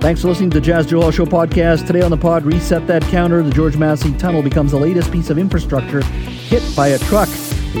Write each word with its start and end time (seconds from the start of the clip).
Thanks 0.00 0.22
for 0.22 0.28
listening 0.28 0.48
to 0.50 0.60
the 0.60 0.64
Jas 0.64 0.86
Johal 0.86 1.12
Show 1.12 1.26
podcast. 1.26 1.86
Today 1.86 2.00
on 2.00 2.10
the 2.10 2.16
pod, 2.16 2.46
reset 2.46 2.86
that 2.86 3.02
counter. 3.02 3.42
The 3.42 3.50
George 3.50 3.76
Massey 3.76 4.14
Tunnel 4.14 4.40
becomes 4.42 4.70
the 4.70 4.78
latest 4.78 5.12
piece 5.12 5.28
of 5.28 5.36
infrastructure 5.36 6.00
hit 6.02 6.62
by 6.74 6.88
a 6.88 6.98
truck. 7.00 7.28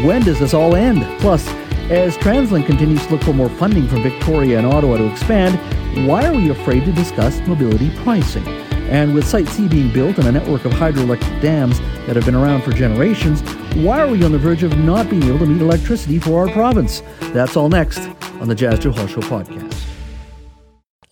When 0.04 0.22
does 0.22 0.38
this 0.38 0.52
all 0.52 0.76
end? 0.76 1.02
Plus, 1.20 1.48
as 1.88 2.18
TransLink 2.18 2.66
continues 2.66 3.04
to 3.06 3.14
look 3.14 3.22
for 3.22 3.32
more 3.32 3.48
funding 3.48 3.88
from 3.88 4.02
Victoria 4.02 4.58
and 4.58 4.66
Ottawa 4.66 4.98
to 4.98 5.10
expand, 5.10 5.58
why 6.06 6.26
are 6.26 6.34
we 6.34 6.50
afraid 6.50 6.84
to 6.84 6.92
discuss 6.92 7.40
mobility 7.48 7.90
pricing? 8.02 8.46
And 8.90 9.14
with 9.14 9.26
Site 9.26 9.48
C 9.48 9.66
being 9.66 9.90
built 9.90 10.18
and 10.18 10.28
a 10.28 10.32
network 10.32 10.66
of 10.66 10.72
hydroelectric 10.72 11.40
dams 11.40 11.80
that 12.06 12.16
have 12.16 12.26
been 12.26 12.34
around 12.34 12.62
for 12.64 12.72
generations, 12.72 13.40
why 13.76 13.98
are 13.98 14.08
we 14.08 14.22
on 14.24 14.32
the 14.32 14.38
verge 14.38 14.62
of 14.62 14.76
not 14.76 15.08
being 15.08 15.22
able 15.22 15.38
to 15.38 15.46
meet 15.46 15.62
electricity 15.62 16.18
for 16.18 16.46
our 16.46 16.52
province? 16.52 17.02
That's 17.32 17.56
all 17.56 17.70
next 17.70 17.98
on 18.42 18.48
the 18.48 18.54
Jas 18.54 18.78
Johal 18.78 19.08
Show 19.08 19.22
podcast. 19.22 19.79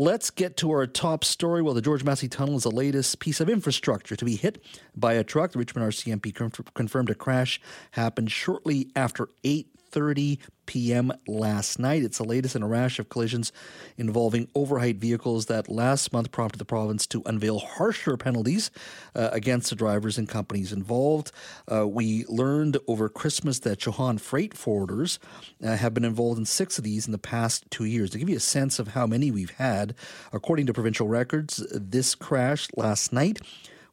Let's 0.01 0.30
get 0.30 0.57
to 0.59 0.71
our 0.71 0.87
top 0.87 1.25
story. 1.25 1.61
Well, 1.61 1.75
the 1.75 1.83
George 1.83 2.05
Massey 2.05 2.29
Tunnel 2.29 2.55
is 2.55 2.62
the 2.62 2.70
latest 2.70 3.19
piece 3.19 3.41
of 3.41 3.48
infrastructure 3.48 4.15
to 4.15 4.24
be 4.24 4.37
hit 4.37 4.62
by 4.95 5.15
a 5.15 5.24
truck. 5.24 5.51
The 5.51 5.59
Richmond 5.59 5.93
RCMP 5.93 6.73
confirmed 6.74 7.11
a 7.11 7.16
crash 7.16 7.61
happened 7.91 8.30
shortly 8.30 8.93
after 8.95 9.29
8 9.43 9.66
8:30 9.93 10.38
p.m. 10.69 11.11
last 11.27 11.79
night. 11.79 12.05
It's 12.05 12.19
the 12.19 12.25
latest 12.25 12.55
in 12.55 12.63
a 12.63 12.69
rash 12.69 12.99
of 12.99 13.09
collisions 13.09 13.51
involving 13.97 14.49
overheight 14.55 14.99
vehicles 14.99 15.47
that 15.47 15.69
last 15.69 16.13
month 16.13 16.31
prompted 16.31 16.59
the 16.59 16.67
province 16.67 17.07
to 17.09 17.23
unveil 17.25 17.59
harsher 17.59 18.19
penalties 18.19 18.71
uh, 19.17 19.31
against 19.33 19.71
the 19.71 19.77
drivers 19.77 20.19
and 20.19 20.29
companies 20.29 20.71
involved. 20.71 21.33
Uh, 21.73 21.89
we 21.89 22.27
learned 22.27 22.77
over 22.87 23.09
Christmas 23.09 23.61
that 23.61 23.81
Chohan 23.81 24.21
freight 24.21 24.55
forwarders 24.55 25.19
uh, 25.65 25.75
have 25.75 25.95
been 25.95 26.05
involved 26.05 26.39
in 26.39 26.45
six 26.45 26.77
of 26.77 26.85
these 26.85 27.07
in 27.07 27.13
the 27.13 27.19
past 27.19 27.65
two 27.71 27.87
years. 27.87 28.11
To 28.11 28.19
give 28.19 28.29
you 28.29 28.37
a 28.37 28.41
sense 28.41 28.79
of 28.79 28.89
how 28.89 29.07
many 29.07 29.30
we've 29.30 29.53
had, 29.53 29.95
according 30.35 30.66
to 30.66 30.75
provincial 30.75 31.09
records, 31.09 31.66
this 31.73 32.15
crash 32.15 32.69
last 32.77 33.11
night 33.11 33.41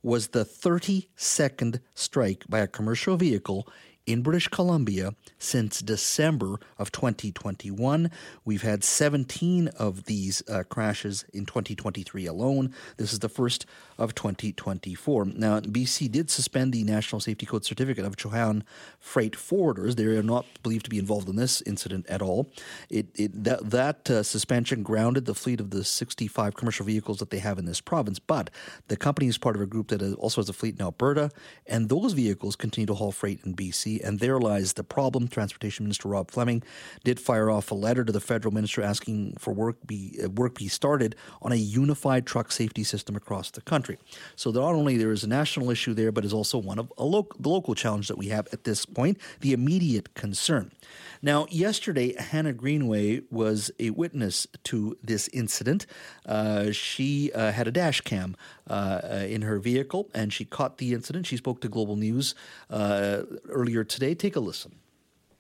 was 0.04 0.28
the 0.28 0.44
32nd 0.44 1.80
strike 1.96 2.44
by 2.50 2.60
a 2.60 2.68
commercial 2.68 3.16
vehicle 3.16 3.66
in 4.06 4.22
British 4.22 4.48
Columbia 4.48 5.16
since 5.46 5.80
December 5.82 6.60
of 6.78 6.92
2021. 6.92 8.12
We've 8.44 8.64
had 8.64 8.84
17 8.84 9.68
of 9.70 10.06
these 10.06 10.44
uh, 10.50 10.64
crashes 10.64 11.26
in 11.34 11.46
2023 11.46 12.26
alone. 12.26 12.74
This 12.98 13.14
is 13.14 13.20
the 13.20 13.30
first 13.30 13.66
of 13.98 14.16
2024. 14.16 15.26
Now, 15.26 15.60
BC 15.60 16.12
did 16.12 16.30
suspend 16.30 16.74
the 16.74 16.84
National 16.84 17.20
Safety 17.20 17.46
Code 17.46 17.64
certificate 17.64 18.06
of 18.06 18.18
Chohan 18.18 18.64
freight 19.00 19.34
forwarders. 19.34 19.96
They 19.96 20.06
are 20.06 20.24
not 20.24 20.46
believed 20.64 20.86
to 20.86 20.90
be 20.90 21.00
involved 21.00 21.30
in 21.30 21.36
this 21.36 21.62
incident 21.62 22.06
at 22.08 22.22
all. 22.22 22.52
It, 22.90 23.08
it 23.16 23.44
that 23.44 23.70
that 23.70 24.10
uh, 24.10 24.24
suspension 24.24 24.84
grounded 24.84 25.26
the 25.26 25.36
fleet 25.36 25.60
of 25.60 25.70
the 25.70 25.84
65 25.84 26.56
commercial 26.56 26.86
vehicles 26.86 27.20
that 27.20 27.30
they 27.30 27.40
have 27.40 27.58
in 27.58 27.66
this 27.66 27.82
province. 27.82 28.20
But 28.20 28.50
the 28.88 28.98
company 28.98 29.28
is 29.28 29.38
part 29.38 29.56
of 29.56 29.62
a 29.62 29.66
group 29.66 29.90
that 29.90 30.02
also 30.16 30.42
has 30.42 30.50
a 30.50 30.54
fleet 30.54 30.76
in 30.76 30.82
Alberta, 30.82 31.32
and 31.66 31.90
those 31.90 32.14
vehicles 32.14 32.56
continue 32.56 32.88
to 32.88 32.96
haul 32.96 33.12
freight 33.12 33.42
in 33.46 33.56
BC. 33.56 34.04
And 34.04 34.20
there 34.20 34.40
lies 34.40 34.74
the 34.74 34.84
problem. 34.84 35.28
Transportation 35.36 35.86
Minister 35.86 36.08
Rob 36.08 36.32
Fleming 36.32 36.64
did 37.04 37.20
fire 37.20 37.52
off 37.52 37.70
a 37.70 37.76
letter 37.76 38.04
to 38.06 38.12
the 38.12 38.22
federal 38.22 38.54
minister 38.54 38.82
asking 38.82 39.36
for 39.38 39.54
work 39.54 39.76
be 39.86 40.18
uh, 40.24 40.30
work 40.30 40.56
be 40.56 40.70
started 40.70 41.16
on 41.42 41.52
a 41.52 41.56
unified 41.56 42.26
truck 42.26 42.52
safety 42.52 42.84
system 42.84 43.16
across 43.16 43.52
the 43.52 43.62
country. 43.62 43.98
So 44.38 44.52
not 44.52 44.74
only 44.74 44.98
there 44.98 45.12
is 45.12 45.24
a 45.24 45.28
national 45.28 45.70
issue 45.70 45.94
there, 45.94 46.12
but 46.12 46.24
is 46.24 46.34
also 46.34 46.58
one 46.58 46.80
of 46.80 46.92
lo- 46.98 47.28
the 47.38 47.50
local 47.50 47.76
challenge 47.76 48.08
that 48.08 48.18
we 48.18 48.30
have 48.30 48.48
at 48.54 48.64
this 48.64 48.86
point, 48.86 49.18
the 49.42 49.52
immediate 49.52 50.14
concern. 50.14 50.72
Now, 51.22 51.48
yesterday, 51.50 52.16
Hannah 52.18 52.54
Greenway 52.54 53.22
was 53.30 53.72
a 53.80 53.90
witness 53.90 54.48
to 54.66 54.98
this 55.04 55.28
incident. 55.30 55.86
Uh, 56.26 56.72
she 56.72 57.32
uh, 57.34 57.52
had 57.52 57.68
a 57.68 57.72
dash 57.72 58.02
cam 58.02 58.36
uh 58.68 59.26
in 59.36 59.42
her 59.44 59.60
vehicle 59.60 60.10
and 60.14 60.32
she 60.34 60.46
caught 60.46 60.78
the 60.78 60.94
incident. 60.94 61.28
She 61.28 61.38
spoke 61.38 61.60
to 61.62 61.68
Global 61.68 61.96
News 61.96 62.36
uh, 62.70 63.24
earlier 63.50 63.84
today. 63.84 64.16
Take 64.16 64.36
a 64.36 64.40
listen. 64.40 64.72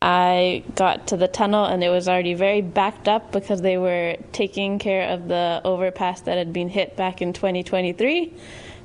I 0.06 0.62
got 0.76 1.08
to 1.08 1.18
the 1.18 1.28
tunnel 1.28 1.66
and 1.66 1.84
it 1.84 1.90
was 1.90 2.08
already 2.08 2.36
very 2.36 2.62
backed 2.62 3.08
up 3.08 3.32
because 3.32 3.64
they 3.64 3.80
were 3.80 4.18
taking 4.34 4.78
care 4.78 5.10
of 5.10 5.28
the 5.28 5.62
overpass 5.64 6.22
that 6.22 6.38
had 6.38 6.54
been 6.54 6.70
hit 6.70 6.96
back 6.96 7.24
in 7.24 7.34
2023. 7.34 8.32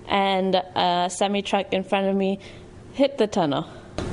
And 0.09 0.55
a 0.55 1.11
semi 1.13 1.43
truck 1.43 1.75
in 1.75 1.85
front 1.85 2.09
of 2.09 2.17
me 2.17 2.39
hit 2.95 3.19
the 3.19 3.27
tunnel. 3.27 3.69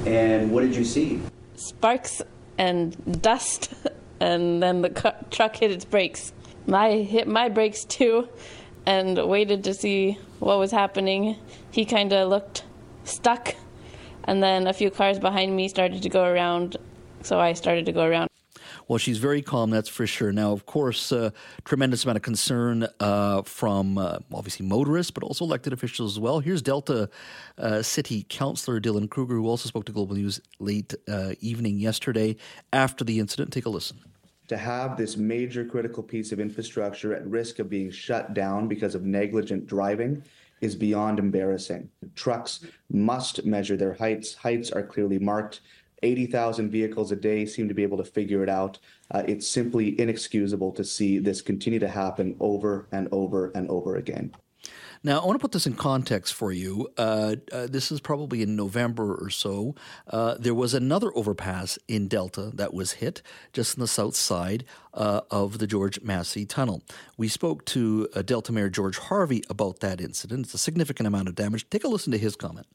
And 0.06 0.52
what 0.52 0.64
did 0.64 0.76
you 0.76 0.84
see? 0.84 1.22
Sparks 1.56 2.22
and 2.58 3.22
dust, 3.22 3.74
and 4.20 4.62
then 4.62 4.82
the 4.82 5.16
truck 5.32 5.56
hit 5.56 5.72
its 5.72 5.86
brakes. 5.86 6.34
I 6.70 6.98
hit 6.98 7.26
my 7.26 7.48
brakes 7.48 7.86
too 7.86 8.28
and 8.86 9.18
waited 9.30 9.64
to 9.64 9.74
see 9.74 10.20
what 10.40 10.60
was 10.60 10.72
happening. 10.72 11.38
He 11.72 11.86
kind 11.86 12.12
of 12.12 12.28
looked 12.28 12.66
stuck 13.06 13.56
and 14.26 14.44
then 14.44 14.68
a 14.68 14.74
few 14.74 14.92
cars 14.92 15.20
behind 15.20 15.56
me 15.56 15.70
started 15.70 16.04
to 16.04 16.10
go 16.10 16.26
around 16.26 16.76
so 17.22 17.40
I 17.40 17.54
started 17.54 17.86
to 17.86 17.92
go 17.92 18.04
around. 18.04 18.30
Well, 18.88 18.98
she's 18.98 19.18
very 19.18 19.42
calm, 19.42 19.70
that's 19.70 19.90
for 19.90 20.08
sure. 20.08 20.32
Now, 20.32 20.54
of 20.54 20.66
course, 20.66 21.12
uh, 21.12 21.32
tremendous 21.66 22.06
amount 22.06 22.18
of 22.18 22.22
concern 22.22 22.88
uh, 23.00 23.42
from 23.42 23.98
uh, 23.98 24.20
obviously 24.34 24.66
motorists, 24.66 25.12
but 25.12 25.24
also 25.24 25.44
elected 25.44 25.74
officials 25.74 26.16
as 26.16 26.20
well. 26.20 26.40
Here's 26.40 26.62
Delta 26.62 27.10
uh, 27.58 27.82
City 27.82 28.26
Councillor 28.30 28.80
Dylan 28.80 29.10
Kruger, 29.10 29.36
who 29.36 29.48
also 29.48 29.68
spoke 29.68 29.86
to 29.86 29.92
Global 29.92 30.16
News 30.16 30.40
late 30.60 30.94
uh, 31.10 31.34
evening 31.42 31.80
yesterday 31.80 32.38
after 32.72 33.04
the 33.04 33.20
incident. 33.20 33.52
Take 33.52 33.66
a 33.66 33.70
listen. 33.70 33.98
To 34.48 34.56
have 34.56 34.96
this 34.96 35.18
major 35.18 35.66
critical 35.66 36.02
piece 36.02 36.32
of 36.32 36.40
infrastructure 36.40 37.14
at 37.14 37.28
risk 37.28 37.60
of 37.60 37.70
being 37.70 37.92
shut 37.92 38.34
down 38.34 38.70
because 38.70 38.96
of 38.96 39.04
negligent 39.04 39.68
driving 39.68 40.24
is 40.62 40.76
beyond 40.76 41.20
embarrassing. 41.20 41.90
Trucks 42.16 42.66
must 42.90 43.46
measure 43.46 43.76
their 43.76 43.94
heights. 43.94 44.36
Heights 44.36 44.72
are 44.72 44.84
clearly 44.84 45.20
marked 45.20 45.60
80,000 46.04 46.70
vehicles 46.70 47.12
a 47.12 47.16
day 47.16 47.46
seem 47.46 47.68
to 47.68 47.74
be 47.74 47.84
able 47.84 47.98
to 47.98 48.04
figure 48.04 48.44
it 48.44 48.50
out. 48.50 48.80
Uh, 49.12 49.24
it's 49.28 49.48
simply 49.48 50.00
inexcusable 50.00 50.72
to 50.74 50.84
see 50.84 51.20
this 51.20 51.42
continue 51.42 51.80
to 51.80 51.88
happen 51.88 52.36
over 52.40 52.88
and 52.92 53.08
over 53.12 53.52
and 53.56 53.70
over 53.70 53.96
again. 53.96 54.34
Now, 55.04 55.20
I 55.20 55.26
want 55.26 55.40
to 55.40 55.42
put 55.42 55.52
this 55.52 55.68
in 55.68 55.74
context 55.74 56.34
for 56.34 56.52
you. 56.52 56.88
Uh, 56.98 57.36
uh, 57.52 57.68
this 57.68 57.92
is 57.92 58.02
probably 58.02 58.42
in 58.42 58.56
November 58.56 59.16
or 59.16 59.30
so. 59.30 59.76
Uh, 60.08 60.36
there 60.40 60.56
was 60.56 60.74
another 60.74 61.12
overpass 61.16 61.78
in 61.88 62.08
Delta 62.08 62.52
that 62.56 62.74
was 62.74 62.94
hit 62.94 63.22
just 63.54 63.78
on 63.78 63.82
the 63.82 63.88
south 63.88 64.16
side 64.16 64.66
uh, 64.94 65.22
of 65.30 65.60
the 65.60 65.68
George 65.68 66.02
Massey 66.02 66.46
Tunnel. 66.46 66.82
We 67.16 67.28
spoke 67.28 67.64
to 67.66 68.10
uh, 68.16 68.22
Delta 68.22 68.52
Mayor 68.52 68.70
George 68.70 68.98
Harvey 68.98 69.44
about 69.50 69.80
that 69.82 70.02
incident. 70.02 70.48
It's 70.48 70.54
a 70.54 70.60
significant 70.60 71.08
amount 71.08 71.28
of 71.28 71.36
damage. 71.36 71.70
Take 71.70 71.84
a 71.84 71.88
listen 71.88 72.12
to 72.12 72.18
his 72.18 72.36
comment. 72.36 72.68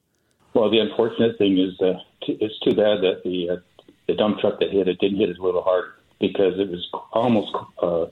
Well, 0.53 0.69
the 0.69 0.79
unfortunate 0.79 1.37
thing 1.37 1.57
is 1.57 1.79
uh, 1.81 1.99
t- 2.25 2.37
it's 2.39 2.59
too 2.59 2.75
bad 2.75 3.01
that 3.01 3.21
the 3.23 3.49
uh, 3.49 3.55
the 4.07 4.15
dump 4.15 4.39
truck 4.39 4.59
that 4.59 4.71
hit 4.71 4.87
it 4.87 4.99
didn't 4.99 5.17
hit 5.17 5.29
as 5.29 5.39
little 5.39 5.63
hard 5.63 5.85
because 6.19 6.59
it 6.59 6.69
was 6.69 6.87
almost 7.11 7.55
uh, 7.81 8.05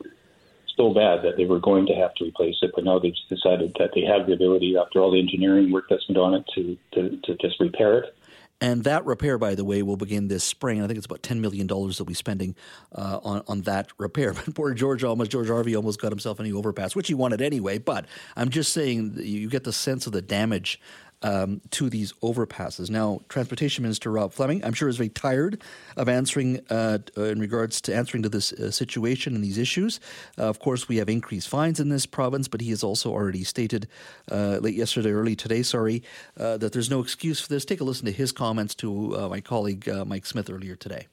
so 0.76 0.94
bad 0.94 1.24
that 1.24 1.38
they 1.38 1.46
were 1.46 1.60
going 1.60 1.86
to 1.88 1.94
have 1.94 2.14
to 2.16 2.26
replace 2.26 2.56
it. 2.62 2.72
But 2.76 2.86
now 2.86 3.00
they've 3.00 3.14
decided 3.30 3.76
that 3.80 3.92
they 3.94 4.02
have 4.02 4.28
the 4.28 4.34
ability, 4.34 4.76
after 4.78 5.00
all 5.00 5.12
the 5.12 5.20
engineering 5.20 5.72
work 5.72 5.86
that's 5.90 6.06
been 6.06 6.16
done 6.16 6.34
on 6.34 6.40
it, 6.42 6.46
to, 6.56 6.78
to, 6.94 7.18
to 7.24 7.38
just 7.38 7.60
repair 7.60 8.00
it. 8.00 8.16
And 8.64 8.84
that 8.84 9.06
repair, 9.06 9.40
by 9.40 9.56
the 9.56 9.66
way, 9.66 9.82
will 9.82 9.98
begin 9.98 10.28
this 10.28 10.44
spring. 10.44 10.84
I 10.84 10.88
think 10.88 10.98
it's 10.98 11.08
about 11.08 11.24
$10 11.24 11.40
million 11.40 11.66
they'll 11.66 12.06
be 12.06 12.14
spending 12.14 12.56
uh, 12.94 13.20
on, 13.24 13.44
on 13.48 13.62
that 13.62 13.90
repair. 13.98 14.34
But 14.46 14.54
poor 14.54 14.74
George 14.76 15.04
almost, 15.04 15.32
George 15.32 15.48
Harvey 15.48 15.76
almost 15.76 16.00
got 16.00 16.12
himself 16.12 16.40
any 16.40 16.52
overpass, 16.52 16.96
which 16.96 17.08
he 17.08 17.16
wanted 17.16 17.42
anyway. 17.42 17.80
But 17.80 18.06
I'm 18.36 18.50
just 18.50 18.72
saying 18.72 19.14
you 19.18 19.50
get 19.50 19.64
the 19.64 19.74
sense 19.74 20.06
of 20.06 20.14
the 20.14 20.22
damage 20.22 20.80
um, 21.24 21.62
to 21.72 21.90
these 21.90 22.14
overpasses. 22.24 22.90
Now, 22.90 23.22
Transportation 23.30 23.84
Minister 23.84 24.12
Rob 24.12 24.34
Fleming, 24.34 24.64
I'm 24.64 24.74
sure, 24.74 24.90
is 24.90 24.98
very 24.98 25.10
tired 25.10 25.62
of 25.98 26.10
answering 26.10 26.60
uh, 26.70 27.00
in 27.16 27.40
regards 27.40 27.82
to 27.82 27.96
answering 27.96 28.24
to 28.24 28.30
this 28.30 28.54
uh, 28.54 28.72
situation 28.72 29.36
and 29.36 29.44
these 29.44 29.58
issues. 29.58 30.00
Uh, 30.38 30.44
of 30.44 30.60
course, 30.60 30.88
we 30.88 30.98
have 30.98 31.10
increased 31.10 31.48
fines 31.48 31.80
in 31.80 31.90
this 31.90 32.06
province, 32.06 32.48
but 32.48 32.62
he 32.62 32.70
has 32.70 32.84
also 32.84 33.12
already 33.12 33.44
stated 33.44 33.88
uh, 34.32 34.58
late 34.62 34.76
yesterday, 34.76 35.12
early 35.12 35.36
today, 35.36 35.64
sorry, 35.64 36.04
uh, 36.38 36.58
that 36.58 36.74
there's 36.74 36.90
no 36.90 37.02
excuse 37.02 37.40
for 37.40 37.50
this. 37.50 37.66
Take 37.66 37.82
a 37.82 37.84
listen 37.84 38.06
to 38.06 38.12
his 38.12 38.32
comments 38.32 38.76
to 38.76 39.18
uh, 39.18 39.30
my 39.30 39.42
colleague 39.42 39.90
Mike 40.06 40.26
Smith 40.26 40.50
earlier 40.50 40.76
today 40.76 41.08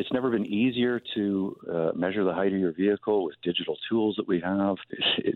it's 0.00 0.12
never 0.12 0.30
been 0.30 0.46
easier 0.46 0.98
to 1.14 1.56
uh, 1.70 1.90
measure 1.94 2.24
the 2.24 2.32
height 2.32 2.54
of 2.54 2.58
your 2.58 2.72
vehicle 2.72 3.22
with 3.22 3.34
digital 3.42 3.76
tools 3.86 4.16
that 4.16 4.26
we 4.26 4.40
have. 4.40 4.76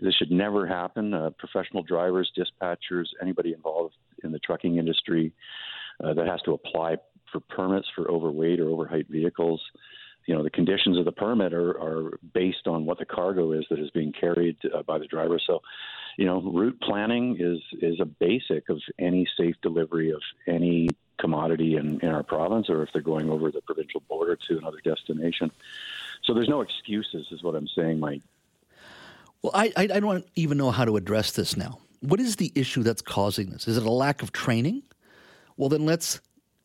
this 0.01 0.15
should 0.15 0.31
never 0.31 0.65
happen. 0.65 1.13
Uh, 1.13 1.29
professional 1.37 1.83
drivers, 1.83 2.31
dispatchers, 2.35 3.05
anybody 3.21 3.53
involved 3.53 3.93
in 4.23 4.31
the 4.31 4.39
trucking 4.39 4.77
industry 4.77 5.31
uh, 6.03 6.15
that 6.15 6.25
has 6.25 6.41
to 6.41 6.53
apply 6.53 6.97
for 7.31 7.41
permits 7.41 7.87
for 7.95 8.09
overweight 8.09 8.59
or 8.59 8.69
overheight 8.69 9.07
vehicles. 9.07 9.61
You 10.25 10.33
know, 10.33 10.41
the 10.41 10.49
conditions 10.49 10.97
of 10.97 11.05
the 11.05 11.11
permit 11.11 11.53
are, 11.53 11.79
are 11.79 12.19
based 12.33 12.65
on 12.65 12.87
what 12.87 12.97
the 12.97 13.05
cargo 13.05 13.51
is 13.51 13.65
that 13.69 13.77
is 13.77 13.91
being 13.91 14.13
carried 14.19 14.57
uh, 14.73 14.81
by 14.81 14.97
the 14.97 15.05
driver. 15.05 15.39
So, 15.45 15.61
you 16.17 16.25
know, 16.25 16.41
route 16.41 16.81
planning 16.81 17.37
is 17.39 17.59
is 17.83 17.99
a 17.99 18.05
basic 18.05 18.69
of 18.69 18.81
any 18.97 19.27
safe 19.37 19.55
delivery 19.61 20.09
of 20.09 20.21
any 20.47 20.89
commodity 21.17 21.75
in, 21.75 21.99
in 22.01 22.09
our 22.09 22.23
province 22.23 22.69
or 22.69 22.83
if 22.83 22.89
they're 22.93 23.01
going 23.01 23.29
over 23.29 23.51
the 23.51 23.61
provincial 23.61 24.01
border 24.07 24.37
to 24.47 24.57
another 24.57 24.79
destination. 24.83 25.51
So 26.23 26.33
there's 26.33 26.49
no 26.49 26.61
excuses, 26.61 27.27
is 27.31 27.43
what 27.43 27.55
I'm 27.55 27.67
saying, 27.67 27.99
Mike. 27.99 28.21
Well, 29.41 29.51
I, 29.53 29.71
I 29.77 29.99
don't 29.99 30.25
even 30.35 30.57
know 30.57 30.71
how 30.71 30.85
to 30.85 30.97
address 30.97 31.31
this 31.31 31.55
now. 31.55 31.79
What 31.99 32.19
is 32.19 32.37
the 32.37 32.51
issue 32.55 32.83
that's 32.83 33.01
causing 33.01 33.51
this? 33.51 33.67
Is 33.67 33.77
it 33.77 33.83
a 33.83 33.91
lack 33.91 34.21
of 34.21 34.31
training? 34.31 34.83
Well, 35.57 35.69
then 35.69 35.85
let's 35.85 36.19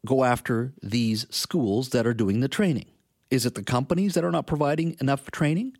go 0.06 0.25
after 0.25 0.73
these 0.82 1.26
schools 1.31 1.91
that 1.91 2.06
are 2.06 2.14
doing 2.14 2.41
the 2.41 2.49
training. 2.49 2.87
Is 3.31 3.47
it 3.47 3.55
the 3.55 3.62
companies 3.62 4.14
that 4.14 4.25
are 4.25 4.32
not 4.32 4.47
providing 4.47 4.97
enough 5.00 5.31
training? 5.31 5.76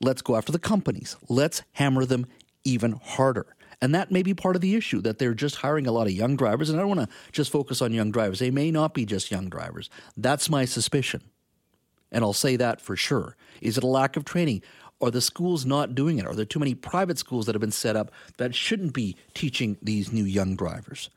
Let's 0.00 0.22
go 0.22 0.36
after 0.36 0.52
the 0.52 0.58
companies. 0.58 1.16
Let's 1.28 1.62
hammer 1.72 2.04
them 2.04 2.26
even 2.64 2.92
harder. 2.92 3.46
And 3.80 3.94
that 3.94 4.10
may 4.10 4.22
be 4.22 4.34
part 4.34 4.56
of 4.56 4.62
the 4.62 4.74
issue 4.74 5.00
that 5.02 5.18
they're 5.18 5.34
just 5.34 5.56
hiring 5.56 5.86
a 5.86 5.92
lot 5.92 6.06
of 6.06 6.12
young 6.12 6.36
drivers. 6.36 6.68
And 6.68 6.78
I 6.78 6.82
don't 6.82 6.96
want 6.96 7.08
to 7.08 7.16
just 7.30 7.52
focus 7.52 7.80
on 7.80 7.92
young 7.92 8.10
drivers. 8.10 8.40
They 8.40 8.50
may 8.50 8.70
not 8.70 8.92
be 8.92 9.06
just 9.06 9.30
young 9.30 9.48
drivers. 9.48 9.88
That's 10.16 10.50
my 10.50 10.64
suspicion. 10.64 11.22
And 12.10 12.24
I'll 12.24 12.32
say 12.32 12.56
that 12.56 12.80
for 12.80 12.96
sure. 12.96 13.36
Is 13.60 13.78
it 13.78 13.84
a 13.84 13.88
lack 13.88 14.16
of 14.16 14.24
training? 14.24 14.62
Are 15.00 15.10
the 15.10 15.20
schools 15.20 15.64
not 15.64 15.94
doing 15.94 16.18
it? 16.18 16.26
Are 16.26 16.34
there 16.34 16.44
too 16.44 16.58
many 16.58 16.74
private 16.74 17.18
schools 17.18 17.46
that 17.46 17.54
have 17.54 17.60
been 17.60 17.70
set 17.70 17.94
up 17.94 18.10
that 18.38 18.54
shouldn't 18.54 18.94
be 18.94 19.16
teaching 19.34 19.76
these 19.80 20.12
new 20.12 20.24
young 20.24 20.56
drivers? 20.56 21.10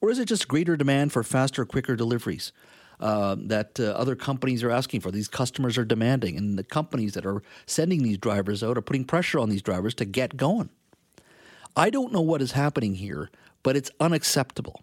Or 0.00 0.10
is 0.10 0.18
it 0.18 0.26
just 0.26 0.46
greater 0.46 0.76
demand 0.76 1.12
for 1.12 1.22
faster, 1.24 1.64
quicker 1.64 1.96
deliveries 1.96 2.52
uh, 3.00 3.36
that 3.40 3.80
uh, 3.80 3.84
other 3.84 4.14
companies 4.14 4.62
are 4.62 4.70
asking 4.70 5.00
for? 5.00 5.10
These 5.10 5.28
customers 5.28 5.78
are 5.78 5.84
demanding, 5.84 6.36
and 6.36 6.56
the 6.56 6.62
companies 6.62 7.14
that 7.14 7.26
are 7.26 7.42
sending 7.66 8.02
these 8.02 8.18
drivers 8.18 8.62
out 8.62 8.78
are 8.78 8.82
putting 8.82 9.04
pressure 9.04 9.40
on 9.40 9.48
these 9.48 9.62
drivers 9.62 9.94
to 9.94 10.04
get 10.04 10.36
going. 10.36 10.68
I 11.76 11.90
don't 11.90 12.12
know 12.12 12.20
what 12.20 12.42
is 12.42 12.52
happening 12.52 12.94
here, 12.94 13.30
but 13.62 13.76
it's 13.76 13.90
unacceptable. 13.98 14.82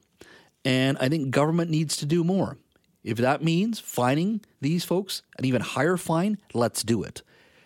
And 0.65 0.97
I 0.99 1.09
think 1.09 1.31
government 1.31 1.71
needs 1.71 1.97
to 1.97 2.05
do 2.05 2.23
more. 2.23 2.57
If 3.03 3.17
that 3.17 3.43
means 3.43 3.79
fining 3.79 4.41
these 4.59 4.83
folks 4.83 5.23
an 5.39 5.45
even 5.45 5.61
higher 5.61 5.97
fine, 5.97 6.37
let's 6.53 6.83
do 6.83 7.01
it. 7.03 7.23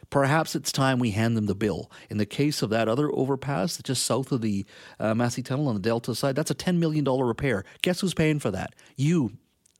Perhaps 0.09 0.55
it's 0.55 0.71
time 0.71 0.99
we 0.99 1.11
hand 1.11 1.35
them 1.35 1.47
the 1.47 1.55
bill. 1.55 1.91
In 2.09 2.17
the 2.17 2.25
case 2.25 2.61
of 2.61 2.69
that 2.69 2.87
other 2.87 3.11
overpass 3.11 3.77
just 3.83 4.05
south 4.05 4.31
of 4.31 4.41
the 4.41 4.65
uh, 4.99 5.13
Massey 5.13 5.41
Tunnel 5.41 5.67
on 5.67 5.75
the 5.75 5.81
Delta 5.81 6.15
side, 6.15 6.35
that's 6.35 6.51
a 6.51 6.55
$10 6.55 6.77
million 6.77 7.03
repair. 7.03 7.65
Guess 7.81 8.01
who's 8.01 8.13
paying 8.13 8.39
for 8.39 8.51
that? 8.51 8.75
You, 8.95 9.33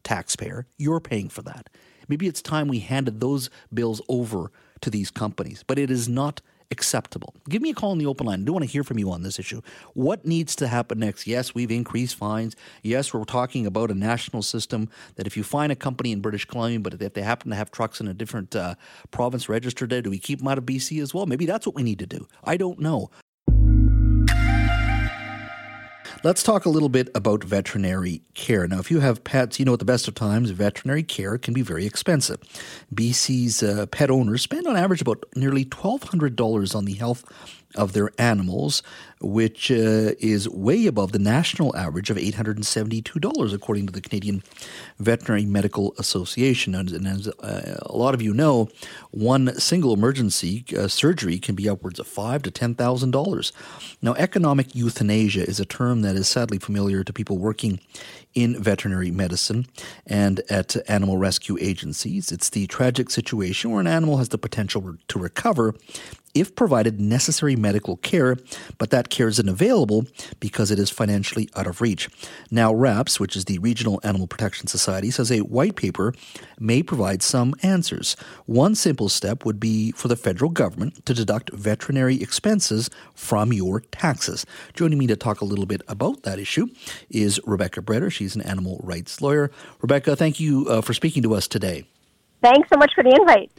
taxpayer. 0.04 0.68
You're 0.78 1.00
paying 1.00 1.30
for 1.30 1.42
that. 1.44 1.70
Maybe 2.08 2.28
it's 2.28 2.42
time 2.42 2.68
we 2.68 2.80
handed 2.80 3.20
those 3.20 3.50
bills 3.74 4.02
over 4.10 4.52
to 4.82 4.90
these 4.90 5.12
companies. 5.12 5.64
But 5.66 5.80
it 5.80 5.90
is 5.90 6.10
not 6.10 6.42
acceptable. 6.72 7.34
Give 7.50 7.62
me 7.62 7.70
a 7.70 7.74
call 7.74 7.92
on 7.92 7.98
the 7.98 8.06
open 8.06 8.26
line. 8.28 8.42
I 8.42 8.44
do 8.44 8.54
want 8.54 8.64
to 8.64 8.72
hear 8.72 8.84
from 8.84 9.00
you 9.00 9.12
on 9.12 9.24
this 9.24 9.40
issue. 9.40 9.62
What 9.94 10.26
needs 10.26 10.56
to 10.58 10.68
happen 10.68 11.00
next? 11.00 11.28
Yes, 11.28 11.54
we've 11.54 11.72
increased 11.72 12.16
fines. 12.16 12.56
Yes, 12.84 13.14
we're 13.14 13.24
talking 13.24 13.66
about 13.66 13.92
a 13.92 13.96
national 13.96 14.42
system 14.42 14.90
that 15.16 15.28
if 15.28 15.38
you 15.38 15.44
find 15.44 15.72
a 15.72 15.76
company 15.76 16.12
in 16.12 16.22
British 16.22 16.46
Columbia, 16.46 16.80
but 16.80 17.02
if 17.02 17.14
they 17.14 17.22
happen 17.22 17.50
to 17.50 17.56
have 17.56 17.72
trucks 17.72 18.00
in 18.00 18.08
a 18.08 18.14
different 18.14 18.56
uh, 18.56 18.76
province 19.12 19.50
registered 19.50 19.90
there, 19.90 20.02
do 20.02 20.10
we 20.10 20.20
keep 20.20 20.40
them 20.40 20.48
out 20.48 20.58
of 20.58 20.66
BC 20.66 21.02
as 21.02 21.14
well? 21.14 21.26
Maybe 21.26 21.46
that's 21.46 21.66
what 21.66 21.76
we 21.76 21.84
need 21.84 22.00
to 22.00 22.08
do. 22.08 22.28
I 22.44 22.58
don't 22.58 22.80
know. 22.80 23.10
Let's 26.26 26.42
talk 26.42 26.66
a 26.66 26.70
little 26.70 26.90
bit 26.90 27.10
about 27.14 27.44
veterinary 27.44 28.24
care. 28.34 28.68
Now, 28.68 28.80
if 28.80 28.90
you 28.90 29.00
have 29.00 29.24
pets, 29.24 29.60
you 29.60 29.66
know 29.66 29.74
at 29.74 29.78
the 29.78 29.86
best 29.86 30.08
of 30.08 30.16
times, 30.16 30.50
veterinary 30.50 31.04
care 31.04 31.38
can 31.38 31.54
be 31.54 31.62
very 31.62 31.86
expensive. 31.86 32.40
BC's 32.92 33.62
uh, 33.62 33.86
pet 33.86 34.10
owners 34.10 34.42
spend 34.42 34.66
on 34.66 34.76
average 34.76 35.02
about 35.02 35.24
nearly 35.36 35.66
$1,200 35.66 36.76
on 36.76 36.86
the 36.86 36.94
health 36.94 37.24
of 37.76 37.94
their 37.94 38.12
animals, 38.18 38.84
which 39.22 39.72
uh, 39.72 40.14
is 40.20 40.48
way 40.50 40.86
above 40.86 41.12
the 41.12 41.20
national 41.20 41.76
average 41.76 42.10
of 42.10 42.18
$872, 42.18 43.54
according 43.54 43.88
to 43.88 43.94
the 43.94 44.02
Canadian 44.02 44.44
Veterinary 45.00 45.46
Medical 45.46 45.94
Association. 45.98 46.76
And, 46.76 46.92
and 46.92 47.08
as 47.08 47.28
uh, 47.28 47.78
a 47.82 47.98
lot 47.98 48.14
of 48.14 48.22
you 48.22 48.34
know, 48.34 48.70
one 49.12 49.58
single 49.60 49.94
emergency 49.94 50.66
uh, 50.78 50.88
surgery 50.88 51.38
can 51.38 51.56
be 51.56 51.70
upwards 51.70 52.00
of 52.00 52.08
five 52.08 52.44
to 52.44 52.52
ten 52.52 52.76
thousand 52.76 53.12
dollars. 53.12 53.52
Now, 54.02 54.14
economic 54.16 54.76
euthanasia 54.76 55.48
is 55.48 55.60
a 55.60 55.66
term 55.66 56.02
that 56.02 56.16
is 56.16 56.28
sadly 56.28 56.60
familiar 56.60 57.04
to 57.04 57.14
people 57.14 57.38
working 57.38 57.80
in 58.34 58.62
veterinary 58.62 59.12
medicine 59.12 59.66
and 60.06 60.42
at 60.50 60.76
animal 60.90 61.18
rescue 61.18 61.58
agencies. 61.60 62.32
It's 62.32 62.50
the 62.50 62.68
tragic 62.68 63.10
situation 63.10 63.72
where 63.72 63.80
an 63.80 63.88
animal 63.88 64.18
has 64.18 64.30
the 64.30 64.38
potential 64.38 64.98
to 65.08 65.20
recover 65.20 65.74
if 66.36 66.54
provided 66.56 67.02
necessary 67.02 67.56
medical 67.56 67.98
care, 67.98 68.38
but 68.78 68.92
that 68.92 69.10
care 69.10 69.28
isn't 69.28 69.50
available 69.50 70.06
because 70.40 70.70
it 70.70 70.78
is 70.78 70.90
financially 70.90 71.50
out 71.56 71.66
of 71.66 71.82
reach. 71.82 72.10
Now, 72.52 72.74
RAPS, 72.74 73.20
which 73.20 73.36
is 73.36 73.46
the 73.46 73.58
Regional 73.60 74.00
Animal 74.04 74.28
Protection 74.28 74.68
Society, 74.68 75.10
says 75.10 75.32
a 75.32 75.40
white 75.40 75.76
paper 75.76 76.14
may 76.60 76.84
provide 76.84 77.24
some 77.24 77.56
answers. 77.64 78.16
One 78.46 78.76
simple 78.76 79.10
step 79.10 79.46
would 79.46 79.60
be 79.60 79.92
for 79.94 80.10
the 80.10 80.16
federal 80.16 80.52
government 80.52 81.06
to 81.06 81.14
deduct 81.14 81.52
veterinary 81.54 82.22
expenses 82.22 82.90
from 83.14 83.54
your 83.54 83.80
taxes. 83.80 84.46
Joining 84.74 85.00
me 85.00 85.08
to 85.08 85.16
talk 85.16 85.42
a 85.42 85.46
little 85.46 85.66
bit 85.66 85.82
about 85.88 86.24
that 86.24 86.38
issue 86.38 86.68
is 87.10 87.40
Rebeka 87.40 87.82
Breder. 87.84 88.12
She's 88.12 88.36
an 88.36 88.42
animal 88.42 88.80
rights 88.84 89.22
lawyer. 89.22 89.50
Rebeka, 89.82 90.18
thank 90.18 90.40
you 90.40 90.68
uh, 90.68 90.82
for 90.82 90.94
speaking 90.94 91.24
to 91.24 91.34
us 91.34 91.48
today. 91.48 91.86
Thanks 92.42 92.70
so 92.72 92.78
much 92.78 92.92
for 92.94 93.04
the 93.04 93.16
invite. 93.20 93.52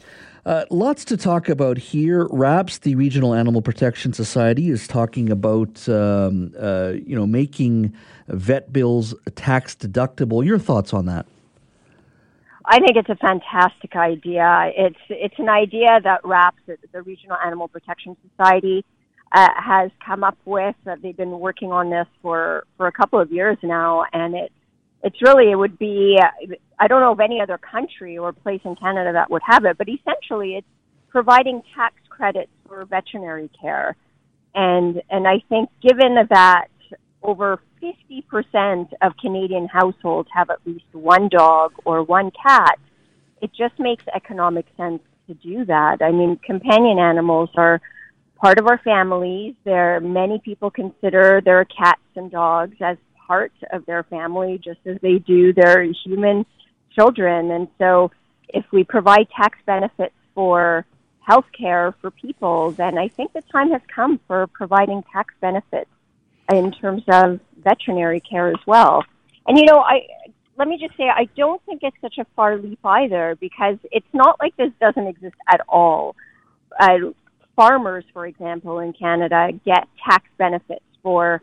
Uh, 0.47 0.63
lots 0.69 1.03
to 1.03 1.17
talk 1.17 1.49
about 1.49 1.77
here. 1.77 2.25
RAPS, 2.31 2.77
the 2.77 2.95
Regional 2.95 3.33
Animal 3.33 3.61
Protection 3.61 4.13
Society, 4.13 4.69
is 4.69 4.87
talking 4.87 5.29
about 5.29 5.89
um, 5.89 6.53
uh, 6.57 6.93
you 7.05 7.17
know 7.17 7.27
making 7.27 7.93
vet 8.29 8.71
bills 8.71 9.13
tax 9.35 9.75
deductible. 9.75 10.45
Your 10.45 10.57
thoughts 10.57 10.93
on 10.93 11.05
that? 11.07 11.25
I 12.63 12.79
think 12.79 12.95
it's 12.95 13.09
a 13.09 13.17
fantastic 13.17 13.97
idea. 13.97 14.71
It's 14.73 14.99
it's 15.09 15.37
an 15.37 15.49
idea 15.49 15.99
that 16.01 16.21
RAPS, 16.23 16.61
the 16.93 17.01
Regional 17.01 17.35
Animal 17.45 17.67
Protection 17.67 18.15
Society, 18.29 18.85
uh, 19.33 19.49
has 19.53 19.91
come 19.99 20.23
up 20.23 20.37
with. 20.45 20.75
they've 21.01 21.17
been 21.17 21.41
working 21.41 21.73
on 21.73 21.89
this 21.89 22.07
for 22.21 22.63
for 22.77 22.87
a 22.87 22.91
couple 22.93 23.19
of 23.19 23.33
years 23.33 23.57
now, 23.63 24.05
and 24.13 24.33
it 24.33 24.53
it's 25.03 25.21
really 25.21 25.51
it 25.51 25.55
would 25.55 25.77
be 25.77 26.17
I 26.79 26.87
don't 26.87 27.01
know 27.01 27.11
of 27.11 27.19
any 27.19 27.41
other 27.41 27.57
country 27.57 28.17
or 28.17 28.31
place 28.33 28.61
in 28.63 28.75
Canada 28.75 29.11
that 29.13 29.29
would 29.31 29.41
have 29.45 29.65
it, 29.65 29.77
but 29.77 29.87
essentially 29.89 30.55
it's 30.55 30.67
providing 31.09 31.61
tax 31.75 31.95
credits 32.09 32.51
for 32.67 32.85
veterinary 32.85 33.49
care, 33.59 33.95
and 34.53 35.01
and 35.09 35.27
I 35.27 35.41
think 35.49 35.69
given 35.81 36.15
that 36.29 36.67
over 37.23 37.59
50% 37.81 38.89
of 39.01 39.13
Canadian 39.21 39.67
households 39.67 40.29
have 40.33 40.49
at 40.49 40.59
least 40.65 40.85
one 40.93 41.29
dog 41.29 41.73
or 41.85 42.03
one 42.03 42.31
cat, 42.31 42.79
it 43.41 43.51
just 43.57 43.79
makes 43.79 44.03
economic 44.15 44.65
sense 44.77 45.01
to 45.27 45.33
do 45.35 45.65
that. 45.65 46.01
I 46.01 46.11
mean, 46.11 46.39
companion 46.43 46.99
animals 46.99 47.49
are 47.55 47.81
part 48.37 48.59
of 48.59 48.67
our 48.67 48.79
families. 48.79 49.55
There, 49.63 49.99
many 49.99 50.39
people 50.39 50.71
consider 50.71 51.41
their 51.43 51.65
cats 51.65 52.01
and 52.15 52.31
dogs 52.31 52.77
as 52.81 52.97
part 53.27 53.51
of 53.71 53.85
their 53.85 54.03
family 54.03 54.59
just 54.63 54.79
as 54.85 54.97
they 55.01 55.19
do 55.19 55.53
their 55.53 55.83
human 56.05 56.45
children. 56.97 57.51
And 57.51 57.67
so 57.77 58.11
if 58.49 58.65
we 58.71 58.83
provide 58.83 59.27
tax 59.29 59.57
benefits 59.65 60.15
for 60.33 60.85
health 61.19 61.45
care 61.57 61.93
for 62.01 62.09
people, 62.11 62.71
then 62.71 62.97
I 62.97 63.09
think 63.09 63.33
the 63.33 63.43
time 63.51 63.71
has 63.71 63.81
come 63.93 64.19
for 64.27 64.47
providing 64.47 65.03
tax 65.11 65.33
benefits 65.41 65.89
in 66.51 66.71
terms 66.71 67.03
of 67.07 67.39
veterinary 67.61 68.21
care 68.21 68.47
as 68.47 68.65
well. 68.65 69.03
And 69.47 69.57
you 69.57 69.65
know, 69.65 69.79
I 69.79 70.07
let 70.57 70.67
me 70.67 70.77
just 70.79 70.97
say 70.97 71.09
I 71.09 71.27
don't 71.37 71.61
think 71.65 71.81
it's 71.83 71.97
such 72.01 72.17
a 72.17 72.25
far 72.35 72.57
leap 72.57 72.79
either 72.83 73.37
because 73.39 73.77
it's 73.91 74.07
not 74.13 74.39
like 74.39 74.55
this 74.57 74.71
doesn't 74.79 75.07
exist 75.07 75.35
at 75.47 75.61
all. 75.67 76.15
Uh, 76.79 76.97
farmers, 77.55 78.05
for 78.13 78.25
example, 78.25 78.79
in 78.79 78.93
Canada 78.93 79.49
get 79.65 79.87
tax 80.03 80.25
benefits 80.37 80.85
for 81.03 81.41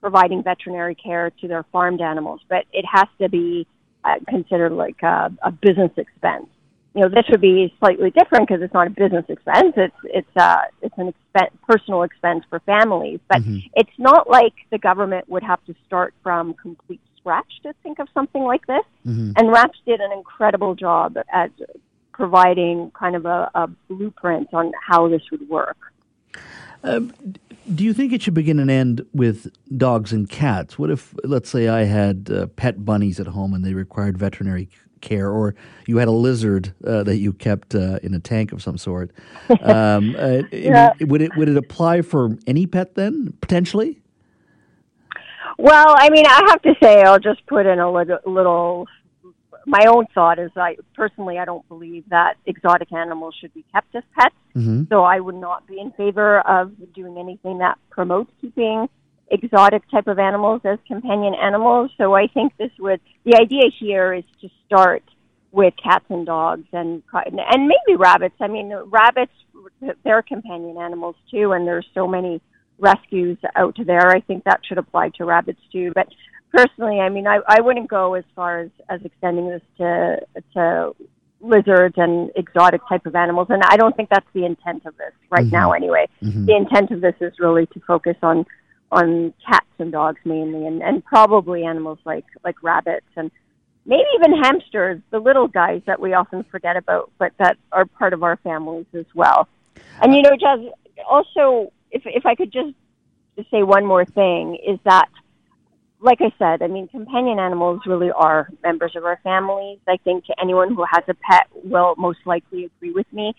providing 0.00 0.42
veterinary 0.42 0.94
care 0.94 1.30
to 1.40 1.48
their 1.48 1.64
farmed 1.72 2.00
animals, 2.00 2.40
but 2.48 2.64
it 2.72 2.84
has 2.90 3.08
to 3.20 3.28
be 3.28 3.66
considered 4.28 4.72
like 4.72 5.02
a, 5.02 5.32
a 5.42 5.50
business 5.50 5.92
expense. 5.96 6.46
You 6.94 7.02
know, 7.02 7.08
this 7.08 7.24
would 7.30 7.40
be 7.40 7.72
slightly 7.78 8.10
different 8.10 8.48
because 8.48 8.62
it's 8.62 8.74
not 8.74 8.86
a 8.86 8.90
business 8.90 9.24
expense. 9.28 9.74
It's 9.76 9.96
it's 10.04 10.36
uh 10.36 10.62
it's 10.82 10.94
an 10.96 11.08
expense, 11.08 11.54
personal 11.66 12.02
expense 12.02 12.44
for 12.48 12.60
families. 12.60 13.20
But 13.28 13.42
mm-hmm. 13.42 13.58
it's 13.74 13.96
not 13.98 14.28
like 14.28 14.54
the 14.70 14.78
government 14.78 15.28
would 15.28 15.42
have 15.42 15.64
to 15.66 15.74
start 15.86 16.14
from 16.22 16.54
complete 16.54 17.00
scratch 17.18 17.52
to 17.62 17.74
think 17.82 17.98
of 17.98 18.08
something 18.14 18.42
like 18.42 18.66
this. 18.66 18.84
Mm-hmm. 19.06 19.32
And 19.36 19.52
RAPS 19.52 19.78
did 19.86 20.00
an 20.00 20.12
incredible 20.12 20.74
job 20.74 21.16
at 21.32 21.52
providing 22.12 22.90
kind 22.98 23.14
of 23.14 23.26
a, 23.26 23.50
a 23.54 23.68
blueprint 23.88 24.52
on 24.52 24.72
how 24.84 25.08
this 25.08 25.22
would 25.30 25.48
work. 25.48 25.76
Um, 26.84 27.12
do 27.74 27.84
you 27.84 27.92
think 27.92 28.12
it 28.12 28.22
should 28.22 28.34
begin 28.34 28.58
and 28.58 28.70
end 28.70 29.04
with 29.12 29.50
dogs 29.76 30.12
and 30.12 30.28
cats? 30.28 30.78
What 30.78 30.90
if, 30.90 31.14
let's 31.24 31.50
say, 31.50 31.68
I 31.68 31.84
had 31.84 32.30
uh, 32.30 32.46
pet 32.46 32.84
bunnies 32.84 33.20
at 33.20 33.26
home 33.28 33.52
and 33.52 33.64
they 33.64 33.74
required 33.74 34.16
veterinary 34.16 34.68
care, 35.00 35.30
or 35.30 35.54
you 35.86 35.98
had 35.98 36.08
a 36.08 36.12
lizard 36.12 36.74
uh, 36.86 37.02
that 37.04 37.18
you 37.18 37.32
kept 37.32 37.74
uh, 37.74 37.98
in 38.02 38.14
a 38.14 38.20
tank 38.20 38.52
of 38.52 38.62
some 38.62 38.78
sort? 38.78 39.10
Um, 39.62 40.14
uh, 40.18 40.42
yeah. 40.52 40.92
would 41.00 41.22
it 41.22 41.34
would 41.36 41.48
it 41.48 41.56
apply 41.56 42.02
for 42.02 42.36
any 42.46 42.66
pet 42.66 42.94
then 42.94 43.32
potentially? 43.40 44.00
Well, 45.58 45.94
I 45.96 46.08
mean, 46.10 46.26
I 46.26 46.46
have 46.48 46.62
to 46.62 46.74
say, 46.82 47.02
I'll 47.02 47.18
just 47.18 47.44
put 47.46 47.66
in 47.66 47.80
a 47.80 47.90
little, 47.90 48.18
little 48.24 48.86
my 49.68 49.84
own 49.86 50.06
thought 50.14 50.38
is 50.38 50.50
I 50.56 50.76
personally 50.94 51.38
I 51.38 51.44
don't 51.44 51.66
believe 51.68 52.04
that 52.08 52.34
exotic 52.46 52.92
animals 52.92 53.34
should 53.38 53.52
be 53.52 53.64
kept 53.72 53.94
as 53.94 54.02
pets. 54.18 54.34
Mm-hmm. 54.56 54.84
So 54.88 55.02
I 55.02 55.20
would 55.20 55.34
not 55.34 55.66
be 55.66 55.78
in 55.78 55.92
favor 55.92 56.40
of 56.40 56.72
doing 56.94 57.18
anything 57.18 57.58
that 57.58 57.78
promotes 57.90 58.30
keeping 58.40 58.88
exotic 59.30 59.82
type 59.90 60.06
of 60.06 60.18
animals 60.18 60.62
as 60.64 60.78
companion 60.86 61.34
animals. 61.34 61.90
So 61.98 62.14
I 62.14 62.28
think 62.28 62.56
this 62.56 62.70
would 62.78 63.00
the 63.24 63.36
idea 63.38 63.64
here 63.78 64.14
is 64.14 64.24
to 64.40 64.48
start 64.66 65.04
with 65.52 65.74
cats 65.82 66.06
and 66.08 66.24
dogs 66.26 66.66
and 66.72 67.02
and 67.12 67.68
maybe 67.68 67.96
rabbits. 67.96 68.36
I 68.40 68.48
mean, 68.48 68.72
rabbits 68.86 69.32
they're 70.04 70.22
companion 70.22 70.78
animals 70.78 71.16
too, 71.30 71.52
and 71.52 71.66
there's 71.66 71.86
so 71.94 72.06
many 72.06 72.40
rescues 72.78 73.38
out 73.56 73.76
there. 73.86 74.08
I 74.08 74.20
think 74.20 74.44
that 74.44 74.60
should 74.66 74.78
apply 74.78 75.10
to 75.16 75.24
rabbits 75.24 75.60
too. 75.70 75.92
But 75.94 76.08
personally, 76.52 77.00
I 77.00 77.08
mean, 77.08 77.26
I, 77.26 77.40
I 77.46 77.60
wouldn't 77.60 77.88
go 77.88 78.14
as 78.14 78.24
far 78.34 78.60
as, 78.60 78.70
as 78.88 79.00
extending 79.04 79.48
this 79.48 79.62
to 79.78 80.20
to 80.54 80.94
lizards 81.40 81.94
and 81.96 82.30
exotic 82.34 82.80
type 82.88 83.06
of 83.06 83.14
animals, 83.14 83.46
and 83.50 83.62
I 83.64 83.76
don't 83.76 83.96
think 83.96 84.08
that's 84.08 84.26
the 84.32 84.44
intent 84.44 84.84
of 84.86 84.96
this 84.96 85.12
right 85.30 85.46
Mhm. 85.46 85.52
now. 85.52 85.72
Anyway, 85.72 86.08
Mhm. 86.22 86.46
the 86.46 86.56
intent 86.56 86.90
of 86.90 87.00
this 87.00 87.14
is 87.20 87.38
really 87.38 87.66
to 87.66 87.80
focus 87.80 88.16
on 88.22 88.44
on 88.90 89.32
cats 89.46 89.66
and 89.78 89.92
dogs 89.92 90.18
mainly, 90.24 90.66
and, 90.66 90.82
and 90.82 91.04
probably 91.04 91.64
animals 91.64 91.98
like 92.04 92.24
like 92.44 92.56
rabbits 92.62 93.06
and 93.16 93.30
maybe 93.86 94.04
even 94.16 94.42
hamsters, 94.42 95.00
the 95.10 95.18
little 95.18 95.46
guys 95.48 95.80
that 95.86 96.00
we 96.00 96.12
often 96.12 96.42
forget 96.44 96.76
about, 96.76 97.10
but 97.18 97.32
that 97.38 97.56
are 97.72 97.84
part 97.86 98.12
of 98.12 98.22
our 98.22 98.36
families 98.38 98.86
as 98.94 99.06
well. 99.14 99.46
And 100.02 100.14
you 100.14 100.22
know, 100.22 100.36
Jas, 100.36 100.58
also, 101.08 101.72
if 101.92 102.02
if 102.06 102.26
I 102.26 102.34
could 102.34 102.52
just 102.52 102.74
say 103.50 103.62
one 103.62 103.84
more 103.86 104.04
thing, 104.04 104.56
is 104.56 104.78
that, 104.84 105.08
like 106.00 106.18
I 106.20 106.32
said, 106.38 106.62
I 106.62 106.68
mean, 106.68 106.88
companion 106.88 107.38
animals 107.38 107.80
really 107.86 108.10
are 108.10 108.48
members 108.62 108.94
of 108.96 109.04
our 109.04 109.18
families. 109.22 109.78
I 109.88 109.96
think 110.04 110.24
anyone 110.40 110.74
who 110.74 110.84
has 110.90 111.04
a 111.08 111.14
pet 111.14 111.48
will 111.64 111.94
most 111.96 112.20
likely 112.24 112.64
agree 112.66 112.92
with 112.92 113.10
me. 113.12 113.34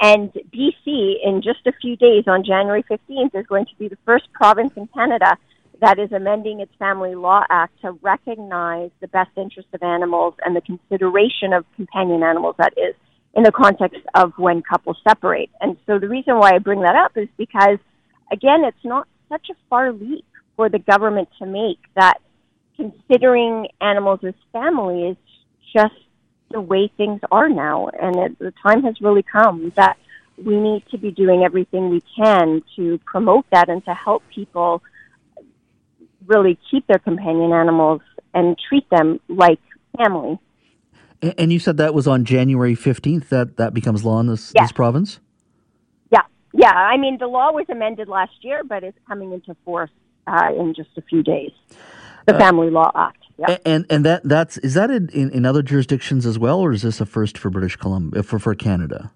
And 0.00 0.32
BC, 0.32 1.14
in 1.24 1.42
just 1.42 1.66
a 1.66 1.72
few 1.80 1.96
days 1.96 2.24
on 2.26 2.44
January 2.44 2.84
15th, 2.90 3.34
is 3.34 3.46
going 3.46 3.66
to 3.66 3.74
be 3.78 3.88
the 3.88 3.98
first 4.04 4.32
province 4.32 4.72
in 4.76 4.88
Canada 4.88 5.36
that 5.80 5.98
is 5.98 6.12
amending 6.12 6.60
its 6.60 6.72
Family 6.78 7.14
Law 7.14 7.42
Act 7.50 7.80
to 7.82 7.92
recognize 8.02 8.90
the 9.00 9.08
best 9.08 9.30
interest 9.36 9.68
of 9.72 9.82
animals 9.82 10.34
and 10.44 10.54
the 10.56 10.60
consideration 10.60 11.52
of 11.52 11.64
companion 11.76 12.22
animals, 12.22 12.54
that 12.58 12.72
is, 12.76 12.94
in 13.34 13.42
the 13.42 13.52
context 13.52 14.00
of 14.14 14.32
when 14.36 14.62
couples 14.62 14.96
separate. 15.06 15.50
And 15.60 15.76
so 15.86 15.98
the 15.98 16.08
reason 16.08 16.38
why 16.38 16.54
I 16.54 16.58
bring 16.58 16.82
that 16.82 16.96
up 16.96 17.12
is 17.16 17.28
because, 17.36 17.78
again, 18.32 18.64
it's 18.64 18.84
not 18.84 19.08
such 19.28 19.48
a 19.50 19.54
far 19.68 19.92
leap 19.92 20.24
for 20.56 20.68
the 20.68 20.78
government 20.78 21.28
to 21.38 21.46
make 21.46 21.78
that 21.94 22.18
considering 22.76 23.68
animals 23.80 24.20
as 24.22 24.34
family 24.52 25.08
is 25.08 25.16
just 25.74 25.94
the 26.50 26.60
way 26.60 26.90
things 26.96 27.20
are 27.30 27.48
now. 27.48 27.88
And 27.88 28.16
it, 28.16 28.38
the 28.38 28.52
time 28.62 28.82
has 28.82 29.00
really 29.00 29.22
come 29.22 29.72
that 29.76 29.96
we 30.42 30.56
need 30.58 30.84
to 30.90 30.98
be 30.98 31.10
doing 31.10 31.44
everything 31.44 31.90
we 31.90 32.02
can 32.16 32.62
to 32.76 32.98
promote 33.04 33.46
that 33.52 33.68
and 33.68 33.84
to 33.84 33.94
help 33.94 34.22
people 34.34 34.82
really 36.26 36.58
keep 36.70 36.86
their 36.86 36.98
companion 36.98 37.52
animals 37.52 38.00
and 38.32 38.56
treat 38.68 38.88
them 38.90 39.20
like 39.28 39.60
family. 39.96 40.38
And 41.38 41.52
you 41.52 41.58
said 41.58 41.76
that 41.76 41.94
was 41.94 42.06
on 42.06 42.24
January 42.24 42.74
15th 42.74 43.28
that 43.28 43.56
that 43.56 43.72
becomes 43.74 44.04
law 44.04 44.20
in 44.20 44.26
this, 44.26 44.52
Yeah. 44.54 44.62
this 44.62 44.72
province? 44.72 45.20
Yeah, 46.10 46.22
yeah. 46.52 46.72
I 46.72 46.96
mean, 46.96 47.18
the 47.18 47.28
law 47.28 47.52
was 47.52 47.66
amended 47.70 48.08
last 48.08 48.32
year, 48.42 48.62
but 48.64 48.82
it's 48.82 48.98
coming 49.06 49.32
into 49.32 49.54
force 49.64 49.90
uh, 50.26 50.48
in 50.58 50.74
just 50.74 50.90
a 50.96 51.02
few 51.02 51.22
days. 51.22 51.52
The 52.26 52.34
Family 52.34 52.70
Law 52.70 52.90
Act. 52.94 53.18
A- 53.46 53.66
And 53.68 53.84
and 53.90 54.04
that 54.04 54.22
that's 54.24 54.58
is 54.58 54.74
that 54.74 54.90
in, 54.90 55.08
in, 55.30 55.44
other 55.44 55.62
jurisdictions 55.62 56.24
as 56.24 56.38
well, 56.38 56.60
or 56.60 56.72
is 56.72 56.82
this 56.82 57.00
a 57.00 57.06
first 57.06 57.36
for 57.36 57.50
British 57.50 57.76
Columbia 57.76 58.22
for 58.22 58.38
for 58.38 58.54
Canada? 58.54 59.10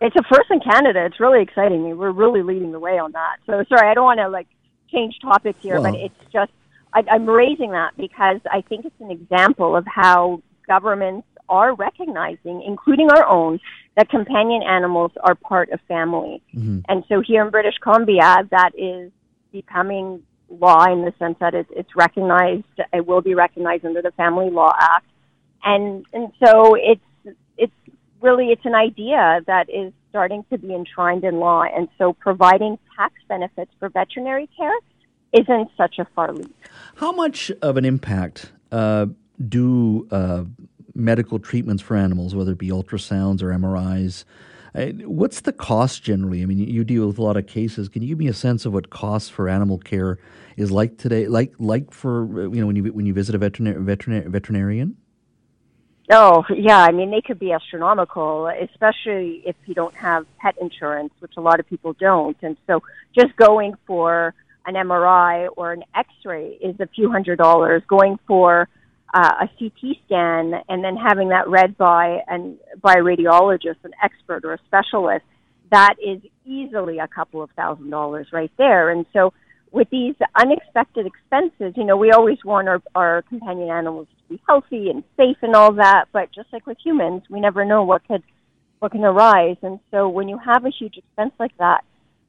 It's 0.00 0.14
a 0.16 0.22
first 0.24 0.50
in 0.50 0.60
Canada. 0.60 1.04
It's 1.06 1.18
really 1.18 1.42
exciting. 1.42 1.96
We're 1.96 2.10
really 2.10 2.42
leading 2.42 2.72
the 2.72 2.78
way 2.80 2.98
on 2.98 3.12
that. 3.12 3.36
So 3.46 3.64
sorry, 3.68 3.88
I 3.88 3.94
don't 3.94 4.04
want 4.04 4.18
to 4.20 4.28
like 4.28 4.48
change 4.90 5.14
topics 5.22 5.58
here, 5.62 5.80
but 5.80 5.94
it's 5.94 6.14
just 6.32 6.52
I, 6.92 7.02
I'm 7.10 7.26
raising 7.26 7.70
that 7.70 7.92
because 7.96 8.40
I 8.50 8.60
think 8.68 8.84
it's 8.84 9.00
an 9.00 9.10
example 9.10 9.74
of 9.76 9.86
how 9.86 10.42
governments 10.68 11.26
are 11.48 11.74
recognizing, 11.74 12.62
including 12.66 13.10
our 13.10 13.26
own, 13.26 13.58
that 13.96 14.08
companion 14.10 14.62
animals 14.62 15.12
are 15.22 15.34
part 15.34 15.70
of 15.70 15.80
family. 15.88 16.42
Mhm. 16.54 16.84
And 16.88 17.04
so 17.08 17.20
here 17.20 17.42
in 17.44 17.50
British 17.50 17.78
Columbia, 17.78 18.46
that 18.50 18.70
is 18.76 19.10
becoming 19.52 20.22
law 20.48 20.84
in 20.92 21.04
the 21.04 21.12
sense 21.18 21.36
that 21.40 21.54
it's, 21.54 21.70
it's 21.74 21.94
recognized, 21.96 22.64
it 22.92 23.06
will 23.06 23.20
be 23.20 23.34
recognized 23.34 23.84
under 23.84 24.02
the 24.02 24.12
Family 24.12 24.50
Law 24.50 24.72
Act. 24.78 25.06
And, 25.64 26.04
and 26.12 26.32
so 26.44 26.74
it's, 26.74 27.36
it's 27.56 27.72
really, 28.20 28.48
it's 28.48 28.64
an 28.64 28.74
idea 28.74 29.40
that 29.46 29.68
is 29.70 29.92
starting 30.10 30.44
to 30.50 30.58
be 30.58 30.74
enshrined 30.74 31.24
in 31.24 31.36
law. 31.36 31.62
And 31.62 31.88
so 31.96 32.12
providing 32.12 32.78
tax 32.96 33.14
benefits 33.28 33.70
for 33.78 33.88
veterinary 33.88 34.48
care 34.56 34.74
isn't 35.32 35.70
such 35.76 35.98
a 35.98 36.06
far 36.14 36.32
leap. 36.32 36.54
How 36.96 37.12
much 37.12 37.50
of 37.62 37.76
an 37.76 37.84
impact 37.84 38.52
uh, 38.70 39.06
do 39.48 40.06
uh, 40.10 40.44
medical 40.94 41.38
treatments 41.38 41.82
for 41.82 41.96
animals, 41.96 42.34
whether 42.34 42.52
it 42.52 42.58
be 42.58 42.68
ultrasounds 42.68 43.42
or 43.42 43.48
MRIs, 43.48 44.24
what's 44.74 45.40
the 45.40 45.52
cost 45.52 46.02
generally? 46.02 46.42
I 46.42 46.46
mean, 46.46 46.58
you 46.58 46.84
deal 46.84 47.06
with 47.06 47.18
a 47.18 47.22
lot 47.22 47.36
of 47.36 47.46
cases. 47.46 47.88
Can 47.88 48.02
you 48.02 48.08
give 48.08 48.18
me 48.18 48.28
a 48.28 48.34
sense 48.34 48.64
of 48.64 48.72
what 48.72 48.90
costs 48.90 49.28
for 49.28 49.48
animal 49.48 49.78
care 49.78 50.18
is 50.56 50.70
like 50.70 50.98
today, 50.98 51.28
like 51.28 51.54
like 51.58 51.92
for 51.92 52.22
uh, 52.22 52.48
you 52.48 52.60
know 52.60 52.66
when 52.66 52.76
you 52.76 52.84
when 52.84 53.06
you 53.06 53.12
visit 53.12 53.34
a 53.34 53.38
veterinary 53.38 53.82
veterinary 53.82 54.28
veterinarian? 54.30 54.96
Oh, 56.10 56.44
yeah. 56.54 56.78
I 56.78 56.90
mean, 56.90 57.10
they 57.10 57.20
could 57.20 57.38
be 57.38 57.52
astronomical, 57.52 58.48
especially 58.48 59.42
if 59.46 59.56
you 59.66 59.74
don't 59.74 59.94
have 59.94 60.26
pet 60.38 60.56
insurance, 60.60 61.12
which 61.20 61.34
a 61.36 61.40
lot 61.40 61.60
of 61.60 61.66
people 61.66 61.94
don't. 61.94 62.36
And 62.42 62.56
so 62.66 62.82
just 63.18 63.34
going 63.36 63.74
for 63.86 64.34
an 64.66 64.74
MRI 64.74 65.48
or 65.56 65.72
an 65.72 65.84
x 65.94 66.08
ray 66.24 66.58
is 66.60 66.78
a 66.80 66.86
few 66.86 67.10
hundred 67.10 67.36
dollars. 67.38 67.82
Going 67.86 68.18
for 68.26 68.68
uh, 69.14 69.32
a 69.42 69.48
CT 69.58 69.96
scan 70.06 70.54
and 70.68 70.82
then 70.82 70.96
having 70.96 71.28
that 71.28 71.48
read 71.48 71.76
by, 71.76 72.22
an, 72.28 72.58
by 72.80 72.94
a 72.94 73.02
radiologist, 73.02 73.76
an 73.84 73.92
expert, 74.02 74.44
or 74.44 74.54
a 74.54 74.58
specialist, 74.66 75.24
that 75.70 75.94
is 76.02 76.20
easily 76.44 76.98
a 76.98 77.08
couple 77.08 77.42
of 77.42 77.50
thousand 77.50 77.90
dollars 77.90 78.28
right 78.32 78.52
there. 78.58 78.90
And 78.90 79.06
so 79.12 79.32
with 79.70 79.88
these 79.90 80.14
unexpected 80.36 81.06
expenses, 81.06 81.74
you 81.76 81.84
know, 81.84 81.96
we 81.96 82.10
always 82.10 82.38
want 82.44 82.68
our, 82.68 82.82
our 82.94 83.22
companion 83.22 83.70
animals 83.70 84.06
to 84.18 84.34
be 84.34 84.42
healthy 84.46 84.90
and 84.90 85.02
safe 85.16 85.38
and 85.42 85.54
all 85.54 85.72
that, 85.74 86.06
but 86.12 86.30
just 86.32 86.52
like 86.52 86.66
with 86.66 86.78
humans, 86.82 87.22
we 87.30 87.40
never 87.40 87.64
know 87.64 87.82
what 87.82 88.06
could 88.06 88.22
what 88.78 88.92
can 88.92 89.04
arise. 89.04 89.56
And 89.62 89.78
so 89.92 90.08
when 90.08 90.28
you 90.28 90.38
have 90.38 90.64
a 90.64 90.70
huge 90.70 90.96
expense 90.96 91.32
like 91.38 91.56
that, 91.58 91.84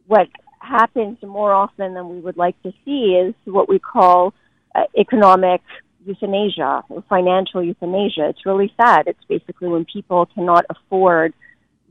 what 0.05 0.27
happens 0.59 1.17
more 1.23 1.51
often 1.51 1.95
than 1.95 2.09
we 2.09 2.19
would 2.19 2.37
like 2.37 2.61
to 2.61 2.71
see 2.85 3.15
is 3.15 3.33
what 3.45 3.67
we 3.67 3.79
call 3.79 4.35
uh, 4.75 4.83
economic 4.95 5.61
euthanasia 6.05 6.83
financial 7.10 7.63
euthanasia. 7.63 8.29
It's 8.29 8.45
really 8.45 8.74
sad. 8.79 9.07
It's 9.07 9.24
basically 9.27 9.69
when 9.69 9.86
people 9.86 10.25
cannot 10.27 10.65
afford 10.69 11.33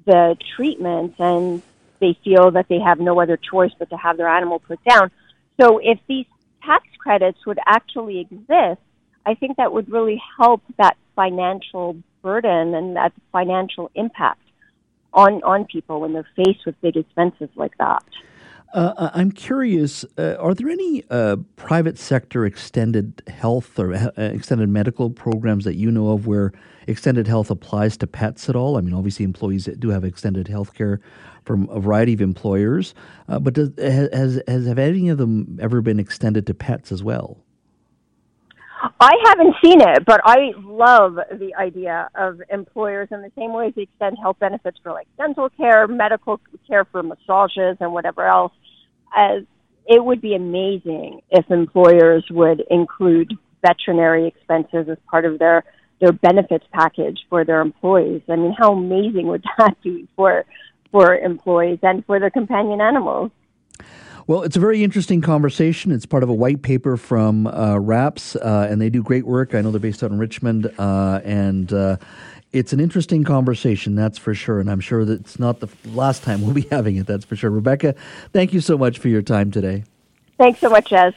the 0.04 0.36
treatment 0.56 1.14
and 1.18 1.62
they 2.00 2.18
feel 2.24 2.50
that 2.50 2.66
they 2.68 2.80
have 2.80 2.98
no 2.98 3.20
other 3.20 3.36
choice 3.36 3.70
but 3.78 3.90
to 3.90 3.96
have 3.96 4.16
their 4.16 4.28
animal 4.28 4.58
put 4.58 4.80
down. 4.84 5.10
So 5.60 5.78
if 5.78 5.98
these 6.08 6.26
tax 6.64 6.86
credits 6.98 7.44
would 7.46 7.58
actually 7.66 8.20
exist, 8.20 8.80
I 9.24 9.34
think 9.34 9.56
that 9.56 9.72
would 9.72 9.90
really 9.90 10.20
help 10.38 10.62
that 10.78 10.96
financial 11.14 11.96
burden 12.22 12.74
and 12.74 12.96
that 12.96 13.12
financial 13.30 13.90
impact 13.94 14.40
on 15.12 15.42
on 15.42 15.66
people 15.66 16.00
when 16.00 16.12
they're 16.12 16.26
faced 16.36 16.64
with 16.64 16.80
big 16.80 16.96
expenses 16.96 17.50
like 17.54 17.76
that. 17.78 18.02
Uh, 18.72 19.10
I'm 19.12 19.30
curious. 19.30 20.04
Uh, 20.16 20.36
are 20.38 20.54
there 20.54 20.70
any 20.70 21.04
uh, 21.10 21.36
private 21.56 21.98
sector 21.98 22.46
extended 22.46 23.22
health 23.28 23.78
or 23.78 23.92
uh, 23.92 24.10
extended 24.16 24.70
medical 24.70 25.10
programs 25.10 25.64
that 25.64 25.74
you 25.74 25.90
know 25.90 26.08
of 26.08 26.26
where 26.26 26.52
extended 26.86 27.26
health 27.26 27.50
applies 27.50 27.98
to 27.98 28.06
pets 28.06 28.48
at 28.48 28.56
all? 28.56 28.78
I 28.78 28.80
mean, 28.80 28.94
obviously, 28.94 29.24
employees 29.24 29.68
do 29.78 29.90
have 29.90 30.04
extended 30.04 30.48
health 30.48 30.72
care 30.72 31.00
from 31.44 31.68
a 31.68 31.80
variety 31.80 32.14
of 32.14 32.22
employers, 32.22 32.94
uh, 33.28 33.38
but 33.38 33.54
does, 33.54 33.70
has, 33.78 34.40
has 34.48 34.66
have 34.66 34.78
any 34.78 35.10
of 35.10 35.18
them 35.18 35.58
ever 35.60 35.82
been 35.82 35.98
extended 35.98 36.46
to 36.46 36.54
pets 36.54 36.92
as 36.92 37.02
well? 37.02 37.38
I 39.00 39.12
haven't 39.26 39.54
seen 39.62 39.80
it, 39.80 40.04
but 40.06 40.20
I 40.24 40.52
love 40.58 41.14
the 41.14 41.54
idea 41.56 42.08
of 42.14 42.40
employers 42.50 43.08
in 43.12 43.22
the 43.22 43.30
same 43.36 43.52
way 43.52 43.68
as 43.68 43.74
they 43.74 43.82
extend 43.82 44.16
health 44.20 44.38
benefits 44.40 44.78
for 44.82 44.92
like 44.92 45.06
dental 45.16 45.50
care, 45.50 45.86
medical 45.86 46.40
care 46.66 46.84
for 46.86 47.02
massages, 47.02 47.76
and 47.80 47.92
whatever 47.92 48.26
else. 48.26 48.52
As 49.14 49.42
it 49.86 50.04
would 50.04 50.20
be 50.20 50.34
amazing 50.34 51.20
if 51.30 51.50
employers 51.50 52.24
would 52.30 52.62
include 52.70 53.32
veterinary 53.64 54.26
expenses 54.26 54.88
as 54.88 54.98
part 55.10 55.24
of 55.24 55.38
their 55.38 55.64
their 56.00 56.12
benefits 56.12 56.64
package 56.72 57.20
for 57.30 57.44
their 57.44 57.60
employees. 57.60 58.22
I 58.28 58.34
mean, 58.34 58.52
how 58.58 58.72
amazing 58.72 59.28
would 59.28 59.44
that 59.58 59.80
be 59.82 60.08
for 60.16 60.44
for 60.90 61.16
employees 61.16 61.78
and 61.82 62.04
for 62.04 62.20
their 62.20 62.30
companion 62.30 62.80
animals? 62.80 63.30
Well, 64.26 64.42
it's 64.42 64.56
a 64.56 64.60
very 64.60 64.84
interesting 64.84 65.20
conversation. 65.20 65.90
It's 65.90 66.06
part 66.06 66.22
of 66.22 66.28
a 66.28 66.34
white 66.34 66.62
paper 66.62 66.96
from 66.96 67.48
uh, 67.48 67.78
RAPS, 67.78 68.36
uh, 68.36 68.68
and 68.70 68.80
they 68.80 68.88
do 68.88 69.02
great 69.02 69.26
work. 69.26 69.54
I 69.54 69.60
know 69.60 69.72
they're 69.72 69.80
based 69.80 70.04
out 70.04 70.12
in 70.12 70.18
Richmond, 70.18 70.72
uh, 70.78 71.20
and 71.24 71.72
uh, 71.72 71.96
it's 72.52 72.72
an 72.72 72.80
interesting 72.80 73.24
conversation, 73.24 73.94
that's 73.94 74.18
for 74.18 74.34
sure. 74.34 74.60
And 74.60 74.70
I'm 74.70 74.80
sure 74.80 75.04
that 75.04 75.20
it's 75.20 75.38
not 75.38 75.60
the 75.60 75.68
last 75.86 76.22
time 76.22 76.42
we'll 76.42 76.54
be 76.54 76.62
having 76.70 76.96
it, 76.96 77.06
that's 77.06 77.24
for 77.24 77.36
sure. 77.36 77.50
Rebeka, 77.50 77.96
thank 78.32 78.52
you 78.52 78.60
so 78.60 78.76
much 78.76 78.98
for 78.98 79.08
your 79.08 79.22
time 79.22 79.50
today. 79.50 79.84
Thanks 80.38 80.60
so 80.60 80.68
much, 80.68 80.92
Ez. 80.92 81.14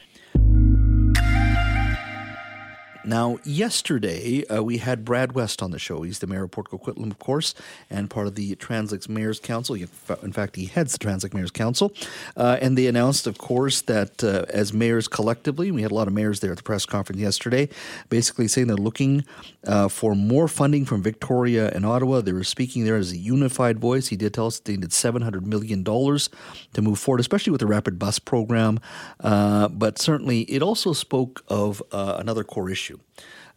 Now, 3.06 3.38
yesterday 3.44 4.44
uh, 4.46 4.64
we 4.64 4.78
had 4.78 5.04
Brad 5.04 5.32
West 5.32 5.62
on 5.62 5.70
the 5.70 5.78
show. 5.78 6.02
He's 6.02 6.18
the 6.18 6.26
mayor 6.26 6.42
of 6.42 6.50
Port 6.50 6.70
Coquitlam, 6.70 7.12
of 7.12 7.20
course, 7.20 7.54
and 7.88 8.10
part 8.10 8.26
of 8.26 8.34
the 8.34 8.56
Translink's 8.56 9.08
Mayor's 9.08 9.38
Council. 9.38 9.76
In 9.76 10.32
fact, 10.32 10.56
he 10.56 10.64
heads 10.64 10.92
the 10.92 10.98
Translink 10.98 11.32
Mayor's 11.32 11.52
Council. 11.52 11.92
Uh, 12.36 12.58
and 12.60 12.76
they 12.76 12.88
announced, 12.88 13.28
of 13.28 13.38
course, 13.38 13.80
that 13.82 14.24
uh, 14.24 14.46
as 14.48 14.72
mayors 14.72 15.06
collectively, 15.06 15.70
we 15.70 15.82
had 15.82 15.92
a 15.92 15.94
lot 15.94 16.08
of 16.08 16.14
mayors 16.14 16.40
there 16.40 16.50
at 16.50 16.56
the 16.56 16.64
press 16.64 16.84
conference 16.84 17.20
yesterday, 17.20 17.68
basically 18.08 18.48
saying 18.48 18.66
they're 18.66 18.76
looking 18.76 19.24
uh, 19.68 19.86
for 19.86 20.16
more 20.16 20.48
funding 20.48 20.84
from 20.84 21.00
Victoria 21.00 21.70
and 21.70 21.86
Ottawa. 21.86 22.22
They 22.22 22.32
were 22.32 22.42
speaking 22.42 22.84
there 22.84 22.96
as 22.96 23.12
a 23.12 23.16
unified 23.16 23.78
voice. 23.78 24.08
He 24.08 24.16
did 24.16 24.34
tell 24.34 24.48
us 24.48 24.58
they 24.58 24.72
needed 24.72 24.90
$700 24.90 25.42
million 25.42 25.84
to 25.84 26.82
move 26.82 26.98
forward, 26.98 27.20
especially 27.20 27.52
with 27.52 27.60
the 27.60 27.68
rapid 27.68 28.00
bus 28.00 28.18
program. 28.18 28.80
Uh, 29.20 29.68
but 29.68 29.98
certainly, 29.98 30.40
it 30.42 30.60
also 30.60 30.92
spoke 30.92 31.44
of 31.46 31.80
uh, 31.92 32.16
another 32.18 32.42
core 32.42 32.68
issue 32.68 32.95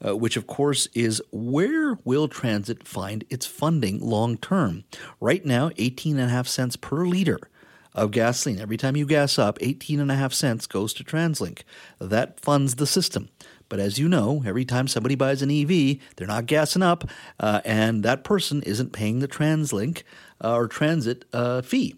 uh, 0.05 0.15
which 0.15 0.37
of 0.37 0.47
course 0.47 0.87
is 0.93 1.21
where 1.31 1.97
will 2.03 2.27
transit 2.27 2.87
find 2.87 3.23
its 3.29 3.45
funding 3.45 3.99
long 3.99 4.37
term? 4.37 4.83
Right 5.19 5.45
now, 5.45 5.71
18 5.77 6.17
and 6.17 6.29
a 6.29 6.33
half 6.33 6.47
cents 6.47 6.75
per 6.75 7.05
liter 7.05 7.39
of 7.93 8.11
gasoline. 8.11 8.59
Every 8.59 8.77
time 8.77 8.95
you 8.95 9.05
gas 9.05 9.39
up, 9.39 9.57
18 9.61 9.99
and 9.99 10.11
a 10.11 10.15
half 10.15 10.33
cents 10.33 10.67
goes 10.67 10.93
to 10.93 11.03
TransLink. 11.03 11.63
That 11.99 12.39
funds 12.39 12.75
the 12.75 12.87
system. 12.87 13.29
But 13.67 13.79
as 13.79 13.99
you 13.99 14.09
know, 14.09 14.43
every 14.45 14.65
time 14.65 14.87
somebody 14.87 15.15
buys 15.15 15.41
an 15.41 15.51
EV, 15.51 15.97
they're 16.15 16.27
not 16.27 16.47
gassing 16.47 16.81
up, 16.81 17.07
uh, 17.39 17.61
and 17.63 18.03
that 18.03 18.23
person 18.23 18.63
isn't 18.63 18.93
paying 18.93 19.19
the 19.19 19.27
TransLink 19.27 20.03
uh, 20.43 20.55
or 20.55 20.67
transit 20.67 21.25
uh, 21.33 21.61
fee. 21.61 21.95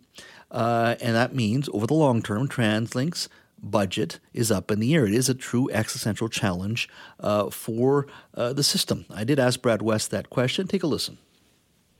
Uh, 0.49 0.95
and 0.99 1.15
that 1.15 1.33
means 1.33 1.69
over 1.71 1.87
the 1.87 1.93
long 1.93 2.21
term, 2.21 2.47
TransLink's 2.47 3.29
budget 3.61 4.19
is 4.33 4.51
up 4.51 4.71
in 4.71 4.79
the 4.79 4.93
air. 4.93 5.05
It 5.05 5.13
is 5.13 5.29
a 5.29 5.33
true 5.33 5.69
existential 5.71 6.29
challenge 6.29 6.89
uh, 7.19 7.49
for 7.49 8.07
uh, 8.33 8.53
the 8.53 8.63
system. 8.63 9.05
I 9.13 9.23
did 9.23 9.39
ask 9.39 9.61
Brad 9.61 9.81
West 9.81 10.11
that 10.11 10.29
question. 10.29 10.67
Take 10.67 10.83
a 10.83 10.87
listen. 10.87 11.17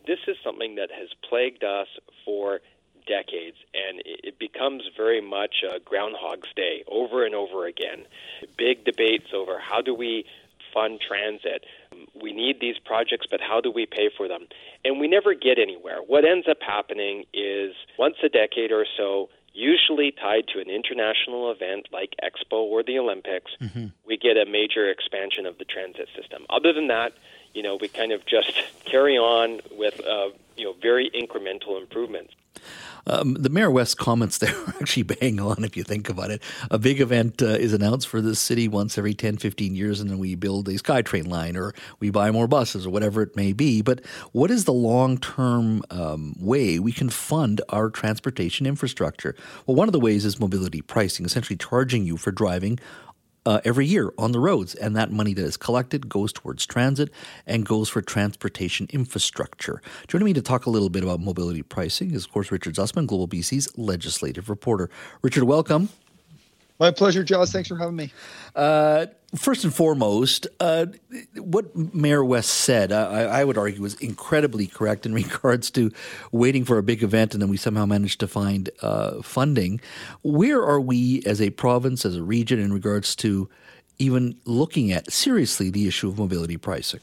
This 0.08 0.20
is 0.28 0.36
something 0.44 0.76
that 0.76 0.90
has 0.92 1.10
plagued 1.28 1.64
us 1.64 1.88
for 2.26 2.60
decades, 3.08 3.58
and 3.74 4.02
it 4.06 4.40
becomes 4.40 4.84
very 4.96 5.22
much 5.22 5.64
a 5.64 5.80
Groundhog's 5.80 6.52
Day 6.56 6.84
over 6.88 7.26
and 7.26 7.36
over 7.36 7.66
again. 7.66 8.06
Big 8.58 8.84
debates 8.86 9.28
over 9.34 9.60
how 9.60 9.82
do 9.82 9.94
we 9.94 10.26
fund 10.74 11.00
transit. 11.06 11.66
We 12.22 12.34
need 12.34 12.60
these 12.62 12.78
projects, 12.80 13.28
but 13.30 13.42
how 13.42 13.62
do 13.62 13.72
we 13.72 13.86
pay 13.86 14.10
for 14.16 14.28
them? 14.28 14.48
And 14.86 15.00
we 15.00 15.08
never 15.08 15.34
get 15.34 15.60
anywhere. 15.60 15.98
What 16.06 16.26
ends 16.26 16.48
up 16.50 16.58
happening 16.62 17.26
is 17.34 17.74
once 18.00 18.16
a 18.24 18.30
decade 18.30 18.72
or 18.72 18.86
so, 18.98 19.30
usually 19.54 20.12
tied 20.12 20.48
to 20.54 20.60
an 20.60 20.70
international 20.70 21.52
event 21.52 21.88
like 21.92 22.16
Expo 22.24 22.58
or 22.58 22.84
the 22.84 22.98
Olympics, 22.98 23.52
mm-hmm. 23.60 23.88
we 24.06 24.18
get 24.18 24.38
a 24.38 24.46
major 24.46 24.90
expansion 24.90 25.46
of 25.46 25.58
the 25.58 25.66
transit 25.66 26.08
system. 26.16 26.46
Other 26.50 26.74
than 26.74 26.88
that, 26.88 27.14
you 27.54 27.64
know, 27.64 27.78
we 27.80 27.88
kind 27.88 28.12
of 28.12 28.26
just 28.26 28.52
carry 28.86 29.18
on 29.18 29.60
with, 29.72 30.00
uh, 30.06 30.30
you 30.56 30.66
know, 30.66 30.76
very 30.82 31.10
incremental 31.10 31.80
improvements. 31.80 32.34
Um, 33.08 33.34
the 33.34 33.50
Mayor 33.50 33.72
West 33.72 33.98
comments 33.98 34.38
there 34.38 34.56
are 34.68 34.76
actually 34.82 35.04
bang 35.04 35.40
on 35.40 35.64
if 35.64 35.76
you 35.76 35.84
think 35.84 36.10
about 36.10 36.32
it. 36.32 36.42
A 36.70 36.78
big 36.78 37.02
event 37.02 37.42
uh, 37.42 37.48
is 37.48 37.74
announced 37.74 38.08
for 38.08 38.22
the 38.22 38.36
city 38.36 38.68
once 38.68 38.98
every 38.98 39.14
10, 39.14 39.38
15 39.38 39.76
years, 39.76 40.00
and 40.00 40.10
then 40.10 40.20
we 40.20 40.36
build 40.36 40.68
a 40.68 40.74
SkyTrain 40.74 41.28
line 41.28 41.58
or 41.58 41.74
we 42.00 42.10
buy 42.10 42.32
more 42.32 42.48
buses 42.48 42.86
or 42.86 42.90
whatever 42.90 43.22
it 43.22 43.36
may 43.36 43.54
be. 43.54 43.82
But 43.82 44.06
what 44.32 44.52
is 44.52 44.66
the 44.66 44.74
long 44.74 45.18
term 45.18 45.84
um, 45.90 46.36
way 46.40 46.80
we 46.80 46.92
can 46.92 47.10
fund 47.10 47.62
our 47.70 47.90
transportation 47.90 48.66
infrastructure? 48.66 49.36
Well, 49.66 49.76
one 49.76 49.88
of 49.88 49.94
the 49.94 50.00
ways 50.00 50.26
is 50.26 50.40
mobility 50.40 50.82
pricing, 50.82 51.26
essentially 51.26 51.58
charging 51.58 52.06
you 52.06 52.18
for 52.18 52.32
driving 52.32 52.80
uh, 53.46 53.62
every 53.64 53.86
year 53.86 54.14
on 54.18 54.32
the 54.32 54.40
roads, 54.40 54.76
and 54.76 54.96
that 54.96 55.12
money 55.12 55.34
that 55.34 55.44
is 55.44 55.58
collected 55.58 56.10
goes 56.10 56.32
towards 56.32 56.66
transit 56.66 57.10
and 57.46 57.66
goes 57.66 57.90
for 57.90 58.02
transportation 58.02 58.88
infrastructure. 58.92 59.82
Joining 60.08 60.26
me 60.26 60.34
to 60.34 60.42
talk 60.42 60.66
a 60.66 60.70
little 60.70 60.90
bit 60.90 61.04
about 61.04 61.20
mobility 61.20 61.64
pricing 61.64 62.12
is, 62.12 62.26
of 62.26 62.32
course, 62.32 62.52
Richard 62.52 62.76
Zussman, 62.76 63.08
Global 63.08 63.28
BC's 63.28 63.78
legislative 63.78 64.50
reporter. 64.50 64.90
Richard, 65.22 65.46
welcome. 65.46 65.90
My 66.82 66.90
pleasure, 66.90 67.24
Jas. 67.24 67.52
Thanks 67.52 67.70
for 67.70 67.76
having 67.76 67.96
me. 67.96 68.12
Uh, 68.56 69.06
first 69.36 69.64
and 69.64 69.72
foremost, 69.72 70.48
uh, 70.60 70.88
what 71.38 71.76
Mayor 71.94 72.26
West 72.26 72.50
said, 72.50 72.92
I, 72.92 73.26
I, 73.26 73.44
would 73.44 73.56
argue, 73.56 73.84
was 73.84 73.94
incredibly 74.02 74.66
correct 74.66 75.06
in 75.06 75.14
regards 75.24 75.70
to 75.72 75.92
waiting 76.32 76.66
for 76.66 76.80
a 76.80 76.84
big 76.84 77.04
event 77.04 77.36
and 77.36 77.42
then 77.42 77.50
we 77.50 77.58
somehow 77.58 77.86
managed 77.86 78.20
to 78.22 78.28
find 78.28 78.72
uh, 78.82 79.22
funding. 79.22 79.80
Where 80.24 80.66
are 80.66 80.82
we 80.82 81.22
as 81.24 81.40
a 81.40 81.52
province, 81.52 82.04
as 82.04 82.16
a 82.16 82.24
region, 82.24 82.60
in 82.60 82.74
regards 82.74 83.16
to 83.18 83.48
even 84.00 84.38
looking 84.46 84.92
at 84.92 85.12
seriously 85.12 85.70
the 85.70 85.88
issue 85.88 86.10
of 86.10 86.18
mobility 86.18 86.58
pricing? 86.58 87.02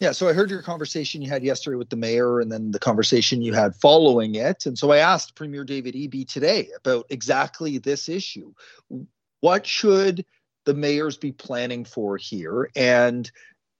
Yeah, 0.00 0.12
so 0.12 0.28
I 0.28 0.32
heard 0.32 0.50
your 0.50 0.62
conversation 0.62 1.22
you 1.22 1.28
had 1.28 1.42
yesterday 1.42 1.76
with 1.76 1.90
the 1.90 1.96
mayor 1.96 2.38
and 2.38 2.52
then 2.52 2.70
the 2.70 2.78
conversation 2.78 3.42
you 3.42 3.52
had 3.52 3.74
following 3.74 4.36
it. 4.36 4.64
And 4.64 4.78
so 4.78 4.92
I 4.92 4.98
asked 4.98 5.34
Premier 5.34 5.64
David 5.64 5.94
Eby 5.94 6.28
today 6.28 6.68
about 6.76 7.06
exactly 7.10 7.78
this 7.78 8.08
issue. 8.08 8.52
What 9.40 9.66
should 9.66 10.24
the 10.66 10.74
mayors 10.74 11.16
be 11.16 11.32
planning 11.32 11.84
for 11.84 12.16
here? 12.16 12.70
And 12.76 13.28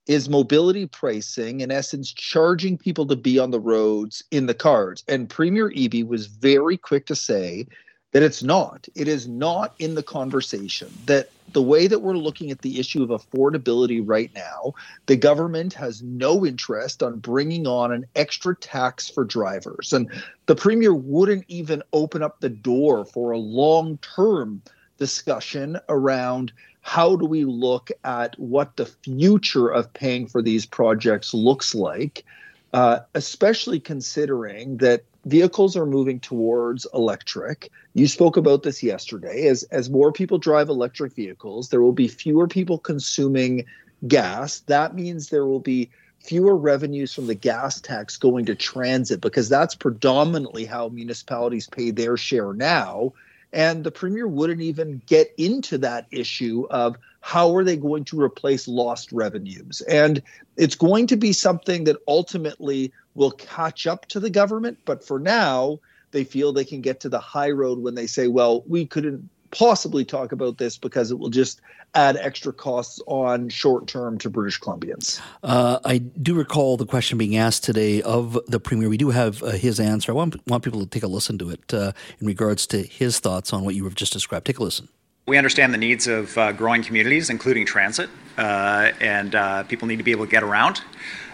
is 0.09 0.28
mobility 0.28 0.87
pricing, 0.87 1.61
in 1.61 1.70
essence, 1.70 2.12
charging 2.12 2.78
people 2.78 3.07
to 3.07 3.16
be 3.16 3.38
on 3.38 3.52
the 3.52 3.61
roads 3.61 4.24
in 4.33 4.46
the 4.46 4.54
cards? 4.54 5.04
And 5.07 5.28
Premier 5.28 5.70
Eby 5.70 6.04
was 6.04 6.26
very 6.26 6.76
quick 6.76 7.07
to 7.07 7.14
say 7.14 7.66
that 8.12 8.23
it's 8.23 8.42
not. 8.42 8.88
It 8.94 9.09
is 9.09 9.29
not 9.29 9.75
in 9.79 9.94
the 9.94 10.03
conversation. 10.03 10.90
That 11.07 11.31
the 11.53 11.62
way 11.62 11.87
that 11.87 12.01
we're 12.01 12.16
looking 12.16 12.51
at 12.51 12.62
the 12.62 12.79
issue 12.79 13.03
of 13.03 13.09
affordability 13.09 14.03
right 14.05 14.31
now, 14.35 14.75
the 15.07 15.16
government 15.16 15.73
has 15.75 16.03
no 16.03 16.44
interest 16.44 17.03
on 17.03 17.18
bringing 17.18 17.66
on 17.66 17.92
an 17.92 18.07
extra 18.16 18.55
tax 18.57 19.09
for 19.09 19.25
drivers. 19.25 19.92
And 19.92 20.11
the 20.47 20.57
premier 20.57 20.94
wouldn't 20.94 21.44
even 21.49 21.83
open 21.92 22.23
up 22.23 22.40
the 22.40 22.49
door 22.49 23.05
for 23.05 23.31
a 23.31 23.38
long 23.38 23.99
term 23.99 24.62
discussion 24.99 25.79
around 25.88 26.53
how 26.83 27.16
do 27.16 27.27
we 27.27 27.44
look 27.44 27.90
at 28.05 28.38
what 28.38 28.77
the 28.77 28.87
future 28.87 29.68
of 29.68 29.92
paying 29.92 30.27
for 30.27 30.42
these 30.42 30.64
projects 30.64 31.35
looks 31.35 31.75
like, 31.75 32.25
uh, 32.73 33.01
especially 33.14 33.79
considering 33.79 34.79
that 34.79 35.03
vehicles 35.24 35.76
are 35.76 35.87
moving 35.87 36.20
towards 36.20 36.87
electric. 36.94 37.70
You 37.94 38.07
spoke 38.07 38.37
about 38.37 38.62
this 38.62 38.83
yesterday. 38.83 39.46
As 39.46 39.62
as 39.64 39.90
more 39.90 40.12
people 40.12 40.38
drive 40.38 40.68
electric 40.68 41.14
vehicles, 41.14 41.68
there 41.68 41.83
will 41.83 41.92
be 41.92 42.09
fewer 42.09 42.48
people 42.48 42.78
consuming 42.78 43.64
gas. 44.07 44.61
That 44.61 44.94
means 44.94 45.28
there 45.28 45.46
will 45.46 45.61
be 45.61 45.90
fewer 46.20 46.57
revenues 46.57 47.14
from 47.14 47.26
the 47.26 47.35
gas 47.35 47.81
tax 47.81 48.16
going 48.16 48.44
to 48.46 48.54
transit 48.54 49.20
because 49.20 49.48
that's 49.48 49.74
predominantly 49.74 50.64
how 50.64 50.88
municipalities 50.88 51.68
pay 51.68 51.90
their 51.90 52.16
share 52.16 52.52
now. 52.52 53.12
And 53.52 53.82
the 53.82 53.90
premier 53.90 54.28
wouldn't 54.28 54.61
even 54.61 55.00
get 55.06 55.32
into 55.38 55.78
that 55.78 56.06
issue 56.11 56.66
of 56.70 56.96
how 57.20 57.54
are 57.56 57.64
they 57.64 57.76
going 57.76 58.04
to 58.04 58.20
replace 58.20 58.68
lost 58.68 59.11
revenues. 59.12 59.80
And 59.82 60.22
it's 60.56 60.74
going 60.74 61.06
to 61.08 61.16
be 61.16 61.32
something 61.32 61.84
that 61.84 61.96
ultimately 62.06 62.92
will 63.14 63.32
catch 63.32 63.87
up 63.87 64.06
to 64.06 64.20
the 64.20 64.30
government. 64.30 64.78
But 64.84 65.04
for 65.04 65.18
now, 65.18 65.80
they 66.11 66.24
feel 66.24 66.52
they 66.52 66.64
can 66.64 66.80
get 66.80 67.00
to 67.00 67.08
the 67.08 67.20
high 67.20 67.50
road 67.50 67.78
when 67.78 67.94
they 67.94 68.06
say, 68.06 68.28
well, 68.28 68.62
we 68.66 68.87
couldn't 68.87 69.28
possibly 69.50 70.04
talk 70.04 70.32
about 70.32 70.58
this 70.58 70.76
because 70.78 71.11
it 71.11 71.18
will 71.18 71.30
just 71.30 71.61
add 71.94 72.16
extra 72.16 72.52
costs 72.52 73.00
on 73.06 73.48
short 73.48 73.87
term 73.87 74.18
to 74.18 74.28
British 74.28 74.61
Columbians. 74.61 75.20
Uh, 75.42 75.78
I 75.84 75.98
do 75.98 76.34
recall 76.34 76.76
the 76.76 76.87
question 76.87 77.18
being 77.18 77.37
asked 77.37 77.64
today 77.64 78.02
of 78.02 78.38
the 78.46 78.61
Premier. 78.61 78.88
We 78.88 78.98
do 78.98 79.11
have 79.11 79.42
uh, 79.42 79.52
his 79.52 79.80
answer. 79.80 80.12
I 80.12 80.14
want, 80.14 80.37
want 80.46 80.64
people 80.64 80.80
to 80.80 80.87
take 80.87 81.02
a 81.02 81.08
listen 81.08 81.38
to 81.38 81.50
it 81.50 81.72
uh, 81.72 81.92
in 82.20 82.26
regards 82.26 82.66
to 82.68 82.82
his 82.82 83.20
thoughts 83.20 83.52
on 83.52 83.64
what 83.64 83.74
you 83.74 83.84
have 83.84 83.94
just 83.94 84.12
described. 84.12 84.46
Take 84.46 84.58
a 84.58 84.62
listen. 84.62 84.88
We 85.26 85.37
understand 85.37 85.74
the 85.74 85.78
needs 85.78 86.06
of 86.06 86.37
uh, 86.38 86.52
growing 86.52 86.82
communities, 86.82 87.28
including 87.28 87.66
transit, 87.66 88.08
uh, 88.38 88.92
and 89.00 89.34
uh, 89.34 89.62
people 89.64 89.87
need 89.87 89.96
to 89.96 90.02
be 90.02 90.11
able 90.11 90.24
to 90.24 90.30
get 90.30 90.42
around. 90.42 90.80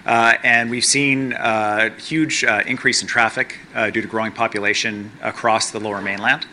Uh, 0.04 0.34
and 0.42 0.70
we've 0.70 0.84
seen 0.84 1.32
a 1.32 1.36
uh, 1.36 1.90
huge 1.90 2.44
uh, 2.44 2.62
increase 2.66 3.00
in 3.00 3.08
traffic 3.08 3.58
uh, 3.74 3.90
due 3.90 4.02
to 4.02 4.08
growing 4.08 4.32
population 4.32 5.10
across 5.22 5.70
the 5.70 5.80
lower 5.80 6.02
mainland. 6.02 6.46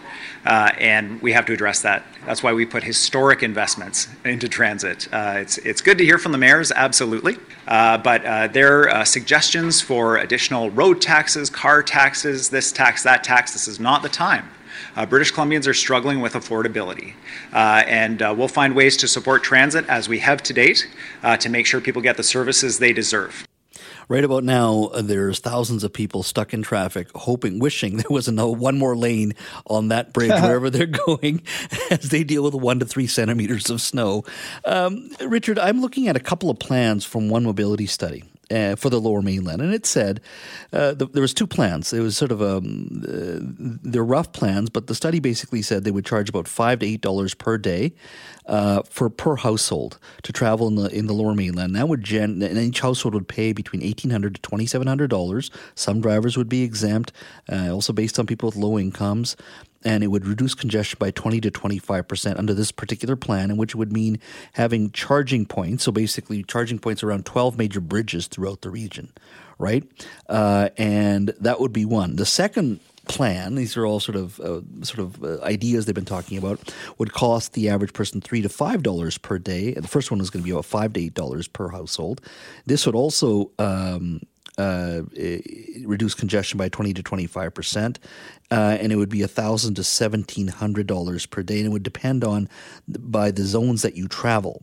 Uh, 0.45 0.71
and 0.80 1.21
we 1.21 1.32
have 1.34 1.45
to 1.45 1.54
address 1.54 1.82
that. 1.82 2.04
That's 2.25 2.41
why 2.41 2.54
we 2.54 2.65
put 2.65 2.84
historic 2.84 3.43
investments 3.43 4.08
into 4.25 4.49
transit. 4.49 5.08
Uh, 5.12 5.36
it's, 5.38 5.58
it's 5.60 5.82
good 5.82 5.97
to 5.97 6.06
hear 6.06 6.17
from 6.17 6.32
the 6.32 6.38
mayors, 6.38 6.71
absolutely. 6.71 7.38
but 7.65 8.23
their 8.54 9.06
suggestions 9.06 9.82
for 9.82 10.17
additional 10.17 10.71
road 10.71 11.01
taxes, 11.01 11.49
car 11.49 11.84
taxes, 11.84 12.49
this 12.49 12.71
tax, 12.71 13.04
that 13.04 13.23
tax, 13.23 13.54
this 13.54 13.67
is 13.67 13.80
not 13.80 14.01
the 14.01 14.10
time 14.10 14.49
Uh, 14.95 15.06
British 15.06 15.32
Columbians 15.32 15.67
are 15.67 15.73
struggling 15.73 16.21
with 16.21 16.34
affordability, 16.34 17.13
uh, 17.54 17.84
and 17.88 18.21
uh, 18.21 18.34
we'll 18.38 18.47
find 18.47 18.75
ways 18.75 18.97
to 18.97 19.08
support 19.08 19.43
transit 19.43 19.86
as 19.88 20.10
we 20.10 20.19
have 20.19 20.41
to 20.43 20.54
date 20.54 20.88
uh, 21.23 21.38
to 21.38 21.49
make 21.49 21.65
sure 21.65 21.80
people 21.82 22.01
get 22.01 22.17
the 22.17 22.23
services 22.23 22.80
they 22.80 22.93
deserve. 22.93 23.47
Right 24.12 24.26
about 24.26 24.43
now, 24.43 24.89
uh, 24.91 25.02
there's 25.02 25.39
thousands 25.39 25.86
of 25.86 25.93
people 25.93 26.21
stuck 26.21 26.54
in 26.54 26.63
traffic, 26.63 27.08
hoping, 27.15 27.60
wishing 27.60 27.95
there 27.95 28.10
was 28.10 28.28
no 28.28 28.50
one 28.50 28.78
more 28.78 28.93
lane 28.93 29.36
on 29.65 29.88
that 29.88 30.12
bridge 30.12 30.32
wherever 30.41 30.69
they're 30.69 30.86
going, 30.86 31.43
as 31.89 32.10
they 32.10 32.26
deal 32.26 32.43
with 32.43 32.54
one 32.54 32.80
to 32.80 32.86
three 32.86 33.08
centimeters 33.08 33.69
of 33.69 33.80
snow. 33.80 34.26
Um, 34.65 35.12
Richard, 35.21 35.58
I'm 35.58 35.80
looking 35.80 36.10
at 36.10 36.17
a 36.17 36.19
couple 36.19 36.50
of 36.50 36.60
plans 36.60 37.06
from 37.06 37.30
one 37.30 37.45
mobility 37.45 37.86
study 37.86 38.26
uh, 38.52 38.76
for 38.76 38.90
the 38.90 39.00
Lower 39.00 39.22
Mainland, 39.22 39.62
and 39.62 39.74
it 39.74 39.86
said 39.86 40.22
uh, 40.74 40.94
the, 40.94 41.08
there 41.08 41.22
was 41.22 41.34
two 41.34 41.48
plans. 41.48 41.94
It 41.94 42.02
was 42.02 42.18
sort 42.18 42.32
of 42.32 42.42
um, 42.42 43.04
uh, 43.08 43.40
they're 43.84 44.04
rough 44.04 44.32
plans, 44.34 44.70
but 44.70 44.88
the 44.88 44.96
study 44.96 45.20
basically 45.20 45.62
said 45.62 45.84
they 45.84 45.92
would 45.92 46.06
charge 46.06 46.30
about 46.30 46.48
five 46.48 46.80
to 46.80 46.86
eight 46.86 47.02
dollars 47.02 47.34
per 47.34 47.58
day 47.58 47.94
uh, 48.46 48.82
for 48.84 49.10
per 49.10 49.36
household 49.38 49.98
to 50.24 50.34
travel 50.34 50.68
in 50.68 50.76
the 50.76 50.88
in 50.96 51.08
the 51.08 51.14
Lower 51.14 51.34
Mainland. 51.34 51.76
That 51.76 51.88
would 51.88 52.04
gen, 52.04 52.42
and 52.42 52.58
each 52.58 52.82
household 52.82 53.14
would 53.14 53.28
pay 53.28 53.54
between 53.54 53.82
eighteen 53.82 54.12
hundred 54.12 54.36
to 54.36 54.42
twenty 54.42 54.66
seven 54.66 54.88
hundred 54.88 55.10
dollars. 55.10 55.50
Some 55.76 56.02
drivers 56.02 56.38
would 56.38 56.50
be 56.50 56.64
exempt, 56.64 57.12
uh, 57.52 57.72
also 57.72 57.94
based 57.94 58.20
on 58.20 58.26
people 58.28 58.48
with 58.48 58.56
low 58.56 58.78
incomes 58.78 59.36
and 59.84 60.04
it 60.04 60.08
would 60.08 60.26
reduce 60.26 60.54
congestion 60.54 60.98
by 61.00 61.12
20 61.12 61.41
to 61.41 61.52
25% 61.52 62.38
under 62.38 62.54
this 62.54 62.72
particular 62.72 63.15
plan, 63.15 63.52
in 63.52 63.58
which 63.58 63.72
it 63.72 63.78
would 63.78 63.91
mean 63.91 64.20
having 64.54 64.91
charging 64.91 65.46
points. 65.46 65.84
So 65.84 65.91
basically, 65.91 66.44
charging 66.44 66.80
points 66.80 67.04
around 67.04 67.26
12 67.26 67.58
major 67.58 67.82
bridges 67.82 68.28
throughout 68.28 68.62
the 68.62 68.70
region, 68.70 69.12
right? 69.58 69.84
Uh, 70.30 70.70
and 70.78 71.34
that 71.39 71.60
would 71.60 71.74
be 71.74 71.86
one. 71.86 72.15
The 72.15 72.26
second 72.26 72.80
plan 73.08 73.56
these 73.56 73.76
are 73.76 73.86
all 73.86 74.00
sort 74.00 74.15
of 74.15 74.39
uh, 74.39 74.62
sort 74.84 75.00
of 75.00 75.24
uh, 75.24 75.41
ideas 75.44 75.86
they've 75.86 75.96
been 75.96 76.06
talking 76.06 76.38
about 76.38 76.74
would 77.00 77.12
cost 77.13 77.54
the 77.54 77.67
average 77.67 77.94
person 77.94 78.22
three 78.22 78.41
to 78.41 78.50
five 78.50 78.84
dollars 78.84 79.17
per 79.17 79.39
day 79.39 79.74
and 79.74 79.84
the 79.84 79.88
first 79.88 80.12
one 80.12 80.22
is 80.22 80.30
going 80.30 80.41
to 80.41 80.46
be 80.46 80.52
about 80.52 80.65
five 80.65 80.94
to 80.94 81.02
eight 81.02 81.13
dollars 81.13 81.48
per 81.48 81.70
household 81.70 82.22
this 82.67 82.86
would 82.86 82.96
also 82.96 83.50
um, 83.58 84.22
uh, 84.58 85.02
reduce 85.86 86.14
congestion 86.14 86.58
by 86.58 86.70
20 86.70 86.94
to 86.94 87.04
25 87.04 87.54
percent, 87.54 88.00
uh, 88.50 88.78
and 88.80 88.92
it 88.92 88.98
would 88.98 89.10
be 89.10 89.22
a 89.22 89.28
thousand 89.28 89.76
to 89.76 89.84
seventeen 89.84 90.48
hundred 90.48 90.88
dollars 90.88 91.26
per 91.26 91.44
day, 91.44 91.58
and 91.58 91.68
it 91.68 91.70
would 91.70 91.84
depend 91.84 92.24
on 92.24 92.50
by 92.88 93.32
the 93.32 93.44
zones 93.44 93.82
that 93.82 93.96
you 93.96 94.08
travel. 94.08 94.62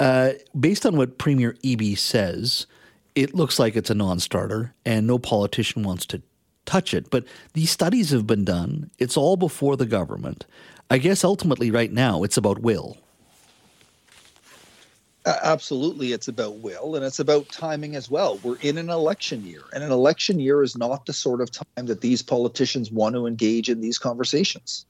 Uh, 0.00 0.32
based 0.58 0.86
on 0.86 0.96
what 0.96 1.18
Premier 1.18 1.54
Eby 1.64 1.98
says, 1.98 2.66
it 3.14 3.34
looks 3.34 3.58
like 3.58 3.74
it's 3.74 3.90
a 3.90 3.94
non-starter, 3.94 4.74
and 4.84 5.06
no 5.06 5.18
politician 5.18 5.82
wants 5.82 6.06
to 6.06 6.22
touch 6.66 6.94
it. 6.94 7.10
But 7.10 7.24
these 7.54 7.70
studies 7.70 8.10
have 8.10 8.26
been 8.26 8.44
done; 8.44 8.90
it's 8.98 9.16
all 9.16 9.36
before 9.36 9.76
the 9.76 9.86
government. 9.86 10.46
I 10.90 10.98
guess 10.98 11.24
ultimately, 11.24 11.70
right 11.70 11.92
now, 11.92 12.22
it's 12.22 12.36
about 12.36 12.60
will. 12.60 12.96
Absolutely, 15.28 16.12
it's 16.12 16.28
about 16.28 16.60
will 16.60 16.96
and 16.96 17.04
it's 17.04 17.18
about 17.20 17.50
timing 17.50 17.94
as 17.96 18.08
well. 18.10 18.38
We're 18.40 18.56
in 18.56 18.78
an 18.78 18.88
election 18.90 19.44
year, 19.44 19.64
and 19.72 19.84
an 19.84 19.90
election 19.92 20.40
year 20.40 20.62
is 20.62 20.76
not 20.76 21.06
the 21.06 21.12
sort 21.12 21.40
of 21.40 21.50
time 21.50 21.86
that 21.86 22.00
these 22.00 22.22
politicians 22.22 22.90
want 22.90 23.14
to 23.14 23.26
engage 23.26 23.68
in 23.68 23.80
these 23.80 23.98
conversations. 23.98 24.86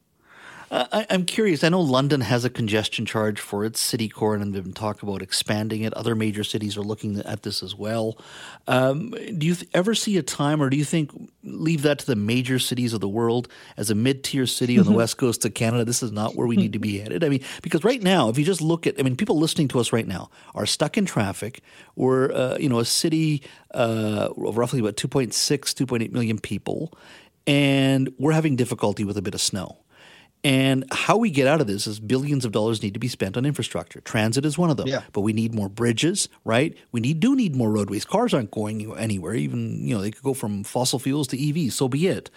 I, 0.70 1.06
am 1.08 1.24
curious. 1.24 1.64
I 1.64 1.70
know 1.70 1.80
London 1.80 2.20
has 2.20 2.44
a 2.44 2.50
congestion 2.50 3.06
charge 3.06 3.40
for 3.40 3.64
its 3.64 3.80
city 3.80 4.08
core, 4.08 4.34
and 4.34 4.54
they've 4.54 4.62
been 4.62 4.72
talking 4.72 5.08
about 5.08 5.22
expanding 5.22 5.82
it. 5.82 5.94
Other 5.94 6.14
major 6.14 6.44
cities 6.44 6.76
are 6.76 6.82
looking 6.82 7.20
at 7.20 7.42
this 7.42 7.62
as 7.62 7.74
well. 7.74 8.18
Um, 8.66 9.10
do 9.10 9.46
you 9.46 9.54
th- 9.54 9.70
ever 9.72 9.94
see 9.94 10.18
a 10.18 10.22
time, 10.22 10.62
or 10.62 10.68
do 10.68 10.76
you 10.76 10.84
think 10.84 11.10
leave 11.42 11.82
that 11.82 12.00
to 12.00 12.06
the 12.06 12.16
major 12.16 12.58
cities 12.58 12.92
of 12.92 13.00
the 13.00 13.08
world 13.08 13.48
as 13.76 13.88
a 13.88 13.94
mid-tier 13.94 14.46
city 14.46 14.78
on 14.78 14.84
the 14.84 14.92
west 14.92 15.16
coast 15.16 15.44
of 15.44 15.54
Canada? 15.54 15.84
This 15.84 16.02
is 16.02 16.12
not 16.12 16.36
where 16.36 16.46
we 16.46 16.56
need 16.56 16.74
to 16.74 16.78
be 16.78 16.98
headed. 16.98 17.24
I 17.24 17.30
mean, 17.30 17.42
because 17.62 17.82
right 17.82 18.02
now, 18.02 18.28
if 18.28 18.38
you 18.38 18.44
just 18.44 18.60
look 18.60 18.86
at, 18.86 18.98
I 18.98 19.02
mean, 19.02 19.16
people 19.16 19.38
listening 19.38 19.68
to 19.68 19.80
us 19.80 19.92
right 19.92 20.06
now 20.06 20.30
are 20.54 20.66
stuck 20.66 20.98
in 20.98 21.06
traffic. 21.06 21.62
We're, 21.96 22.30
uh, 22.30 22.58
you 22.58 22.68
know, 22.68 22.78
a 22.78 22.84
city 22.84 23.42
uh, 23.72 24.28
of 24.36 24.58
roughly 24.58 24.80
about 24.80 24.96
2.6, 24.96 25.32
2.8 25.32 26.12
million 26.12 26.38
people, 26.38 26.92
and 27.46 28.12
we're 28.18 28.32
having 28.32 28.56
difficulty 28.56 29.04
with 29.04 29.16
a 29.16 29.22
bit 29.22 29.34
of 29.34 29.40
snow. 29.40 29.78
And 30.44 30.84
how 30.92 31.16
we 31.16 31.30
get 31.30 31.48
out 31.48 31.60
of 31.60 31.66
this 31.66 31.86
is 31.86 31.98
billions 31.98 32.44
of 32.44 32.52
dollars 32.52 32.82
need 32.82 32.94
to 32.94 33.00
be 33.00 33.08
spent 33.08 33.36
on 33.36 33.44
infrastructure. 33.44 34.00
Transit 34.00 34.44
is 34.44 34.56
one 34.56 34.70
of 34.70 34.76
them. 34.76 34.86
Yeah. 34.86 35.02
But 35.12 35.22
we 35.22 35.32
need 35.32 35.54
more 35.54 35.68
bridges, 35.68 36.28
right? 36.44 36.76
We 36.92 37.00
need 37.00 37.20
do 37.20 37.34
need 37.34 37.56
more 37.56 37.70
roadways. 37.70 38.04
Cars 38.04 38.32
aren't 38.32 38.52
going 38.52 38.96
anywhere. 38.96 39.34
Even 39.34 39.86
you 39.86 39.94
know 39.94 40.00
they 40.00 40.12
could 40.12 40.22
go 40.22 40.34
from 40.34 40.62
fossil 40.62 40.98
fuels 40.98 41.26
to 41.28 41.36
EVs. 41.36 41.72
So 41.72 41.88
be 41.88 42.06
it. 42.06 42.30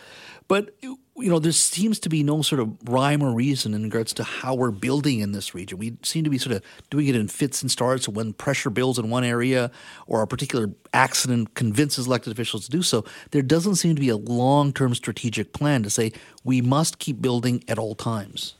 But 0.48 0.76
you 1.22 1.30
know, 1.30 1.40
there 1.40 1.52
seems 1.52 2.00
to 2.00 2.10
be 2.10 2.24
no 2.24 2.42
sort 2.42 2.60
of 2.60 2.76
rhyme 2.86 3.22
or 3.22 3.34
reason 3.34 3.74
in 3.74 3.84
regards 3.84 4.14
to 4.14 4.24
how 4.24 4.56
we're 4.56 4.72
building 4.72 5.20
in 5.20 5.32
this 5.32 5.54
region. 5.54 5.78
We 5.78 5.98
seem 6.04 6.24
to 6.24 6.30
be 6.30 6.38
sort 6.38 6.56
of 6.56 6.64
doing 6.90 7.08
it 7.08 7.16
in 7.16 7.28
fits 7.28 7.62
and 7.62 7.70
starts 7.70 8.08
when 8.10 8.34
pressure 8.34 8.70
builds 8.70 9.00
in 9.00 9.10
one 9.10 9.24
area 9.24 9.72
or 10.08 10.22
a 10.22 10.28
particular 10.28 10.72
accident 10.94 11.54
convinces 11.56 12.08
elected 12.08 12.34
officials 12.34 12.66
to 12.66 12.72
do 12.72 12.82
so. 12.82 13.06
There 13.32 13.42
doesn't 13.42 13.76
seem 13.76 13.96
to 13.96 14.02
be 14.02 14.10
a 14.10 14.18
long 14.18 14.74
term 14.74 14.96
strategic 14.96 15.54
plan 15.54 15.84
to 15.84 15.90
say 15.90 16.12
we 16.44 16.62
must 16.62 17.00
keep 17.00 17.22
building 17.22 17.64
at 17.68 17.78
all 17.78 17.96
times. 17.96 18.56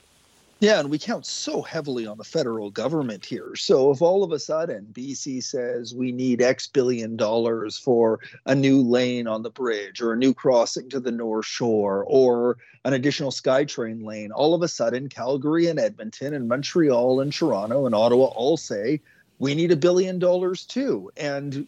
Yeah, 0.62 0.80
and 0.80 0.92
we 0.92 1.00
count 1.00 1.26
so 1.26 1.64
heavily 1.64 2.06
on 2.06 2.20
the 2.20 2.24
federal 2.24 2.70
government 2.70 3.26
here. 3.26 3.56
So 3.56 3.90
if 3.90 4.00
all 4.00 4.24
of 4.24 4.32
a 4.32 4.38
sudden 4.38 4.86
BC 4.94 5.44
says 5.44 5.96
we 5.96 6.12
need 6.12 6.40
X 6.40 6.68
billion 6.68 7.18
dollars 7.18 7.80
for 7.80 8.20
a 8.46 8.54
new 8.54 8.84
lane 8.84 9.26
on 9.26 9.42
the 9.42 9.50
bridge 9.50 10.02
or 10.02 10.14
a 10.14 10.18
new 10.18 10.36
crossing 10.36 10.88
to 10.92 11.00
the 11.00 11.12
North 11.12 11.48
Shore 11.48 12.06
or 12.08 12.58
an 12.86 12.94
additional 12.94 13.32
SkyTrain 13.32 14.06
lane, 14.06 14.32
all 14.32 14.54
of 14.54 14.62
a 14.62 14.68
sudden 14.68 15.10
Calgary 15.10 15.66
and 15.66 15.80
Edmonton 15.80 16.36
and 16.36 16.48
Montreal 16.48 17.22
and 17.22 17.34
Toronto 17.34 17.88
and 17.88 17.96
Ottawa 17.96 18.26
all 18.26 18.56
say 18.56 19.02
we 19.40 19.56
need 19.56 19.72
a 19.72 19.76
billion 19.76 20.20
dollars 20.20 20.64
too. 20.64 21.10
And 21.18 21.68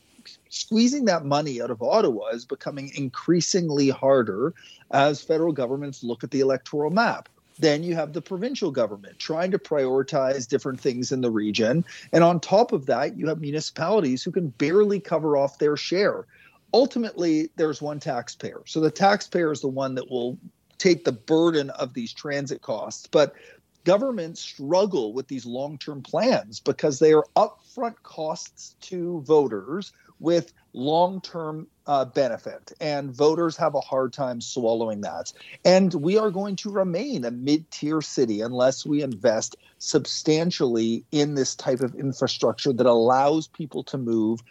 squeezing 0.50 1.06
that 1.06 1.26
money 1.26 1.64
out 1.64 1.72
of 1.72 1.82
Ottawa 1.82 2.28
is 2.28 2.46
becoming 2.46 2.92
increasingly 2.94 3.90
harder 3.90 4.54
as 4.92 5.24
federal 5.24 5.52
governments 5.52 6.04
look 6.04 6.24
at 6.24 6.30
the 6.30 6.42
electoral 6.42 6.92
map. 6.92 7.28
Then 7.60 7.84
you 7.84 7.96
have 7.96 8.14
the 8.14 8.22
provincial 8.22 8.72
government 8.72 9.20
trying 9.20 9.52
to 9.52 9.60
prioritize 9.60 10.48
different 10.48 10.80
things 10.80 11.12
in 11.12 11.22
the 11.22 11.32
region. 11.32 11.86
And 12.12 12.24
on 12.24 12.40
top 12.40 12.72
of 12.72 12.86
that, 12.88 13.18
you 13.18 13.28
have 13.28 13.42
municipalities 13.42 14.24
who 14.24 14.32
can 14.32 14.50
barely 14.50 15.00
cover 15.00 15.38
off 15.38 15.60
their 15.60 15.78
share. 15.78 16.26
Ultimately, 16.74 17.50
there's 17.56 17.82
one 17.82 18.00
taxpayer. 18.00 18.64
So 18.66 18.80
the 18.80 18.92
taxpayer 18.92 19.52
is 19.52 19.62
the 19.62 19.68
one 19.68 19.96
that 19.96 20.10
will 20.10 20.38
take 20.80 21.06
the 21.06 21.12
burden 21.12 21.70
of 21.72 21.94
these 21.94 22.14
transit 22.14 22.62
costs. 22.62 23.08
But 23.08 23.36
governments 23.84 24.42
struggle 24.42 25.14
with 25.14 25.28
these 25.28 25.46
long 25.46 25.78
term 25.78 26.02
plans 26.02 26.60
because 26.60 27.00
they 27.00 27.14
are 27.14 27.26
upfront 27.36 27.96
costs 28.04 28.76
to 28.82 29.22
voters 29.22 29.92
with 30.20 30.54
long 30.74 31.22
term 31.22 31.68
uh, 31.88 32.06
benefit. 32.06 32.74
And 32.80 33.12
voters 33.12 33.58
have 33.58 33.76
a 33.76 33.82
hard 33.82 34.14
time 34.14 34.42
swallowing 34.42 35.02
that. 35.02 35.34
And 35.66 35.94
we 35.94 36.18
are 36.18 36.32
going 36.32 36.56
to 36.58 36.72
remain 36.72 37.26
a 37.26 37.32
mid 37.32 37.70
tier 37.72 38.02
city 38.02 38.42
unless 38.42 38.86
we 38.86 39.02
invest 39.02 39.56
substantially 39.80 41.04
in 41.12 41.36
this 41.36 41.56
type 41.56 41.82
of 41.82 41.96
infrastructure 41.96 42.74
that 42.74 42.86
allows 42.86 43.48
people 43.48 43.84
to 43.84 43.98
move 43.98 44.42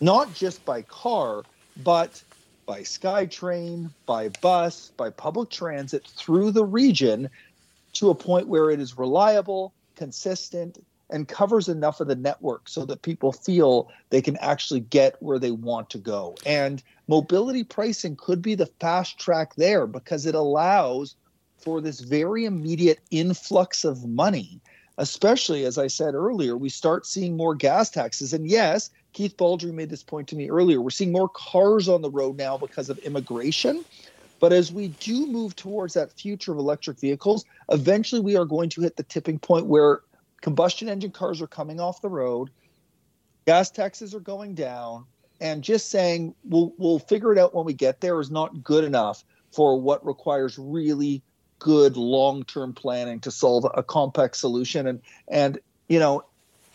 not 0.00 0.34
just 0.34 0.64
by 0.64 0.82
car, 0.82 1.42
but 1.84 2.22
by 2.66 2.80
SkyTrain, 2.80 3.90
by 4.06 4.28
bus, 4.40 4.90
by 4.96 5.10
public 5.10 5.50
transit 5.50 6.06
through 6.06 6.50
the 6.52 6.64
region 6.64 7.28
to 7.94 8.10
a 8.10 8.14
point 8.14 8.48
where 8.48 8.70
it 8.70 8.80
is 8.80 8.96
reliable, 8.96 9.72
consistent, 9.96 10.78
and 11.10 11.28
covers 11.28 11.68
enough 11.68 12.00
of 12.00 12.08
the 12.08 12.14
network 12.14 12.68
so 12.68 12.84
that 12.86 13.02
people 13.02 13.32
feel 13.32 13.90
they 14.10 14.22
can 14.22 14.36
actually 14.38 14.80
get 14.80 15.16
where 15.20 15.38
they 15.38 15.50
want 15.50 15.90
to 15.90 15.98
go. 15.98 16.34
And 16.46 16.82
mobility 17.08 17.64
pricing 17.64 18.16
could 18.16 18.42
be 18.42 18.54
the 18.54 18.66
fast 18.66 19.18
track 19.18 19.54
there 19.56 19.86
because 19.86 20.26
it 20.26 20.34
allows 20.34 21.16
for 21.58 21.80
this 21.80 22.00
very 22.00 22.44
immediate 22.44 23.00
influx 23.10 23.84
of 23.84 24.06
money, 24.06 24.60
especially 24.98 25.64
as 25.64 25.78
I 25.78 25.88
said 25.88 26.14
earlier, 26.14 26.56
we 26.56 26.68
start 26.68 27.06
seeing 27.06 27.36
more 27.36 27.54
gas 27.54 27.90
taxes. 27.90 28.32
And 28.32 28.48
yes, 28.48 28.90
Keith 29.12 29.36
Baldry 29.36 29.72
made 29.72 29.90
this 29.90 30.02
point 30.02 30.28
to 30.28 30.36
me 30.36 30.50
earlier. 30.50 30.80
We're 30.80 30.90
seeing 30.90 31.12
more 31.12 31.28
cars 31.28 31.88
on 31.88 32.02
the 32.02 32.10
road 32.10 32.36
now 32.36 32.56
because 32.56 32.88
of 32.88 32.98
immigration. 32.98 33.84
But 34.40 34.54
as 34.54 34.72
we 34.72 34.88
do 34.88 35.26
move 35.26 35.54
towards 35.54 35.94
that 35.94 36.12
future 36.12 36.52
of 36.52 36.58
electric 36.58 36.98
vehicles, 36.98 37.44
eventually 37.70 38.22
we 38.22 38.36
are 38.36 38.46
going 38.46 38.70
to 38.70 38.80
hit 38.80 38.96
the 38.96 39.02
tipping 39.02 39.38
point 39.38 39.66
where 39.66 40.00
combustion 40.40 40.88
engine 40.88 41.10
cars 41.10 41.40
are 41.40 41.46
coming 41.46 41.80
off 41.80 42.00
the 42.00 42.08
road, 42.08 42.50
gas 43.46 43.70
taxes 43.70 44.14
are 44.14 44.20
going 44.20 44.54
down, 44.54 45.04
and 45.40 45.62
just 45.62 45.90
saying 45.90 46.34
we'll 46.44 46.72
we'll 46.78 46.98
figure 46.98 47.32
it 47.32 47.38
out 47.38 47.54
when 47.54 47.64
we 47.64 47.72
get 47.72 48.00
there 48.00 48.20
is 48.20 48.30
not 48.30 48.62
good 48.62 48.84
enough 48.84 49.24
for 49.52 49.80
what 49.80 50.04
requires 50.04 50.58
really 50.58 51.22
good 51.58 51.96
long-term 51.96 52.72
planning 52.72 53.20
to 53.20 53.30
solve 53.30 53.66
a 53.74 53.82
complex 53.82 54.40
solution 54.40 54.86
and 54.86 55.00
and 55.28 55.58
you 55.88 55.98
know 55.98 56.24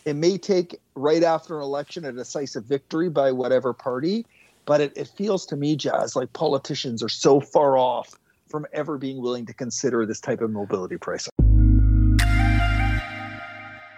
it 0.04 0.14
may 0.14 0.38
take 0.38 0.80
right 0.94 1.24
after 1.24 1.56
an 1.58 1.64
election 1.64 2.04
a 2.04 2.12
decisive 2.12 2.64
victory 2.64 3.08
by 3.08 3.32
whatever 3.32 3.72
party 3.72 4.24
but 4.64 4.80
it, 4.80 4.92
it 4.96 5.08
feels 5.08 5.44
to 5.46 5.56
me 5.56 5.74
Jas 5.74 6.14
like 6.14 6.32
politicians 6.34 7.02
are 7.02 7.08
so 7.08 7.40
far 7.40 7.76
off 7.76 8.14
from 8.48 8.66
ever 8.72 8.98
being 8.98 9.20
willing 9.20 9.46
to 9.46 9.54
consider 9.54 10.06
this 10.06 10.20
type 10.20 10.40
of 10.40 10.50
mobility 10.50 10.96
pricing. 10.96 11.32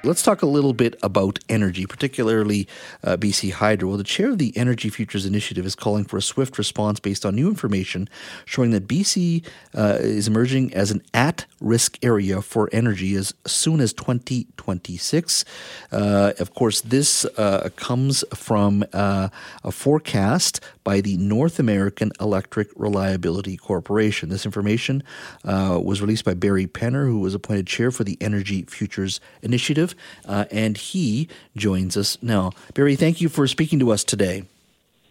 Let's 0.04 0.22
talk 0.22 0.42
a 0.42 0.46
little 0.46 0.74
bit 0.74 0.96
about 1.02 1.40
energy, 1.48 1.84
particularly 1.84 2.68
uh, 3.02 3.16
BC 3.16 3.50
Hydro. 3.50 3.88
Well, 3.88 3.98
the 3.98 4.04
chair 4.04 4.30
of 4.30 4.38
the 4.38 4.56
Energy 4.56 4.90
Futures 4.90 5.26
Initiative 5.26 5.66
is 5.66 5.74
calling 5.74 6.04
for 6.04 6.16
a 6.16 6.22
swift 6.22 6.56
response 6.56 7.00
based 7.00 7.26
on 7.26 7.34
new 7.34 7.48
information 7.48 8.08
showing 8.44 8.70
that 8.70 8.86
BC 8.86 9.44
uh, 9.74 9.98
is 9.98 10.28
emerging 10.28 10.72
as 10.72 10.92
an 10.92 11.02
at 11.14 11.46
risk 11.60 11.98
area 12.00 12.40
for 12.40 12.70
energy 12.72 13.16
as 13.16 13.34
soon 13.44 13.80
as 13.80 13.92
2026. 13.92 15.44
Uh, 15.90 16.32
of 16.38 16.54
course, 16.54 16.80
this 16.82 17.24
uh, 17.36 17.68
comes 17.74 18.22
from 18.32 18.84
uh, 18.92 19.30
a 19.64 19.72
forecast 19.72 20.60
by 20.88 21.02
the 21.02 21.18
North 21.18 21.58
American 21.58 22.10
Electric 22.18 22.70
Reliability 22.74 23.58
Corporation. 23.58 24.30
This 24.30 24.46
information 24.46 25.02
uh, 25.44 25.78
was 25.84 26.00
released 26.00 26.24
by 26.24 26.32
Barry 26.32 26.66
Penner, 26.66 27.04
who 27.04 27.18
was 27.18 27.34
appointed 27.34 27.66
chair 27.66 27.90
for 27.90 28.04
the 28.04 28.16
Energy 28.22 28.62
Futures 28.62 29.20
Initiative 29.42 29.94
uh, 30.24 30.46
and 30.50 30.78
he 30.78 31.28
joins 31.54 31.94
us 31.98 32.16
now. 32.22 32.52
Barry, 32.72 32.96
thank 32.96 33.20
you 33.20 33.28
for 33.28 33.46
speaking 33.46 33.78
to 33.80 33.92
us 33.92 34.02
today. 34.02 34.44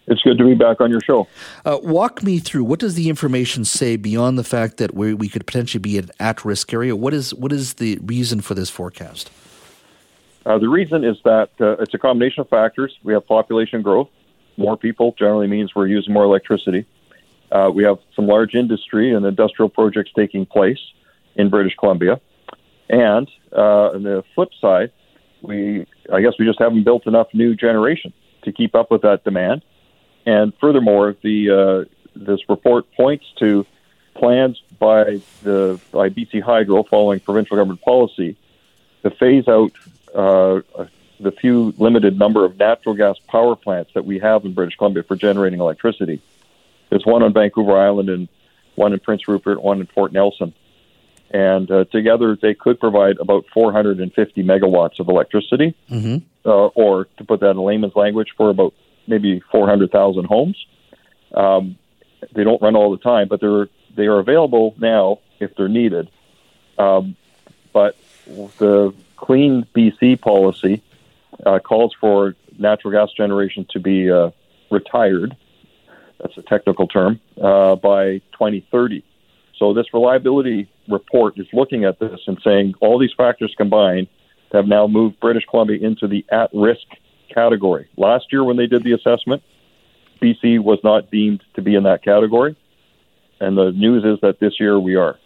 It's 0.08 0.24
good 0.24 0.40
to 0.40 0.46
be 0.46 0.56
back 0.56 0.82
on 0.82 0.90
your 0.90 1.02
show. 1.02 1.28
Uh, 1.64 1.78
walk 1.84 2.24
me 2.24 2.40
through 2.40 2.64
what 2.64 2.80
does 2.80 2.96
the 2.96 3.08
information 3.08 3.64
say 3.64 3.98
beyond 3.98 4.40
the 4.40 4.44
fact 4.44 4.78
that 4.78 4.96
we, 4.96 5.14
we 5.14 5.30
could 5.30 5.46
potentially 5.46 5.80
be 5.80 6.00
an 6.00 6.10
at-risk 6.20 6.74
area? 6.74 6.96
What 6.96 7.14
is 7.14 7.36
what 7.36 7.52
is 7.52 7.76
the 7.76 8.00
reason 8.02 8.42
for 8.42 8.56
this 8.56 8.72
forecast? 8.72 9.30
Uh, 10.44 10.58
the 10.58 10.70
reason 10.70 11.04
is 11.04 11.18
that 11.24 11.52
uh, 11.60 11.84
it's 11.84 11.94
a 11.94 12.00
combination 12.00 12.42
of 12.42 12.50
factors. 12.50 12.98
We 13.04 13.14
have 13.14 13.28
population 13.28 13.84
growth. 13.84 14.10
More 14.58 14.76
people 14.76 15.16
generally 15.18 15.48
means 15.48 15.74
we're 15.76 15.88
using 15.88 16.14
more 16.14 16.24
electricity. 16.24 16.86
Uh, 17.52 17.72
we 17.74 17.84
have 17.84 18.00
some 18.16 18.28
large 18.28 18.56
industry 18.56 19.14
and 19.14 19.26
industrial 19.26 19.70
projects 19.70 20.12
taking 20.16 20.46
place 20.46 20.80
in 21.36 21.50
British 21.50 21.76
Columbia. 21.76 22.20
And 22.90 23.30
uh, 23.56 23.92
on 23.92 24.04
the 24.04 24.24
flip 24.36 24.50
side, 24.60 24.92
we 25.42 25.86
I 26.12 26.22
guess 26.22 26.34
we 26.40 26.46
just 26.46 26.60
haven't 26.60 26.84
built 26.84 27.06
enough 27.06 27.28
new 27.34 27.56
generation 27.56 28.14
to 28.44 28.52
keep 28.52 28.76
up 28.76 28.92
with 28.92 29.04
that 29.04 29.24
demand. 29.24 29.64
And 30.26 30.54
furthermore, 30.60 31.16
the 31.22 31.50
uh, 31.50 31.86
this 32.16 32.40
report 32.50 32.92
points 32.94 33.26
to 33.40 33.66
plans 34.16 34.62
by 34.80 35.22
the 35.44 35.80
by 35.92 36.10
BC 36.10 36.42
Hydro 36.42 36.84
following 36.84 37.20
provincial 37.20 37.58
government 37.58 37.82
policy 37.82 38.36
to 39.04 39.12
phase 39.12 39.48
out 39.48 39.72
uh, 40.16 40.62
the 41.20 41.32
few 41.32 41.74
limited 41.78 42.18
number 42.18 42.46
of 42.46 42.58
natural 42.58 42.96
gas 42.96 43.18
power 43.28 43.56
plants 43.56 43.92
that 43.94 44.06
we 44.06 44.20
have 44.20 44.46
in 44.46 44.54
British 44.54 44.76
Columbia 44.76 45.04
for 45.04 45.16
generating 45.16 45.60
electricity. 45.60 46.22
There's 46.90 47.06
one 47.06 47.24
on 47.24 47.34
Vancouver 47.34 47.78
Island 47.78 48.10
and 48.10 48.28
one 48.76 48.94
in 48.94 49.00
Prince 49.00 49.28
Rupert, 49.28 49.62
one 49.62 49.80
in 49.80 49.88
Fort 49.88 50.14
Nelson 50.14 50.54
and 51.32 51.70
uh, 51.70 51.86
together 51.86 52.38
they 52.42 52.54
could 52.54 52.80
provide 52.80 53.18
about 53.18 53.46
450 53.54 54.44
megawatts 54.44 55.00
of 55.00 55.10
electricity, 55.10 55.76
mm-hmm. 55.90 56.18
uh, 56.46 56.68
or 56.68 57.06
to 57.18 57.24
put 57.24 57.42
that 57.42 57.52
in 57.52 57.58
layman's 57.58 57.96
language, 57.96 58.34
for 58.38 58.50
about 58.50 58.74
maybe 59.08 59.42
400,000 59.52 60.26
homes. 60.26 60.66
Um, 61.34 61.78
they 62.32 62.44
don't 62.44 62.62
run 62.62 62.76
all 62.76 62.92
the 62.92 62.98
time, 62.98 63.28
but 63.28 63.42
they're 63.42 63.68
they 63.96 64.06
are 64.06 64.20
available 64.20 64.76
now 64.78 65.20
if 65.40 65.56
they're 65.56 65.68
needed. 65.68 66.10
Um, 66.78 67.16
but 67.74 67.98
the 68.26 68.94
Clean 69.16 69.66
BC 69.76 70.22
policy 70.22 70.84
uh, 71.46 71.60
calls 71.60 71.94
for 72.00 72.36
natural 72.58 72.92
gas 72.92 73.10
generation 73.16 73.66
to 73.72 73.80
be 73.80 74.10
uh, 74.10 74.32
retired. 74.72 75.36
That's 76.20 76.38
a 76.38 76.42
technical 76.42 76.88
term 76.88 77.20
uh, 77.42 77.76
by 77.76 78.20
2030. 78.34 79.04
So 79.58 79.74
this 79.74 79.86
reliability 79.94 80.70
report 80.88 81.38
is 81.38 81.48
looking 81.54 81.84
at 81.86 82.00
this 82.00 82.20
and 82.28 82.38
saying 82.44 82.76
all 82.80 83.00
these 83.00 83.14
factors 83.16 83.54
combined 83.58 84.08
have 84.52 84.68
now 84.68 84.88
moved 84.88 85.20
British 85.20 85.44
Columbia 85.50 85.86
into 85.86 86.08
the 86.08 86.26
at-risk 86.32 86.88
category. 87.34 87.90
Last 87.98 88.26
year, 88.32 88.44
when 88.44 88.58
they 88.58 88.68
did 88.68 88.84
the 88.84 88.94
assessment, 88.94 89.44
BC 90.22 90.60
was 90.60 90.80
not 90.84 91.12
deemed 91.12 91.44
to 91.56 91.62
be 91.62 91.76
in 91.76 91.84
that 91.84 92.04
category, 92.04 92.56
and 93.40 93.58
the 93.58 93.72
news 93.72 94.04
is 94.04 94.20
that 94.22 94.40
this 94.40 94.60
year 94.60 94.80
we 94.80 94.96
are. 94.96 95.18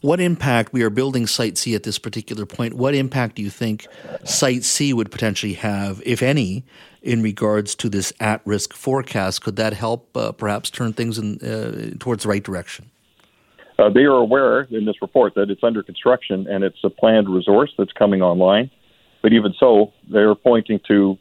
What 0.00 0.20
impact 0.20 0.72
we 0.72 0.82
are 0.82 0.90
building 0.90 1.26
Site 1.26 1.58
C 1.58 1.74
at 1.74 1.82
this 1.82 1.98
particular 1.98 2.46
point? 2.46 2.74
What 2.74 2.94
impact 2.94 3.36
do 3.36 3.42
you 3.42 3.50
think 3.50 3.86
Site 4.24 4.64
C 4.64 4.92
would 4.92 5.10
potentially 5.10 5.54
have, 5.54 6.02
if 6.04 6.22
any, 6.22 6.64
in 7.02 7.22
regards 7.22 7.74
to 7.76 7.88
this 7.88 8.12
at-risk 8.20 8.72
forecast? 8.72 9.42
Could 9.42 9.56
that 9.56 9.72
help 9.72 10.16
uh, 10.16 10.32
perhaps 10.32 10.70
turn 10.70 10.92
things 10.92 11.18
in, 11.18 11.38
uh, 11.40 11.96
towards 11.98 12.24
the 12.24 12.28
right 12.28 12.42
direction? 12.42 12.90
Uh, 13.78 13.90
they 13.90 14.04
are 14.04 14.16
aware 14.16 14.62
in 14.62 14.86
this 14.86 15.00
report 15.02 15.34
that 15.34 15.50
it's 15.50 15.62
under 15.62 15.82
construction 15.82 16.46
and 16.48 16.64
it's 16.64 16.82
a 16.82 16.90
planned 16.90 17.28
resource 17.28 17.72
that's 17.76 17.92
coming 17.92 18.22
online. 18.22 18.70
But 19.22 19.32
even 19.32 19.54
so, 19.58 19.92
they're 20.08 20.34
pointing 20.34 20.80
to 20.88 21.18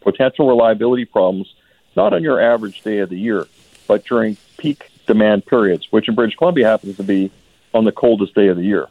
potential 0.00 0.48
reliability 0.48 1.04
problems, 1.04 1.52
not 1.96 2.12
on 2.14 2.22
your 2.22 2.40
average 2.40 2.82
day 2.82 2.98
of 2.98 3.10
the 3.10 3.18
year, 3.18 3.46
but 3.86 4.04
during 4.04 4.36
peak 4.56 4.90
demand 5.06 5.44
periods, 5.44 5.88
which 5.90 6.08
in 6.08 6.14
British 6.14 6.36
Columbia 6.36 6.66
happens 6.66 6.96
to 6.96 7.02
be 7.02 7.30
on 7.72 7.84
the 7.84 7.92
coldest 7.92 8.34
day 8.34 8.48
of 8.48 8.56
the 8.56 8.64
year. 8.64 8.88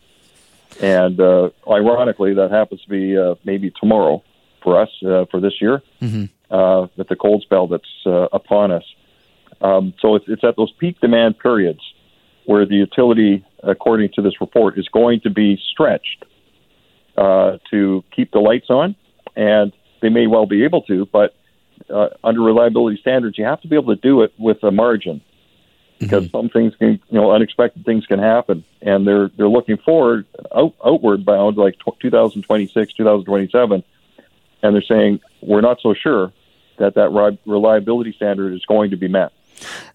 And 0.82 1.20
uh, 1.20 1.50
ironically, 1.70 2.36
that 2.36 2.52
happens 2.52 2.82
to 2.82 2.90
be 2.90 3.18
uh, 3.18 3.36
maybe 3.44 3.72
tomorrow 3.80 4.24
for 4.64 4.80
us 4.80 4.90
uh, 5.06 5.26
for 5.32 5.40
this 5.40 5.54
year, 5.62 5.82
mm-hmm. 6.02 6.26
uh, 6.54 6.88
with 6.96 7.08
the 7.08 7.16
cold 7.16 7.42
spell 7.44 7.68
that's 7.68 7.84
uh, 8.06 8.28
upon 8.32 8.72
us. 8.72 8.84
Um, 9.62 9.94
so 10.00 10.16
it's, 10.16 10.26
it's 10.28 10.44
at 10.44 10.56
those 10.56 10.72
peak 10.80 11.00
demand 11.02 11.40
periods 11.40 11.82
where 12.46 12.66
the 12.66 12.76
utility, 12.76 13.46
according 13.62 14.12
to 14.14 14.22
this 14.22 14.34
report, 14.40 14.78
is 14.78 14.88
going 14.88 15.22
to 15.22 15.30
be 15.30 15.60
stretched 15.72 16.26
uh, 17.18 17.58
to 17.70 18.04
keep 18.16 18.32
the 18.32 18.40
lights 18.40 18.70
on, 18.70 18.96
and 19.36 19.74
they 20.02 20.10
may 20.10 20.28
well 20.28 20.46
be 20.46 20.64
able 20.64 20.82
to, 20.84 21.06
but 21.12 21.36
uh, 21.90 22.10
under 22.24 22.42
reliability 22.42 22.98
standards, 23.02 23.38
you 23.38 23.44
have 23.44 23.62
to 23.62 23.68
be 23.68 23.76
able 23.76 23.94
to 23.94 24.02
do 24.02 24.22
it 24.22 24.34
with 24.38 24.64
a 24.64 24.72
margin 24.72 25.22
because 26.00 26.26
mm-hmm. 26.26 26.38
some 26.38 26.50
things 26.50 26.76
can, 26.76 27.00
you 27.10 27.20
know, 27.20 27.32
unexpected 27.32 27.86
things 27.86 28.06
can 28.06 28.20
happen, 28.20 28.64
and 28.82 29.06
they're 29.06 29.30
they're 29.38 29.50
looking 29.50 29.78
forward 29.78 30.26
out, 30.56 30.74
outward 30.84 31.26
bound 31.26 31.58
like 31.58 31.76
t- 31.86 31.92
2026, 32.02 32.94
2027, 32.94 33.84
and 34.64 34.76
they're 34.76 34.82
saying 34.82 35.20
we're 35.42 35.62
not 35.62 35.80
so 35.82 35.94
sure 35.94 36.32
that 36.78 36.96
that 36.96 37.36
reliability 37.46 38.14
standard 38.14 38.54
is 38.54 38.64
going 38.66 38.92
to 38.92 38.98
be 38.98 39.08
met. 39.08 39.34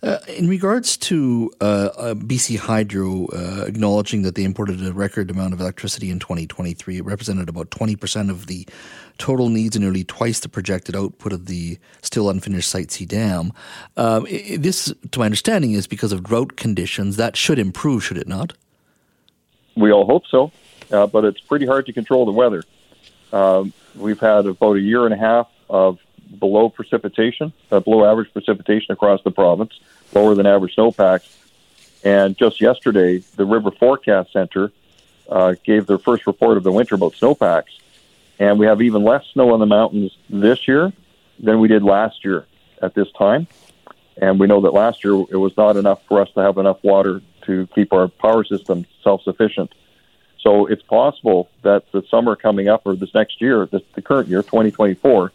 Uh, 0.03 0.19
in 0.29 0.49
regards 0.49 0.97
to 0.97 1.51
uh, 1.61 1.91
uh, 1.97 2.15
BC 2.15 2.59
Hydro 2.59 3.27
uh, 3.27 3.65
acknowledging 3.67 4.23
that 4.23 4.35
they 4.35 4.45
imported 4.45 4.85
a 4.85 4.93
record 4.93 5.31
amount 5.31 5.53
of 5.53 5.61
electricity 5.61 6.11
in 6.11 6.19
2023, 6.19 6.99
it 6.99 7.05
represented 7.05 7.49
about 7.49 7.71
20% 7.71 8.31
of 8.31 8.47
the 8.47 8.67
total 9.19 9.49
needs 9.49 9.77
and 9.77 9.85
nearly 9.85 10.05
twice 10.05 10.41
the 10.41 10.49
projected 10.49 10.97
output 10.97 11.33
of 11.33 11.47
the 11.47 11.79
still 12.03 12.29
unfinished 12.29 12.69
Site 12.69 12.91
C 12.91 13.05
dam. 13.07 13.53
Um, 13.97 14.27
it, 14.29 14.63
this, 14.63 14.93
to 15.11 15.19
my 15.19 15.27
understanding, 15.27 15.73
is 15.73 15.87
because 15.87 16.13
of 16.13 16.23
drought 16.23 16.57
conditions. 16.57 17.17
That 17.17 17.37
should 17.37 17.59
improve, 17.59 18.05
should 18.05 18.19
it 18.19 18.29
not? 18.29 18.53
We 19.77 19.93
all 19.93 20.07
hope 20.07 20.27
so, 20.27 20.53
uh, 20.93 21.07
but 21.07 21.25
it's 21.25 21.41
pretty 21.41 21.67
hard 21.67 21.87
to 21.87 21.93
control 21.93 22.27
the 22.27 22.33
weather. 22.33 22.63
Um, 23.33 23.73
we've 23.97 24.21
had 24.21 24.47
about 24.47 24.77
a 24.77 24.81
year 24.81 25.05
and 25.05 25.15
a 25.15 25.17
half 25.17 25.49
of 25.69 25.99
below 26.39 26.69
precipitation, 26.69 27.53
uh, 27.71 27.81
below 27.81 28.11
average 28.11 28.33
precipitation 28.33 28.93
across 28.93 29.23
the 29.23 29.31
province, 29.31 29.79
lower 30.15 30.35
than 30.35 30.47
average 30.47 30.75
snowpacks. 30.75 31.29
And 32.05 32.37
just 32.37 32.61
yesterday, 32.61 33.19
the 33.37 33.45
River 33.45 33.71
Forecast 33.71 34.33
Center 34.33 34.73
uh, 35.29 35.55
gave 35.65 35.87
their 35.87 35.99
first 35.99 36.27
report 36.27 36.57
of 36.57 36.63
the 36.63 36.73
winter 36.73 36.95
about 36.95 37.15
snowpacks. 37.15 37.73
And 38.39 38.59
we 38.59 38.67
have 38.67 38.83
even 38.83 39.05
less 39.05 39.25
snow 39.33 39.53
on 39.53 39.61
the 39.61 39.67
mountains 39.67 40.17
this 40.29 40.67
year 40.69 40.93
than 41.39 41.61
we 41.61 41.69
did 41.69 41.83
last 41.83 42.25
year 42.25 42.47
at 42.83 42.95
this 42.95 43.11
time. 43.13 43.47
And 44.17 44.39
we 44.39 44.47
know 44.47 44.61
that 44.63 44.73
last 44.73 45.03
year 45.05 45.15
it 45.31 45.37
was 45.37 45.57
not 45.57 45.77
enough 45.77 46.05
for 46.07 46.21
us 46.21 46.29
to 46.35 46.41
have 46.41 46.59
enough 46.59 46.83
water 46.83 47.23
to 47.47 47.67
keep 47.75 47.93
our 47.93 48.09
power 48.09 48.45
system 48.45 48.87
self 49.03 49.23
sufficient. 49.23 49.75
So 50.41 50.67
it's 50.67 50.83
possible 50.83 51.49
that 51.63 51.91
the 51.93 52.03
summer 52.11 52.37
coming 52.37 52.69
up 52.69 52.83
or 52.85 52.95
this 52.97 53.15
next 53.15 53.41
year, 53.41 53.67
this, 53.67 53.83
the 53.95 54.03
current 54.03 54.29
year, 54.29 54.43
2024, 54.43 55.33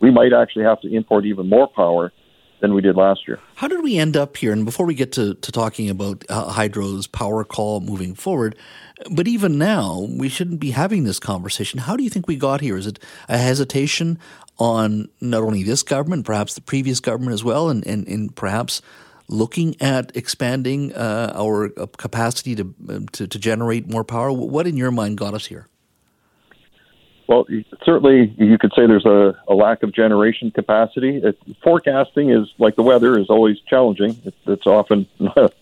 we 0.00 0.10
might 0.10 0.32
actually 0.32 0.64
have 0.64 0.80
to 0.82 0.94
import 0.94 1.24
even 1.24 1.48
more 1.48 1.68
power 1.68 2.12
than 2.60 2.72
we 2.74 2.80
did 2.80 2.96
last 2.96 3.28
year. 3.28 3.38
How 3.56 3.68
did 3.68 3.82
we 3.82 3.98
end 3.98 4.16
up 4.16 4.36
here? 4.36 4.52
And 4.52 4.64
before 4.64 4.86
we 4.86 4.94
get 4.94 5.12
to, 5.12 5.34
to 5.34 5.52
talking 5.52 5.90
about 5.90 6.24
uh, 6.28 6.50
Hydro's 6.50 7.06
power 7.06 7.44
call 7.44 7.80
moving 7.80 8.14
forward, 8.14 8.56
but 9.10 9.28
even 9.28 9.58
now, 9.58 10.08
we 10.10 10.28
shouldn't 10.28 10.60
be 10.60 10.70
having 10.70 11.04
this 11.04 11.18
conversation. 11.18 11.80
How 11.80 11.96
do 11.96 12.02
you 12.02 12.10
think 12.10 12.26
we 12.26 12.36
got 12.36 12.62
here? 12.62 12.76
Is 12.76 12.86
it 12.86 12.98
a 13.28 13.36
hesitation 13.36 14.18
on 14.58 15.08
not 15.20 15.42
only 15.42 15.62
this 15.62 15.82
government, 15.82 16.24
perhaps 16.24 16.54
the 16.54 16.62
previous 16.62 16.98
government 16.98 17.34
as 17.34 17.44
well, 17.44 17.68
and, 17.68 17.86
and, 17.86 18.08
and 18.08 18.34
perhaps 18.34 18.80
looking 19.28 19.80
at 19.82 20.16
expanding 20.16 20.94
uh, 20.94 21.32
our 21.34 21.68
capacity 21.98 22.54
to, 22.54 22.74
uh, 22.88 23.00
to, 23.12 23.26
to 23.26 23.38
generate 23.38 23.90
more 23.90 24.04
power? 24.04 24.32
What 24.32 24.66
in 24.66 24.76
your 24.76 24.90
mind 24.90 25.18
got 25.18 25.34
us 25.34 25.46
here? 25.46 25.68
Well, 27.28 27.46
certainly 27.84 28.34
you 28.38 28.56
could 28.56 28.72
say 28.76 28.86
there's 28.86 29.04
a, 29.04 29.36
a 29.48 29.54
lack 29.54 29.82
of 29.82 29.92
generation 29.92 30.50
capacity. 30.52 31.16
It, 31.16 31.38
forecasting 31.62 32.30
is 32.30 32.48
like 32.58 32.76
the 32.76 32.82
weather 32.82 33.18
is 33.18 33.28
always 33.28 33.58
challenging. 33.60 34.20
It, 34.24 34.34
it's 34.46 34.66
often 34.66 35.08
not, 35.18 35.54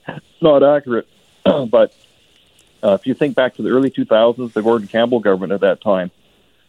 not 0.42 0.62
accurate. 0.62 1.08
but 1.44 1.94
uh, 2.82 2.98
if 3.00 3.06
you 3.06 3.14
think 3.14 3.34
back 3.34 3.54
to 3.54 3.62
the 3.62 3.70
early 3.70 3.90
2000s, 3.90 4.52
the 4.52 4.62
Gordon 4.62 4.88
Campbell 4.88 5.20
government 5.20 5.52
at 5.52 5.60
that 5.60 5.80
time 5.80 6.10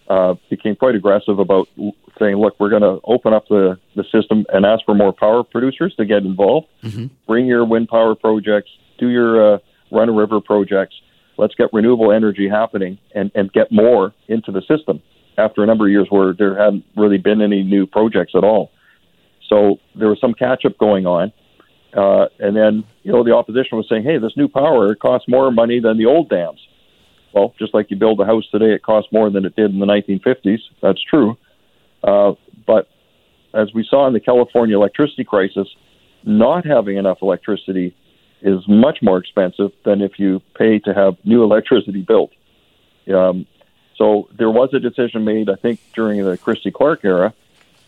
uh, 0.08 0.36
became 0.50 0.76
quite 0.76 0.96
aggressive 0.96 1.40
about 1.40 1.68
saying, 2.20 2.38
look, 2.38 2.58
we're 2.60 2.70
going 2.70 2.82
to 2.82 3.02
open 3.04 3.34
up 3.34 3.48
the, 3.50 3.78
the 3.96 4.04
system 4.06 4.46
and 4.54 4.66
ask 4.66 4.86
for 4.86 4.96
more 4.96 5.12
power 5.12 5.44
producers 5.44 5.94
to 5.96 6.06
get 6.06 6.24
involved. 6.24 6.68
Mm-hmm. 6.84 7.08
Bring 7.28 7.48
your 7.48 7.66
wind 7.66 7.90
power 7.90 8.16
projects, 8.16 8.72
do 8.98 9.10
your 9.10 9.56
uh, 9.56 9.58
run 9.92 10.08
of 10.08 10.16
river 10.16 10.40
projects. 10.40 10.96
Let's 11.38 11.56
get 11.56 11.70
renewable 11.74 12.12
energy 12.12 12.48
happening 12.48 12.98
and, 13.14 13.32
and 13.36 13.52
get 13.52 13.72
more 13.72 14.14
into 14.28 14.52
the 14.52 14.62
system 14.62 15.02
after 15.38 15.64
a 15.64 15.66
number 15.66 15.86
of 15.86 15.92
years 15.92 16.08
where 16.10 16.34
there 16.34 16.58
hadn't 16.58 16.86
really 16.96 17.18
been 17.18 17.42
any 17.42 17.64
new 17.64 17.86
projects 17.86 18.34
at 18.36 18.44
all. 18.44 18.72
So 19.50 19.80
there 19.96 20.08
was 20.08 20.20
some 20.20 20.34
catch 20.34 20.66
up 20.66 20.78
going 20.78 21.06
on. 21.06 21.32
Uh, 21.96 22.28
and 22.40 22.56
then, 22.56 22.84
you 23.04 23.12
know, 23.12 23.24
the 23.24 23.34
opposition 23.34 23.78
was 23.78 23.88
saying, 23.90 24.04
hey, 24.04 24.18
this 24.18 24.36
new 24.36 24.48
power 24.48 24.96
costs 24.96 25.28
more 25.28 25.52
money 25.52 25.80
than 25.80 25.98
the 25.98 26.06
old 26.06 26.30
dams. 26.30 26.60
Well, 27.34 27.54
just 27.60 27.74
like 27.74 27.92
you 27.92 27.98
build 27.98 28.20
a 28.20 28.26
house 28.26 28.46
today, 28.52 28.74
it 28.74 28.82
costs 28.82 29.12
more 29.12 29.30
than 29.30 29.46
it 29.46 29.56
did 29.56 29.72
in 29.72 29.80
the 29.80 29.86
1950s. 29.86 30.60
That's 30.82 31.02
true. 31.04 31.38
Uh, 32.04 32.34
but 32.66 32.88
as 33.54 33.74
we 33.74 33.86
saw 33.90 34.08
in 34.08 34.14
the 34.14 34.20
California 34.20 34.76
electricity 34.76 35.24
crisis, 35.24 35.68
not 36.24 36.66
having 36.66 36.98
enough 36.98 37.20
electricity 37.22 37.96
is 38.42 38.68
much 38.68 39.02
more 39.02 39.18
expensive 39.18 39.72
than 39.84 40.02
if 40.02 40.20
you 40.20 40.42
pay 40.56 40.80
to 40.80 40.94
have 40.94 41.18
new 41.24 41.44
electricity 41.44 42.02
built. 42.02 42.32
Um, 43.14 43.46
so 43.98 44.28
there 44.38 44.52
was 44.52 44.74
a 44.74 44.80
decision 44.80 45.24
made, 45.24 45.50
I 45.50 45.56
think, 45.56 45.80
during 45.94 46.24
the 46.24 46.38
Christy 46.38 46.72
Clark 46.72 47.06
era, 47.06 47.34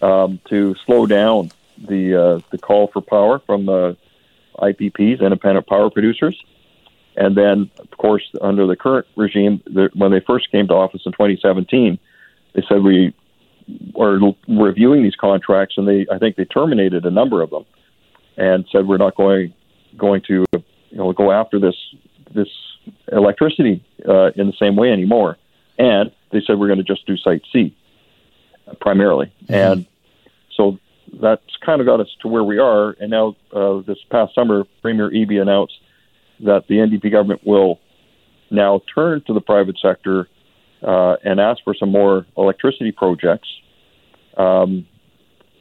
um, 0.02 0.40
to 0.50 0.76
slow 0.86 1.06
down 1.06 1.52
the 1.78 2.16
uh, 2.16 2.40
the 2.50 2.58
call 2.58 2.88
for 2.88 3.02
power 3.02 3.40
from 3.40 3.66
the 3.66 3.98
IPPs, 4.58 5.22
independent 5.22 5.68
power 5.68 5.90
producers, 5.90 6.42
and 7.16 7.36
then, 7.36 7.70
of 7.80 7.98
course, 7.98 8.24
under 8.42 8.68
the 8.68 8.76
current 8.76 9.08
regime, 9.16 9.62
the, 9.66 9.90
when 9.96 10.12
they 10.12 10.20
first 10.20 10.52
came 10.52 10.68
to 10.68 10.74
office 10.74 11.02
in 11.06 11.12
2017, 11.12 11.98
they 12.54 12.64
said 12.70 12.84
we 12.84 13.14
are 14.00 14.20
reviewing 14.48 15.04
these 15.04 15.16
contracts, 15.16 15.78
and 15.78 15.88
they 15.88 16.06
I 16.12 16.20
think 16.20 16.36
they 16.36 16.46
terminated 16.46 17.06
a 17.06 17.12
number 17.12 17.42
of 17.42 17.50
them, 17.50 17.66
and 18.38 18.66
said 18.72 18.88
we're 18.88 18.98
not 18.98 19.16
going 19.16 19.54
going 19.98 20.22
to 20.28 20.46
you 20.52 20.98
know 20.98 21.12
go 21.14 21.32
after 21.32 21.60
this 21.60 21.76
this 22.34 22.50
electricity 23.12 23.84
uh, 24.08 24.32
in 24.36 24.48
the 24.48 24.54
same 24.60 24.76
way 24.76 24.92
anymore, 24.92 25.38
and 25.78 26.12
they 26.32 26.42
said 26.46 26.60
we're 26.60 26.68
going 26.68 26.80
to 26.80 26.84
just 26.84 27.06
do 27.06 27.18
Site 27.18 27.44
C 27.52 27.76
primarily, 28.80 29.32
mm-hmm. 29.44 29.54
and 29.54 29.86
so 30.56 30.78
that's 31.22 31.58
kind 31.66 31.82
of 31.82 31.88
got 31.88 32.00
us 32.00 32.08
to 32.22 32.28
where 32.28 32.44
we 32.44 32.60
are. 32.60 32.96
And 33.00 33.12
now, 33.12 33.36
uh, 33.54 33.82
this 33.82 33.98
past 34.10 34.36
summer, 34.36 34.66
Premier 34.82 35.10
Eby 35.10 35.42
announced 35.42 35.80
that 36.42 36.68
the 36.68 36.76
NDP 36.76 37.12
government 37.12 37.42
will 37.46 37.80
now 38.52 38.82
turn 38.94 39.24
to 39.28 39.34
the 39.34 39.42
private 39.42 39.78
sector 39.82 40.28
uh, 40.82 41.16
and 41.24 41.40
ask 41.40 41.64
for 41.64 41.74
some 41.74 41.92
more 41.92 42.26
electricity 42.38 42.92
projects. 42.92 43.48
Um, 44.38 44.86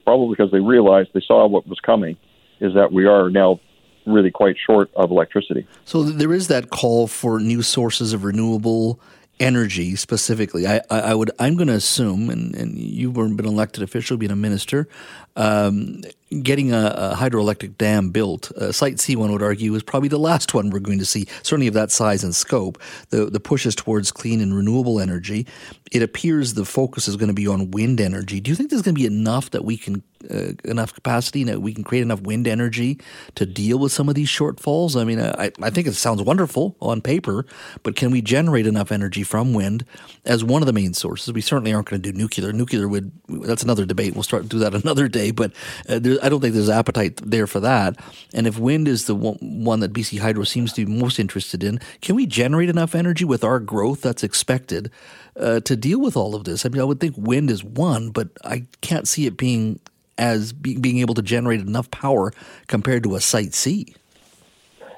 probably 0.05 0.37
because 0.37 0.53
they 0.53 0.61
realized 0.61 1.11
they 1.15 1.25
saw 1.27 1.47
what 1.47 1.67
was 1.67 1.81
coming, 1.81 2.17
is 2.61 2.75
that 2.75 2.93
we 2.93 3.07
are 3.07 3.31
now 3.31 3.59
really 4.07 4.31
quite 4.31 4.57
short 4.59 4.91
of 4.95 5.11
electricity. 5.11 5.67
So 5.85 6.03
there 6.03 6.33
is 6.33 6.49
that 6.49 6.71
call 6.71 7.07
for 7.07 7.41
new 7.41 7.63
sources 7.63 8.13
of 8.13 8.25
renewable 8.25 9.01
energy 9.39 9.97
specifically. 9.97 10.67
I, 10.67 10.81
I, 10.91 11.01
I 11.01 11.15
would 11.15 11.31
I'm 11.39 11.57
going 11.57 11.69
to 11.69 11.75
assume, 11.75 12.31
and, 12.31 12.55
and 12.55 12.79
you've 12.79 13.15
been 13.15 13.45
elected 13.45 13.83
official, 13.83 14.17
being 14.17 14.33
a 14.33 14.37
minister, 14.37 14.89
um, 15.37 16.03
getting 16.43 16.73
a, 16.73 17.13
a, 17.13 17.17
hydroelectric 17.17 17.79
dam 17.79 18.11
built, 18.11 18.51
uh, 18.53 18.73
Site 18.73 18.99
C, 18.99 19.15
one 19.15 19.31
would 19.33 19.43
argue, 19.43 19.75
is 19.75 19.83
probably 19.83 20.09
the 20.09 20.19
last 20.19 20.55
one 20.55 20.71
we're 20.71 20.81
going 20.81 20.99
to 20.99 21.07
see, 21.07 21.27
certainly 21.43 21.69
of 21.69 21.75
that 21.75 21.93
size 21.93 22.25
and 22.25 22.35
scope. 22.35 22.81
The, 23.11 23.27
the 23.27 23.39
push 23.39 23.65
is 23.65 23.75
towards 23.75 24.11
clean 24.11 24.41
and 24.41 24.55
renewable 24.55 24.99
energy. 24.99 25.47
It 25.93 26.03
appears 26.03 26.55
the 26.55 26.65
focus 26.65 27.07
is 27.07 27.17
going 27.17 27.29
to 27.29 27.35
be 27.35 27.47
on 27.47 27.71
wind 27.71 28.01
energy. 28.01 28.41
Do 28.41 28.51
you 28.51 28.57
think 28.57 28.71
there's 28.71 28.83
going 28.83 28.97
to 28.97 29.01
be 29.01 29.07
enough 29.07 29.51
that 29.51 29.65
we 29.65 29.77
can, 29.77 30.03
uh, 30.29 30.53
enough 30.65 30.93
capacity, 30.93 31.45
that 31.45 31.63
we 31.63 31.73
can 31.73 31.85
create 31.85 32.03
enough 32.03 32.23
wind 32.23 32.49
energy 32.49 32.99
to 33.37 33.47
deal 33.47 33.79
with 33.79 33.93
some 33.93 34.09
of 34.09 34.17
these 34.17 34.29
shortfalls? 34.29 35.01
I 35.01 35.05
mean, 35.05 35.21
I, 35.21 35.53
I 35.63 35.71
think 35.71 35.87
it 35.87 35.95
sounds 35.95 36.23
wonderful 36.23 36.77
on 36.81 37.03
paper, 37.03 37.47
but 37.85 37.95
can 37.95 38.11
we 38.11 38.21
generate 38.21 38.67
enough 38.67 38.91
energy 38.91 39.23
from 39.23 39.55
wind 39.55 39.85
as 40.25 40.43
one 40.43 40.61
of 40.61 40.67
the 40.67 40.73
main 40.73 40.93
sources? 40.93 41.33
We 41.33 41.41
certainly 41.41 41.73
aren't 41.73 41.89
going 41.89 42.03
to 42.03 42.13
do 42.13 42.19
nuclear. 42.19 42.53
Nuclear 42.53 42.89
would, 42.89 43.13
that's 43.29 43.63
another 43.63 43.87
debate. 43.87 44.15
We'll 44.15 44.25
start 44.25 44.43
to 44.43 44.49
do 44.49 44.59
that 44.59 44.75
another 44.83 45.07
day, 45.07 45.31
but 45.31 45.53
uh, 45.89 46.01
there, 46.01 46.16
I 46.23 46.29
don't 46.29 46.41
think 46.41 46.55
there's 46.55 46.71
appetite 46.71 47.17
there 47.25 47.47
for 47.47 47.61
that. 47.61 47.97
And 48.35 48.47
if 48.47 48.59
wind 48.59 48.89
is 48.89 49.07
the 49.07 49.15
one, 49.15 49.81
that 49.81 49.93
BC 49.93 50.19
Hydro 50.19 50.45
seems 50.45 50.73
to 50.75 50.87
be 50.87 50.93
most 50.93 51.19
interested 51.19 51.63
in, 51.63 51.81
can 52.01 52.17
we 52.17 52.27
generate 52.27 52.69
enough 52.69 52.95
energy 52.95 53.25
with 53.25 53.45
our 53.45 53.61
growth 53.61 54.03
that's 54.03 54.23
expected 54.23 54.91
uh, 55.39 55.61
to 55.61 55.77
deal 55.77 56.01
with 56.01 56.17
all 56.17 56.35
of 56.35 56.45
this? 56.45 56.65
I 56.65 56.69
mean, 56.69 56.81
I 56.81 56.85
would 56.85 57.01
think 57.01 57.15
wind 57.19 57.51
is 57.51 57.63
one, 57.63 58.11
but 58.11 58.29
I 58.45 58.67
can't 58.81 59.07
see 59.07 59.27
it 59.27 59.37
being 59.37 59.81
as 60.19 60.53
be, 60.53 60.79
being 60.79 60.99
able 60.99 61.15
to 61.15 61.23
generate 61.23 61.61
enough 61.61 61.91
power 61.91 62.33
compared 62.69 63.03
to 63.05 63.17
a 63.17 63.21
Site 63.21 63.55
C. 63.55 63.95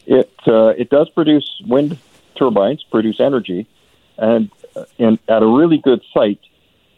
It 0.06 0.32
uh, 0.46 0.68
it 0.68 0.90
does 0.90 1.08
produce 1.10 1.60
wind 1.66 1.98
turbines, 2.36 2.84
produce 2.84 3.20
energy, 3.20 3.66
and 4.16 4.50
uh, 4.76 4.84
in, 4.96 5.18
at 5.28 5.42
a 5.42 5.46
really 5.46 5.78
good 5.78 6.02
site, 6.14 6.40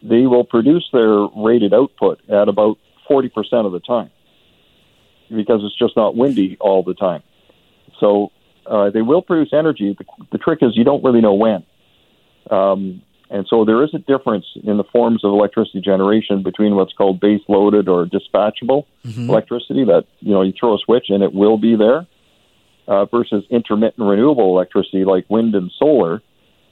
they 0.03 0.27
will 0.27 0.45
produce 0.45 0.89
their 0.93 1.27
rated 1.37 1.75
output 1.75 2.21
at 2.29 2.49
about 2.49 2.79
40% 3.11 3.67
of 3.67 3.73
the 3.73 3.81
time 3.81 4.11
because 5.29 5.61
it's 5.65 5.79
just 5.79 5.97
not 5.97 6.17
windy 6.17 6.57
all 6.61 6.83
the 6.83 6.95
time. 6.95 7.23
So 7.99 8.33
uh, 8.67 8.91
they 8.91 9.03
will 9.03 9.23
produce 9.23 9.53
energy. 9.53 9.97
The, 9.99 10.05
the, 10.33 10.39
trick 10.39 10.61
is 10.63 10.77
you 10.77 10.85
don't 10.85 11.05
really 11.05 11.21
know 11.21 11.35
when. 11.35 11.65
Um, 12.51 13.03
and 13.31 13.47
so 13.49 13.65
there 13.65 13.83
is 13.85 13.95
a 13.95 13.99
difference 13.99 14.47
in 14.63 14.77
the 14.77 14.85
forms 14.85 15.25
of 15.25 15.31
electricity 15.31 15.81
generation 15.81 16.43
between 16.43 16.75
what's 16.75 16.93
called 16.93 17.21
base 17.21 17.43
loaded 17.49 17.89
or 17.89 18.07
dispatchable 18.07 18.87
mm-hmm. 19.07 19.31
electricity 19.31 19.85
that, 19.85 20.07
you 20.19 20.33
know, 20.33 20.43
you 20.43 20.53
throw 20.59 20.75
a 20.75 20.79
switch 20.79 21.07
and 21.11 21.23
it 21.23 21.33
will 21.33 21.57
be 21.57 21.77
there 21.77 22.07
uh, 22.89 23.05
versus 23.05 23.45
intermittent 23.51 24.09
renewable 24.09 24.49
electricity 24.57 25.05
like 25.05 25.25
wind 25.29 25.55
and 25.55 25.71
solar, 25.79 26.23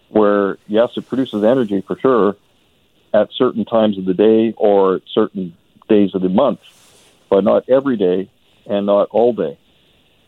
where, 0.09 0.59
yes, 0.67 0.91
it 0.97 1.09
produces 1.09 1.45
energy 1.45 1.81
for 1.87 1.97
sure 2.01 2.37
at 3.15 3.29
certain 3.37 3.65
times 3.65 3.97
of 3.97 4.05
the 4.05 4.15
day 4.15 4.53
or 4.57 5.01
certain 5.15 5.57
days 5.89 6.15
of 6.15 6.23
the 6.23 6.29
month, 6.29 6.61
but 7.31 7.45
not 7.45 7.69
every 7.69 7.97
day 7.97 8.31
and 8.67 8.87
not 8.87 9.09
all 9.11 9.33
day. 9.33 9.59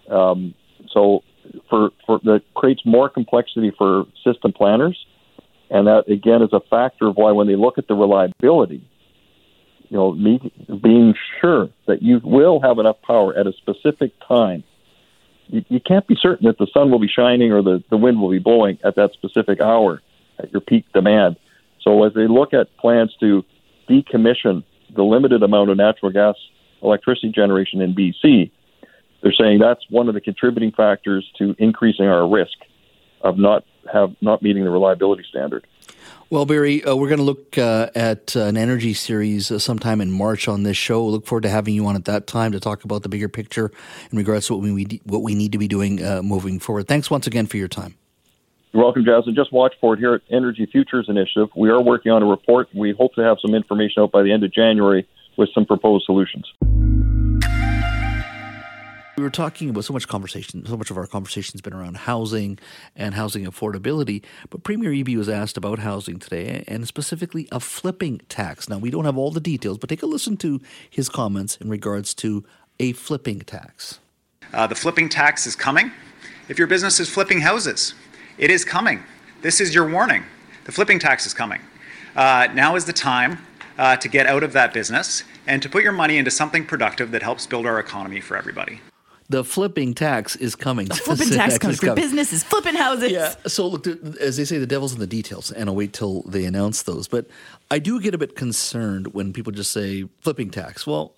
Um, 0.09 0.55
so 0.93 1.23
for, 1.69 1.91
for 2.07 2.21
that 2.25 2.43
creates 2.55 2.83
more 2.85 3.09
complexity 3.09 3.73
for 3.77 4.07
system 4.25 4.53
planners, 4.53 5.07
and 5.71 5.87
that 5.87 6.09
again 6.09 6.43
is 6.43 6.53
a 6.53 6.61
factor 6.61 7.09
of 7.09 7.17
why 7.17 7.33
when 7.33 7.47
they 7.47 7.57
look 7.57 7.79
at 7.79 7.87
the 7.87 7.95
reliability, 7.95 8.83
you 9.89 9.97
know, 9.97 10.13
me, 10.13 10.53
being 10.83 11.15
sure 11.41 11.69
that 11.87 12.03
you 12.03 12.21
will 12.23 12.61
have 12.61 12.79
enough 12.79 13.01
power 13.03 13.37
at 13.37 13.47
a 13.47 13.53
specific 13.53 14.13
time. 14.27 14.63
You, 15.49 15.65
you 15.69 15.81
can't 15.81 16.07
be 16.07 16.17
certain 16.21 16.47
that 16.47 16.59
the 16.59 16.69
sun 16.73 16.91
will 16.91 17.01
be 17.01 17.09
shining 17.09 17.53
or 17.53 17.63
the, 17.63 17.83
the 17.91 17.97
wind 17.97 18.21
will 18.21 18.31
be 18.31 18.39
blowing 18.39 18.79
at 18.85 18.95
that 18.97 19.13
specific 19.13 19.61
hour 19.61 20.01
at 20.39 20.53
your 20.53 20.61
peak 20.61 20.85
demand. 20.93 21.37
So 21.83 22.05
as 22.05 22.15
they 22.15 22.29
look 22.29 22.55
at 22.55 22.77
plans 22.77 23.15
to 23.21 23.45
decommission 23.89 24.63
the 24.95 25.03
limited 25.03 25.43
amount 25.43 25.71
of 25.71 25.77
natural 25.77 26.13
gas 26.13 26.35
electricity 26.83 27.31
generation 27.31 27.81
in 27.81 27.95
BC, 27.95 28.51
they're 29.23 29.33
saying 29.33 29.59
that's 29.59 29.85
one 29.91 30.09
of 30.09 30.15
the 30.15 30.21
contributing 30.21 30.73
factors 30.73 31.31
to 31.39 31.55
increasing 31.59 32.07
our 32.07 32.29
risk 32.29 32.57
of 33.23 33.39
not 33.39 33.65
have 33.93 34.15
not 34.21 34.43
meeting 34.43 34.65
the 34.65 34.71
reliability 34.71 35.25
standard. 35.29 35.67
Well, 36.31 36.47
Barry, 36.47 36.85
uh, 36.85 36.95
we're 36.95 37.09
going 37.09 37.19
to 37.19 37.25
look 37.25 37.59
uh, 37.59 37.91
at 37.95 38.37
uh, 38.37 38.45
an 38.45 38.57
energy 38.57 38.95
series 38.95 39.51
uh, 39.51 39.59
sometime 39.59 40.01
in 40.01 40.13
March 40.13 40.47
on 40.47 40.63
this 40.63 40.77
show. 40.77 41.05
we 41.05 41.11
Look 41.11 41.27
forward 41.27 41.43
to 41.43 41.49
having 41.49 41.75
you 41.75 41.87
on 41.87 41.97
at 41.97 42.05
that 42.05 42.29
time 42.29 42.53
to 42.53 42.61
talk 42.61 42.85
about 42.85 43.03
the 43.03 43.09
bigger 43.09 43.29
picture 43.29 43.73
in 44.13 44.19
regards 44.19 44.47
to 44.47 44.55
what 44.55 44.63
we 44.63 45.01
what 45.05 45.23
we 45.23 45.35
need 45.35 45.53
to 45.53 45.59
be 45.59 45.67
doing 45.67 46.05
uh, 46.05 46.23
moving 46.23 46.61
forward. 46.61 46.87
Thanks 46.87 47.11
once 47.11 47.27
again 47.27 47.47
for 47.47 47.57
your 47.57 47.69
time. 47.69 47.97
You're 48.73 48.85
welcome, 48.85 49.05
Jas. 49.05 49.25
And 49.27 49.35
just 49.35 49.53
watch 49.53 49.75
for 49.81 49.95
it 49.95 49.99
here 49.99 50.15
at 50.15 50.21
Energy 50.31 50.65
Futures 50.65 51.07
Initiative. 51.09 51.49
We 51.57 51.71
are 51.71 51.83
working 51.83 52.13
on 52.13 52.23
a 52.23 52.27
report. 52.27 52.69
We 52.73 52.93
hope 52.93 53.15
to 53.15 53.21
have 53.21 53.39
some 53.43 53.53
information 53.53 54.03
out 54.03 54.13
by 54.13 54.23
the 54.23 54.31
end 54.31 54.45
of 54.45 54.53
January 54.53 55.09
with 55.37 55.49
some 55.53 55.67
proposed 55.67 56.05
solutions. 56.05 56.47
We 59.17 59.25
were 59.25 59.31
talking 59.31 59.71
about 59.71 59.85
so 59.85 59.93
much 59.93 60.07
conversation, 60.07 60.65
so 60.65 60.77
much 60.77 60.91
of 60.91 60.97
our 60.97 61.09
conversation 61.09 61.55
has 61.55 61.61
been 61.61 61.75
around 61.75 61.97
housing 61.97 62.61
and 62.95 63.15
housing 63.15 63.45
affordability. 63.45 64.23
But 64.51 64.63
Premier 64.63 64.93
Eby 64.93 65.17
was 65.17 65.29
asked 65.29 65.57
about 65.57 65.81
housing 65.81 66.21
today 66.21 66.63
and 66.69 66.87
specifically 66.87 67.49
a 67.51 67.59
flipping 67.59 68.21
tax. 68.29 68.69
Now, 68.69 68.79
we 68.79 68.91
don't 68.91 69.05
have 69.05 69.19
all 69.19 69.33
the 69.33 69.41
details, 69.41 69.79
but 69.79 69.91
take 69.91 70.03
a 70.03 70.07
listen 70.07 70.37
to 70.39 70.61
his 70.89 71.09
comments 71.09 71.57
in 71.57 71.69
regards 71.69 72.15
to 72.15 72.45
a 72.79 72.93
flipping 72.93 73.41
tax. 73.41 73.99
Uh, 74.55 74.69
the 74.69 74.77
flipping 74.77 75.09
tax 75.09 75.45
is 75.47 75.57
coming. 75.57 75.91
If 76.49 76.57
your 76.57 76.69
business 76.69 76.99
is 76.99 77.09
flipping 77.09 77.41
houses, 77.41 77.95
it 78.41 78.51
is 78.51 78.65
coming. 78.65 79.03
This 79.43 79.61
is 79.61 79.75
your 79.75 79.89
warning. 79.89 80.25
The 80.65 80.73
flipping 80.73 80.99
tax 80.99 81.27
is 81.27 81.35
coming. 81.35 81.61
Uh, 82.17 82.49
now 82.55 82.75
is 82.75 82.87
the 82.87 82.93
time 82.93 83.39
uh, 83.79 83.97
to 83.97 84.09
get 84.09 84.27
out 84.27 84.43
of 84.43 84.55
that 84.55 84.73
business 84.73 85.25
and 85.47 85.63
to 85.63 85.69
put 85.69 85.83
your 85.83 85.93
money 85.93 86.17
into 86.17 86.31
something 86.31 86.65
productive 86.65 87.11
that 87.11 87.23
helps 87.23 87.47
build 87.47 87.67
our 87.67 87.79
economy 87.79 88.21
for 88.21 88.37
everybody. 88.37 88.81
the 89.29 89.45
flipping 89.45 89.95
tax 89.95 90.37
is 90.37 90.57
coming. 90.57 90.89
The 90.89 90.95
flipping 91.07 91.29
tax 91.29 91.59
comes 91.59 91.79
for 91.81 91.95
businesses 91.95 92.43
flipping 92.43 92.75
houses. 92.75 93.13
Yeah. 93.13 93.35
So 93.47 93.69
look, 93.69 93.87
as 93.87 94.39
they 94.39 94.45
say, 94.47 94.59
the 94.59 94.67
devil's 94.67 94.95
in 94.95 95.01
the 95.01 95.07
details, 95.07 95.53
and 95.53 95.69
I'll 95.69 95.77
wait 95.77 95.93
till 95.93 96.23
they 96.23 96.47
announce 96.47 96.83
those. 96.83 97.09
But 97.09 97.29
I 97.71 97.79
do 97.79 98.01
get 98.01 98.15
a 98.15 98.19
bit 98.19 98.37
concerned 98.37 99.13
when 99.15 99.33
people 99.35 99.53
just 99.53 99.71
say 99.71 100.09
flipping 100.23 100.51
tax. 100.51 100.87
Well, 100.87 101.15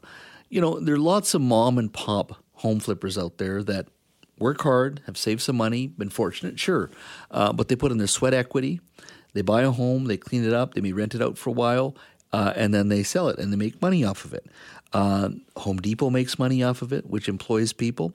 you 0.50 0.60
know, 0.60 0.80
there 0.80 0.96
are 0.96 0.98
lots 0.98 1.34
of 1.34 1.40
mom 1.40 1.78
and 1.78 1.90
pop 1.92 2.42
home 2.54 2.80
flippers 2.80 3.16
out 3.16 3.38
there 3.38 3.62
that 3.62 3.86
work 4.38 4.62
hard, 4.62 5.00
have 5.06 5.16
saved 5.16 5.40
some 5.40 5.56
money, 5.56 5.86
been 5.86 6.10
fortunate, 6.10 6.58
sure, 6.58 6.90
uh, 7.30 7.52
but 7.52 7.68
they 7.68 7.76
put 7.76 7.92
in 7.92 7.98
their 7.98 8.06
sweat 8.06 8.34
equity. 8.34 8.80
They 9.34 9.42
buy 9.42 9.62
a 9.62 9.70
home, 9.70 10.04
they 10.04 10.16
clean 10.16 10.44
it 10.44 10.52
up, 10.52 10.74
they 10.74 10.80
may 10.80 10.92
rent 10.92 11.14
it 11.14 11.22
out 11.22 11.38
for 11.38 11.50
a 11.50 11.54
while, 11.54 11.96
uh, 12.32 12.52
and 12.56 12.74
then 12.74 12.88
they 12.88 13.02
sell 13.02 13.28
it 13.28 13.38
and 13.38 13.52
they 13.52 13.56
make 13.56 13.80
money 13.80 14.04
off 14.04 14.24
of 14.24 14.34
it. 14.34 14.46
Uh, 14.92 15.30
Home 15.56 15.78
Depot 15.78 16.10
makes 16.10 16.38
money 16.38 16.62
off 16.62 16.82
of 16.82 16.92
it, 16.92 17.06
which 17.08 17.28
employs 17.28 17.72
people. 17.72 18.14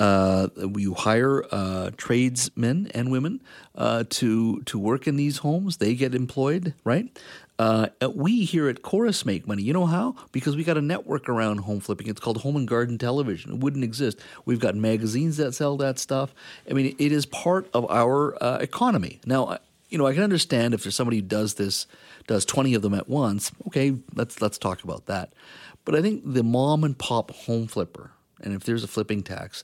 Uh, 0.00 0.48
you 0.76 0.94
hire 0.94 1.44
uh, 1.52 1.90
tradesmen 1.96 2.90
and 2.94 3.12
women 3.12 3.40
uh, 3.76 4.04
to 4.10 4.60
to 4.62 4.78
work 4.78 5.06
in 5.06 5.16
these 5.16 5.38
homes. 5.38 5.76
They 5.76 5.94
get 5.94 6.14
employed, 6.14 6.74
right? 6.82 7.16
Uh, 7.58 7.86
we 8.14 8.44
here 8.44 8.68
at 8.68 8.82
Chorus 8.82 9.24
make 9.24 9.46
money. 9.46 9.62
You 9.62 9.72
know 9.72 9.86
how? 9.86 10.16
Because 10.32 10.56
we 10.56 10.64
got 10.64 10.76
a 10.76 10.82
network 10.82 11.28
around 11.28 11.58
home 11.58 11.80
flipping. 11.80 12.08
It's 12.08 12.20
called 12.20 12.38
Home 12.38 12.56
and 12.56 12.66
Garden 12.66 12.98
Television. 12.98 13.52
It 13.52 13.58
wouldn't 13.60 13.84
exist. 13.84 14.18
We've 14.44 14.58
got 14.58 14.74
magazines 14.74 15.36
that 15.36 15.54
sell 15.54 15.76
that 15.76 15.98
stuff. 15.98 16.34
I 16.68 16.72
mean, 16.72 16.96
it 16.98 17.12
is 17.12 17.26
part 17.26 17.68
of 17.72 17.88
our 17.90 18.42
uh, 18.42 18.58
economy. 18.58 19.20
Now, 19.24 19.58
you 19.88 19.98
know, 19.98 20.06
I 20.06 20.14
can 20.14 20.24
understand 20.24 20.74
if 20.74 20.82
there's 20.82 20.96
somebody 20.96 21.18
who 21.18 21.22
does 21.22 21.54
this, 21.54 21.86
does 22.26 22.44
20 22.44 22.74
of 22.74 22.82
them 22.82 22.94
at 22.94 23.08
once. 23.08 23.52
Okay, 23.68 23.96
let's 24.14 24.42
let's 24.42 24.58
talk 24.58 24.82
about 24.82 25.06
that. 25.06 25.32
But 25.84 25.94
I 25.94 26.02
think 26.02 26.22
the 26.24 26.42
mom 26.42 26.82
and 26.82 26.98
pop 26.98 27.30
home 27.30 27.68
flipper, 27.68 28.10
and 28.42 28.54
if 28.54 28.64
there's 28.64 28.82
a 28.82 28.88
flipping 28.88 29.22
tax, 29.22 29.62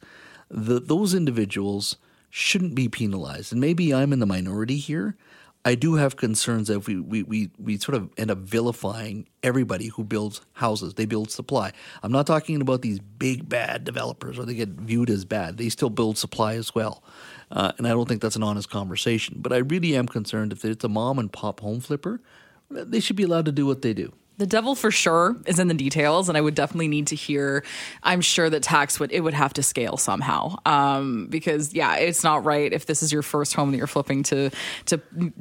the, 0.49 0.79
those 0.79 1.15
individuals 1.15 1.97
shouldn't 2.29 2.77
be 2.77 2.89
penalized. 2.89 3.51
And 3.51 3.61
maybe 3.61 3.93
I'm 3.93 4.13
in 4.13 4.21
the 4.21 4.27
minority 4.27 4.77
here. 4.77 5.17
I 5.65 5.75
do 5.75 5.97
have 5.97 6.17
concerns 6.17 6.69
that 6.69 6.87
we, 6.87 6.99
we, 6.99 7.23
we, 7.23 7.51
we 7.59 7.77
sort 7.77 7.95
of 7.95 8.11
end 8.17 8.31
up 8.31 8.39
vilifying 8.39 9.29
everybody 9.43 9.89
who 9.89 10.05
builds 10.05 10.41
houses. 10.55 10.95
They 10.95 11.05
build 11.05 11.31
supply. 11.31 11.73
I'm 12.03 12.13
not 12.13 12.27
talking 12.27 12.63
about 12.63 12.81
these 12.81 12.99
big 12.99 13.47
bad 13.47 13.85
developers 13.85 14.39
or 14.39 14.47
they 14.47 14.55
get 14.55 14.71
viewed 14.71 15.11
as 15.11 15.27
bad. 15.27 15.59
They 15.59 15.69
still 15.69 15.91
build 15.91 16.17
supply 16.17 16.55
as 16.55 16.75
well. 16.75 17.03
Uh, 17.51 17.73
and 17.77 17.87
I 17.87 17.91
don't 17.91 18.09
think 18.09 18.23
that's 18.23 18.37
an 18.37 18.43
honest 18.43 18.71
conversation. 18.71 19.37
But 19.39 19.53
I 19.53 19.59
really 19.59 19.95
am 19.97 20.07
concerned 20.07 20.53
if 20.53 20.65
it's 20.65 20.85
a 20.85 20.89
mom 20.89 21.19
and 21.19 21.31
pop 21.31 21.61
home 21.61 21.81
flipper, 21.81 22.23
they 22.71 23.01
should 23.01 23.17
be 23.17 23.25
allowed 23.25 23.45
to 23.45 23.53
do 23.53 23.67
what 23.67 23.83
they 23.83 23.93
do. 23.93 24.13
The 24.41 24.47
devil 24.47 24.75
for 24.75 24.91
sure 24.91 25.37
is 25.45 25.59
in 25.59 25.69
the 25.69 25.75
details, 25.75 26.31
and 26.31 26.39
I 26.39 26.41
would 26.41 26.55
definitely 26.55 26.89
need 26.89 27.09
to 27.09 27.15
hear. 27.15 27.63
I'm 28.03 28.23
sure 28.23 28.49
that 28.49 28.63
tax 28.63 28.99
would 28.99 29.13
it 29.13 29.21
would 29.21 29.35
have 29.35 29.53
to 29.53 29.63
scale 29.63 29.99
somehow, 29.99 30.57
um, 30.65 31.27
because 31.27 31.75
yeah, 31.75 31.97
it's 31.97 32.25
not 32.25 32.43
right 32.47 32.73
if 32.73 32.87
this 32.87 33.03
is 33.03 33.13
your 33.13 33.21
first 33.21 33.53
home 33.53 33.71
that 33.73 33.77
you're 33.77 33.87
flipping 33.87 34.23
to 34.23 34.49
to 34.87 34.99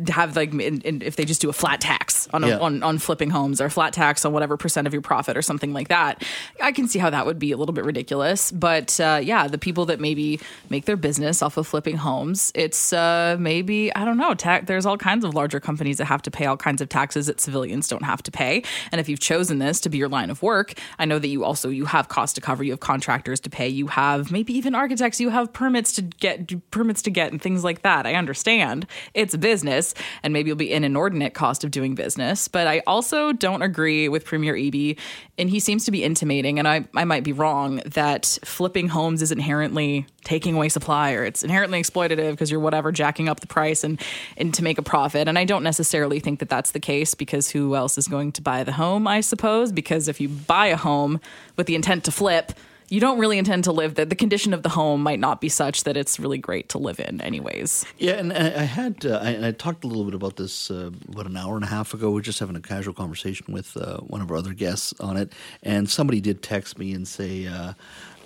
have 0.10 0.36
like 0.36 0.52
in, 0.54 0.82
in, 0.82 1.02
if 1.02 1.16
they 1.16 1.24
just 1.24 1.40
do 1.40 1.48
a 1.48 1.54
flat 1.54 1.80
tax 1.80 2.28
on, 2.34 2.44
a, 2.44 2.50
yeah. 2.50 2.58
on 2.58 2.84
on 2.84 2.98
flipping 2.98 3.30
homes 3.30 3.62
or 3.62 3.70
flat 3.70 3.94
tax 3.94 4.26
on 4.26 4.34
whatever 4.34 4.58
percent 4.58 4.86
of 4.86 4.92
your 4.92 5.02
profit 5.02 5.38
or 5.38 5.42
something 5.42 5.72
like 5.72 5.88
that. 5.88 6.22
I 6.62 6.74
can 6.74 6.90
see 6.90 7.00
how 7.00 7.10
that 7.10 7.26
would 7.26 7.40
be 7.40 7.54
a 7.54 7.58
little 7.58 7.72
bit 7.72 7.86
ridiculous, 7.86 8.52
but 8.52 9.00
uh, 9.00 9.22
yeah, 9.24 9.48
the 9.48 9.58
people 9.58 9.86
that 9.86 10.02
maybe 10.02 10.42
make 10.70 10.84
their 10.84 10.98
business 10.98 11.42
off 11.42 11.56
of 11.56 11.66
flipping 11.68 11.96
homes, 11.96 12.52
it's 12.54 12.92
uh, 12.92 13.38
maybe 13.40 13.96
I 13.96 14.04
don't 14.04 14.18
know. 14.18 14.34
Ta- 14.34 14.60
there's 14.62 14.86
all 14.86 14.98
kinds 14.98 15.24
of 15.24 15.34
larger 15.34 15.62
companies 15.62 16.00
that 16.00 16.06
have 16.08 16.22
to 16.24 16.32
pay 16.32 16.48
all 16.48 16.58
kinds 16.58 16.82
of 16.82 16.90
taxes 16.90 17.28
that 17.28 17.40
civilians 17.40 17.88
don't 17.88 18.04
have 18.04 18.22
to 18.24 18.32
pay 18.32 18.62
and 18.92 19.00
if 19.00 19.10
you've 19.10 19.20
chosen 19.20 19.60
this 19.60 19.80
to 19.82 19.90
be 19.90 19.98
your 19.98 20.10
line 20.10 20.30
of 20.30 20.42
work, 20.42 20.74
I 20.98 21.06
know 21.06 21.20
that 21.20 21.28
you 21.28 21.44
also 21.44 21.70
you 21.70 21.86
have 21.86 22.08
cost 22.08 22.36
to 22.36 22.42
cover, 22.42 22.64
you 22.64 22.72
have 22.72 22.80
contractors 22.80 23.40
to 23.42 23.50
pay, 23.50 23.68
you 23.68 23.88
have 23.88 24.32
maybe 24.32 24.54
even 24.54 24.76
architects, 24.76 25.20
you 25.20 25.30
have 25.30 25.54
permits 25.54 25.94
to 25.94 26.02
get 26.02 26.72
permits 26.72 27.02
to 27.04 27.10
get 27.10 27.32
and 27.32 27.42
things 27.42 27.64
like 27.64 27.82
that. 27.84 28.06
I 28.06 28.16
understand. 28.16 28.86
It's 29.14 29.36
business 29.36 29.94
and 30.24 30.34
maybe 30.34 30.50
you'll 30.50 30.58
be 30.58 30.74
an 30.74 30.84
inordinate 30.84 31.34
cost 31.34 31.64
of 31.64 31.72
doing 31.72 31.96
business, 31.96 32.48
but 32.48 32.68
I 32.68 32.82
also 32.88 33.32
don't 33.32 33.62
agree 33.62 34.10
with 34.10 34.26
Premier 34.26 34.56
Eby 34.56 34.98
and 35.38 35.50
he 35.50 35.60
seems 35.60 35.86
to 35.86 35.92
be 35.92 36.04
intimating 36.04 36.60
and 36.60 36.68
I 36.68 36.86
I 36.96 37.06
might 37.06 37.24
be 37.24 37.34
wrong 37.34 37.82
that 37.86 38.38
flipping 38.44 38.88
homes 38.88 39.22
is 39.22 39.32
inherently 39.32 40.06
taking 40.24 40.56
away 40.56 40.70
supply 40.70 41.14
or 41.14 41.24
it's 41.24 41.44
inherently 41.44 41.82
exploitative 41.82 42.32
because 42.32 42.52
you're 42.52 42.60
whatever 42.60 42.92
jacking 42.92 43.30
up 43.30 43.40
the 43.40 43.48
price 43.48 43.84
and 43.84 44.02
and 44.38 44.54
to 44.54 44.64
make 44.64 44.78
a 44.78 44.82
profit. 44.82 45.28
And 45.28 45.38
I 45.38 45.46
don't 45.46 45.64
necessarily 45.64 46.20
think 46.20 46.40
that 46.40 46.50
that's 46.50 46.72
the 46.72 46.80
case 46.80 47.14
because 47.16 47.50
who 47.50 47.76
else 47.76 47.98
is 47.98 48.08
going 48.08 48.32
to 48.34 48.42
buy 48.42 48.64
the 48.64 48.72
home, 48.80 49.08
I 49.08 49.20
suppose, 49.22 49.72
because 49.72 50.08
if 50.08 50.22
you 50.22 50.30
buy 50.30 50.68
a 50.68 50.78
home 50.78 51.20
with 51.58 51.68
the 51.68 51.76
intent 51.76 52.06
to 52.06 52.12
flip, 52.12 52.54
you 52.88 53.00
don't 53.00 53.20
really 53.20 53.38
intend 53.38 53.66
to 53.66 53.74
live 53.74 53.96
there. 53.96 54.06
The 54.06 54.16
condition 54.16 54.54
of 54.54 54.64
the 54.64 54.70
home 54.70 55.04
might 55.04 55.20
not 55.20 55.42
be 55.42 55.50
such 55.50 55.84
that 55.84 55.96
it's 55.96 56.20
really 56.20 56.38
great 56.38 56.70
to 56.70 56.78
live 56.78 57.00
in, 57.00 57.22
anyways. 57.22 57.86
Yeah, 57.98 58.14
and 58.14 58.34
I, 58.34 58.64
had 58.64 59.06
uh, 59.06 59.20
I, 59.22 59.48
I, 59.48 59.52
talked 59.52 59.84
a 59.84 59.88
little 59.88 60.06
bit 60.06 60.14
about 60.14 60.38
this 60.38 60.72
uh, 60.72 60.92
about 61.10 61.28
an 61.28 61.38
hour 61.38 61.56
and 61.56 61.64
a 61.64 61.68
half 61.68 61.94
ago. 61.94 62.10
We 62.10 62.20
are 62.20 62.24
just 62.24 62.40
having 62.40 62.56
a 62.56 62.62
casual 62.62 62.94
conversation 62.94 63.54
with 63.54 63.78
uh, 63.78 63.98
one 63.98 64.22
of 64.22 64.32
our 64.32 64.38
other 64.38 64.54
guests 64.54 64.94
on 65.00 65.18
it, 65.18 65.34
and 65.62 65.90
somebody 65.90 66.22
did 66.22 66.42
text 66.42 66.80
me 66.80 66.94
and 66.94 67.08
say. 67.08 67.48
Uh, 67.48 67.74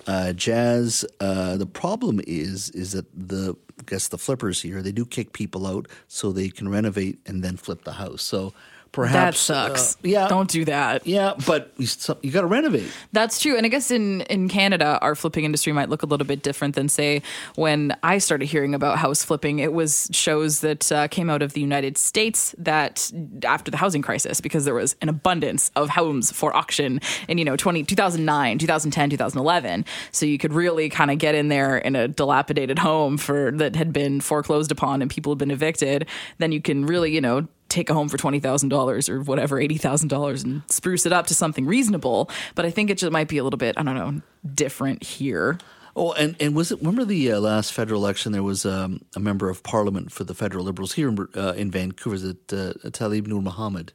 uh, 0.06 0.34
Jas, 0.34 1.02
uh, 1.20 1.56
the 1.56 1.64
problem 1.64 2.20
is 2.26 2.68
is 2.70 2.92
that 2.92 3.06
the 3.16 3.56
I 3.80 3.82
guess 3.86 4.08
the 4.08 4.18
flippers 4.18 4.60
here 4.60 4.82
they 4.82 4.92
do 4.92 5.06
kick 5.06 5.32
people 5.32 5.66
out 5.66 5.88
so 6.08 6.30
they 6.30 6.50
can 6.50 6.68
renovate 6.68 7.18
and 7.24 7.42
then 7.42 7.56
flip 7.56 7.84
the 7.84 7.94
house. 7.94 8.22
So 8.22 8.52
perhaps 8.94 9.48
that 9.48 9.54
sucks. 9.54 9.94
Uh, 9.94 9.98
yeah, 10.04 10.28
don't 10.28 10.48
do 10.48 10.64
that. 10.66 11.04
Yeah, 11.04 11.34
but 11.46 11.72
you, 11.78 11.88
you 12.22 12.30
got 12.30 12.42
to 12.42 12.46
renovate. 12.46 12.88
That's 13.12 13.40
true. 13.40 13.56
And 13.56 13.66
I 13.66 13.68
guess 13.68 13.90
in 13.90 14.20
in 14.22 14.48
Canada, 14.48 14.98
our 15.02 15.16
flipping 15.16 15.44
industry 15.44 15.72
might 15.72 15.88
look 15.88 16.04
a 16.04 16.06
little 16.06 16.26
bit 16.26 16.42
different 16.42 16.76
than 16.76 16.88
say 16.88 17.20
when 17.56 17.96
I 18.04 18.18
started 18.18 18.46
hearing 18.46 18.74
about 18.74 18.98
house 18.98 19.24
flipping. 19.24 19.58
It 19.58 19.72
was 19.72 20.08
shows 20.12 20.60
that 20.60 20.92
uh, 20.92 21.08
came 21.08 21.28
out 21.28 21.42
of 21.42 21.54
the 21.54 21.60
United 21.60 21.98
States 21.98 22.54
that 22.56 23.10
after 23.44 23.70
the 23.70 23.76
housing 23.76 24.00
crisis, 24.00 24.40
because 24.40 24.64
there 24.64 24.74
was 24.74 24.94
an 25.02 25.08
abundance 25.08 25.72
of 25.74 25.90
homes 25.90 26.30
for 26.30 26.54
auction 26.54 27.00
in 27.28 27.38
you 27.38 27.44
know 27.44 27.56
20, 27.56 27.82
2009, 27.84 28.58
2010, 28.58 29.10
2011. 29.10 29.84
So 30.12 30.24
you 30.24 30.38
could 30.38 30.52
really 30.52 30.88
kind 30.88 31.10
of 31.10 31.18
get 31.18 31.34
in 31.34 31.48
there 31.48 31.76
in 31.76 31.96
a 31.96 32.06
dilapidated 32.06 32.78
home 32.78 33.18
for 33.18 33.50
that 33.52 33.74
had 33.74 33.92
been 33.92 34.20
foreclosed 34.20 34.70
upon 34.70 35.02
and 35.02 35.10
people 35.10 35.32
had 35.32 35.38
been 35.38 35.50
evicted. 35.50 36.06
Then 36.38 36.52
you 36.52 36.60
can 36.60 36.86
really 36.86 37.12
you 37.12 37.20
know 37.20 37.48
take 37.74 37.90
a 37.90 37.94
home 37.94 38.08
for 38.08 38.16
$20,000 38.16 39.08
or 39.08 39.20
whatever, 39.22 39.56
$80,000 39.56 40.44
and 40.44 40.62
spruce 40.70 41.04
it 41.06 41.12
up 41.12 41.26
to 41.26 41.34
something 41.34 41.66
reasonable. 41.66 42.30
But 42.54 42.64
I 42.64 42.70
think 42.70 42.90
it 42.90 42.98
just 42.98 43.12
might 43.12 43.28
be 43.28 43.38
a 43.38 43.44
little 43.44 43.58
bit, 43.58 43.74
I 43.76 43.82
don't 43.82 43.94
know, 43.94 44.22
different 44.54 45.02
here. 45.02 45.58
Oh, 45.96 46.12
and, 46.12 46.34
and 46.40 46.56
was 46.56 46.72
it? 46.72 46.78
Remember 46.78 47.04
the 47.04 47.32
uh, 47.32 47.40
last 47.40 47.72
federal 47.72 48.02
election? 48.02 48.32
There 48.32 48.42
was 48.42 48.66
um, 48.66 49.02
a 49.14 49.20
member 49.20 49.48
of 49.48 49.62
parliament 49.62 50.10
for 50.10 50.24
the 50.24 50.34
federal 50.34 50.64
Liberals 50.64 50.94
here 50.94 51.08
in, 51.08 51.28
uh, 51.36 51.52
in 51.56 51.70
Vancouver, 51.70 52.18
that 52.18 52.52
uh, 52.52 52.88
Taleeb 52.90 53.28
Noormohamed, 53.28 53.90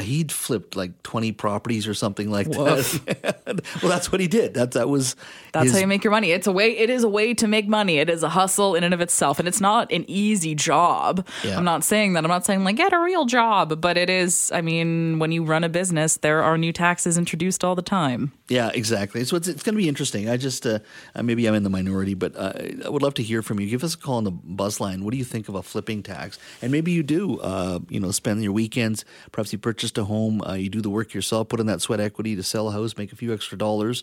he'd 0.00 0.30
flipped 0.30 0.76
like 0.76 1.02
20 1.02 1.32
properties 1.32 1.86
or 1.86 1.94
something 1.94 2.30
like 2.30 2.50
that. 2.50 3.62
well, 3.82 3.90
that's 3.90 4.12
what 4.12 4.20
he 4.20 4.28
did. 4.28 4.54
That 4.54 4.72
that 4.72 4.88
was 4.88 5.16
That's 5.52 5.64
his... 5.64 5.72
how 5.72 5.78
you 5.78 5.86
make 5.86 6.04
your 6.04 6.10
money. 6.10 6.32
It's 6.32 6.46
a 6.46 6.52
way 6.52 6.76
it 6.76 6.90
is 6.90 7.02
a 7.02 7.08
way 7.08 7.34
to 7.34 7.48
make 7.48 7.66
money. 7.66 7.98
It 7.98 8.10
is 8.10 8.22
a 8.22 8.28
hustle 8.28 8.74
in 8.74 8.84
and 8.84 8.92
of 8.92 9.00
itself 9.00 9.38
and 9.38 9.48
it's 9.48 9.60
not 9.60 9.90
an 9.90 10.04
easy 10.08 10.54
job. 10.54 11.26
Yeah. 11.42 11.56
I'm 11.56 11.64
not 11.64 11.82
saying 11.82 12.12
that. 12.12 12.24
I'm 12.24 12.30
not 12.30 12.44
saying 12.44 12.64
like 12.64 12.76
get 12.76 12.92
a 12.92 12.98
real 12.98 13.24
job, 13.24 13.80
but 13.80 13.96
it 13.96 14.10
is 14.10 14.52
I 14.52 14.60
mean, 14.60 15.18
when 15.18 15.32
you 15.32 15.44
run 15.44 15.64
a 15.64 15.68
business, 15.68 16.18
there 16.18 16.42
are 16.42 16.58
new 16.58 16.72
taxes 16.72 17.16
introduced 17.16 17.64
all 17.64 17.74
the 17.74 17.82
time. 17.82 18.32
Yeah, 18.48 18.70
exactly. 18.72 19.24
So 19.24 19.36
it's, 19.36 19.48
it's 19.48 19.62
going 19.62 19.74
to 19.74 19.80
be 19.80 19.88
interesting. 19.88 20.28
I 20.28 20.36
just 20.36 20.66
uh, 20.66 20.78
maybe 21.20 21.46
I'm 21.46 21.54
in 21.54 21.62
the 21.62 21.70
minority, 21.70 22.14
but 22.14 22.36
uh, 22.36 22.52
I 22.84 22.88
would 22.88 23.02
love 23.02 23.14
to 23.14 23.22
hear 23.22 23.42
from 23.42 23.60
you. 23.60 23.68
Give 23.68 23.82
us 23.82 23.94
a 23.94 23.98
call 23.98 24.16
on 24.16 24.24
the 24.24 24.30
buzz 24.30 24.78
line. 24.80 25.04
What 25.04 25.12
do 25.12 25.16
you 25.16 25.24
think 25.24 25.48
of 25.48 25.54
a 25.54 25.62
flipping 25.62 26.02
tax? 26.02 26.38
And 26.62 26.70
maybe 26.70 26.92
you 26.92 27.02
do 27.02 27.40
uh, 27.40 27.80
you 27.88 27.98
know, 27.98 28.10
spend 28.10 28.42
your 28.42 28.52
weekends, 28.52 29.04
perhaps 29.32 29.52
you 29.52 29.58
purchase 29.58 29.76
purchased 29.76 29.98
a 29.98 30.04
home, 30.04 30.40
uh, 30.42 30.54
you 30.54 30.70
do 30.70 30.80
the 30.80 30.88
work 30.88 31.12
yourself, 31.12 31.48
put 31.48 31.60
in 31.60 31.66
that 31.66 31.82
sweat 31.82 32.00
equity 32.00 32.34
to 32.34 32.42
sell 32.42 32.68
a 32.68 32.72
house, 32.72 32.96
make 32.96 33.12
a 33.12 33.16
few 33.16 33.32
extra 33.34 33.58
dollars. 33.58 34.02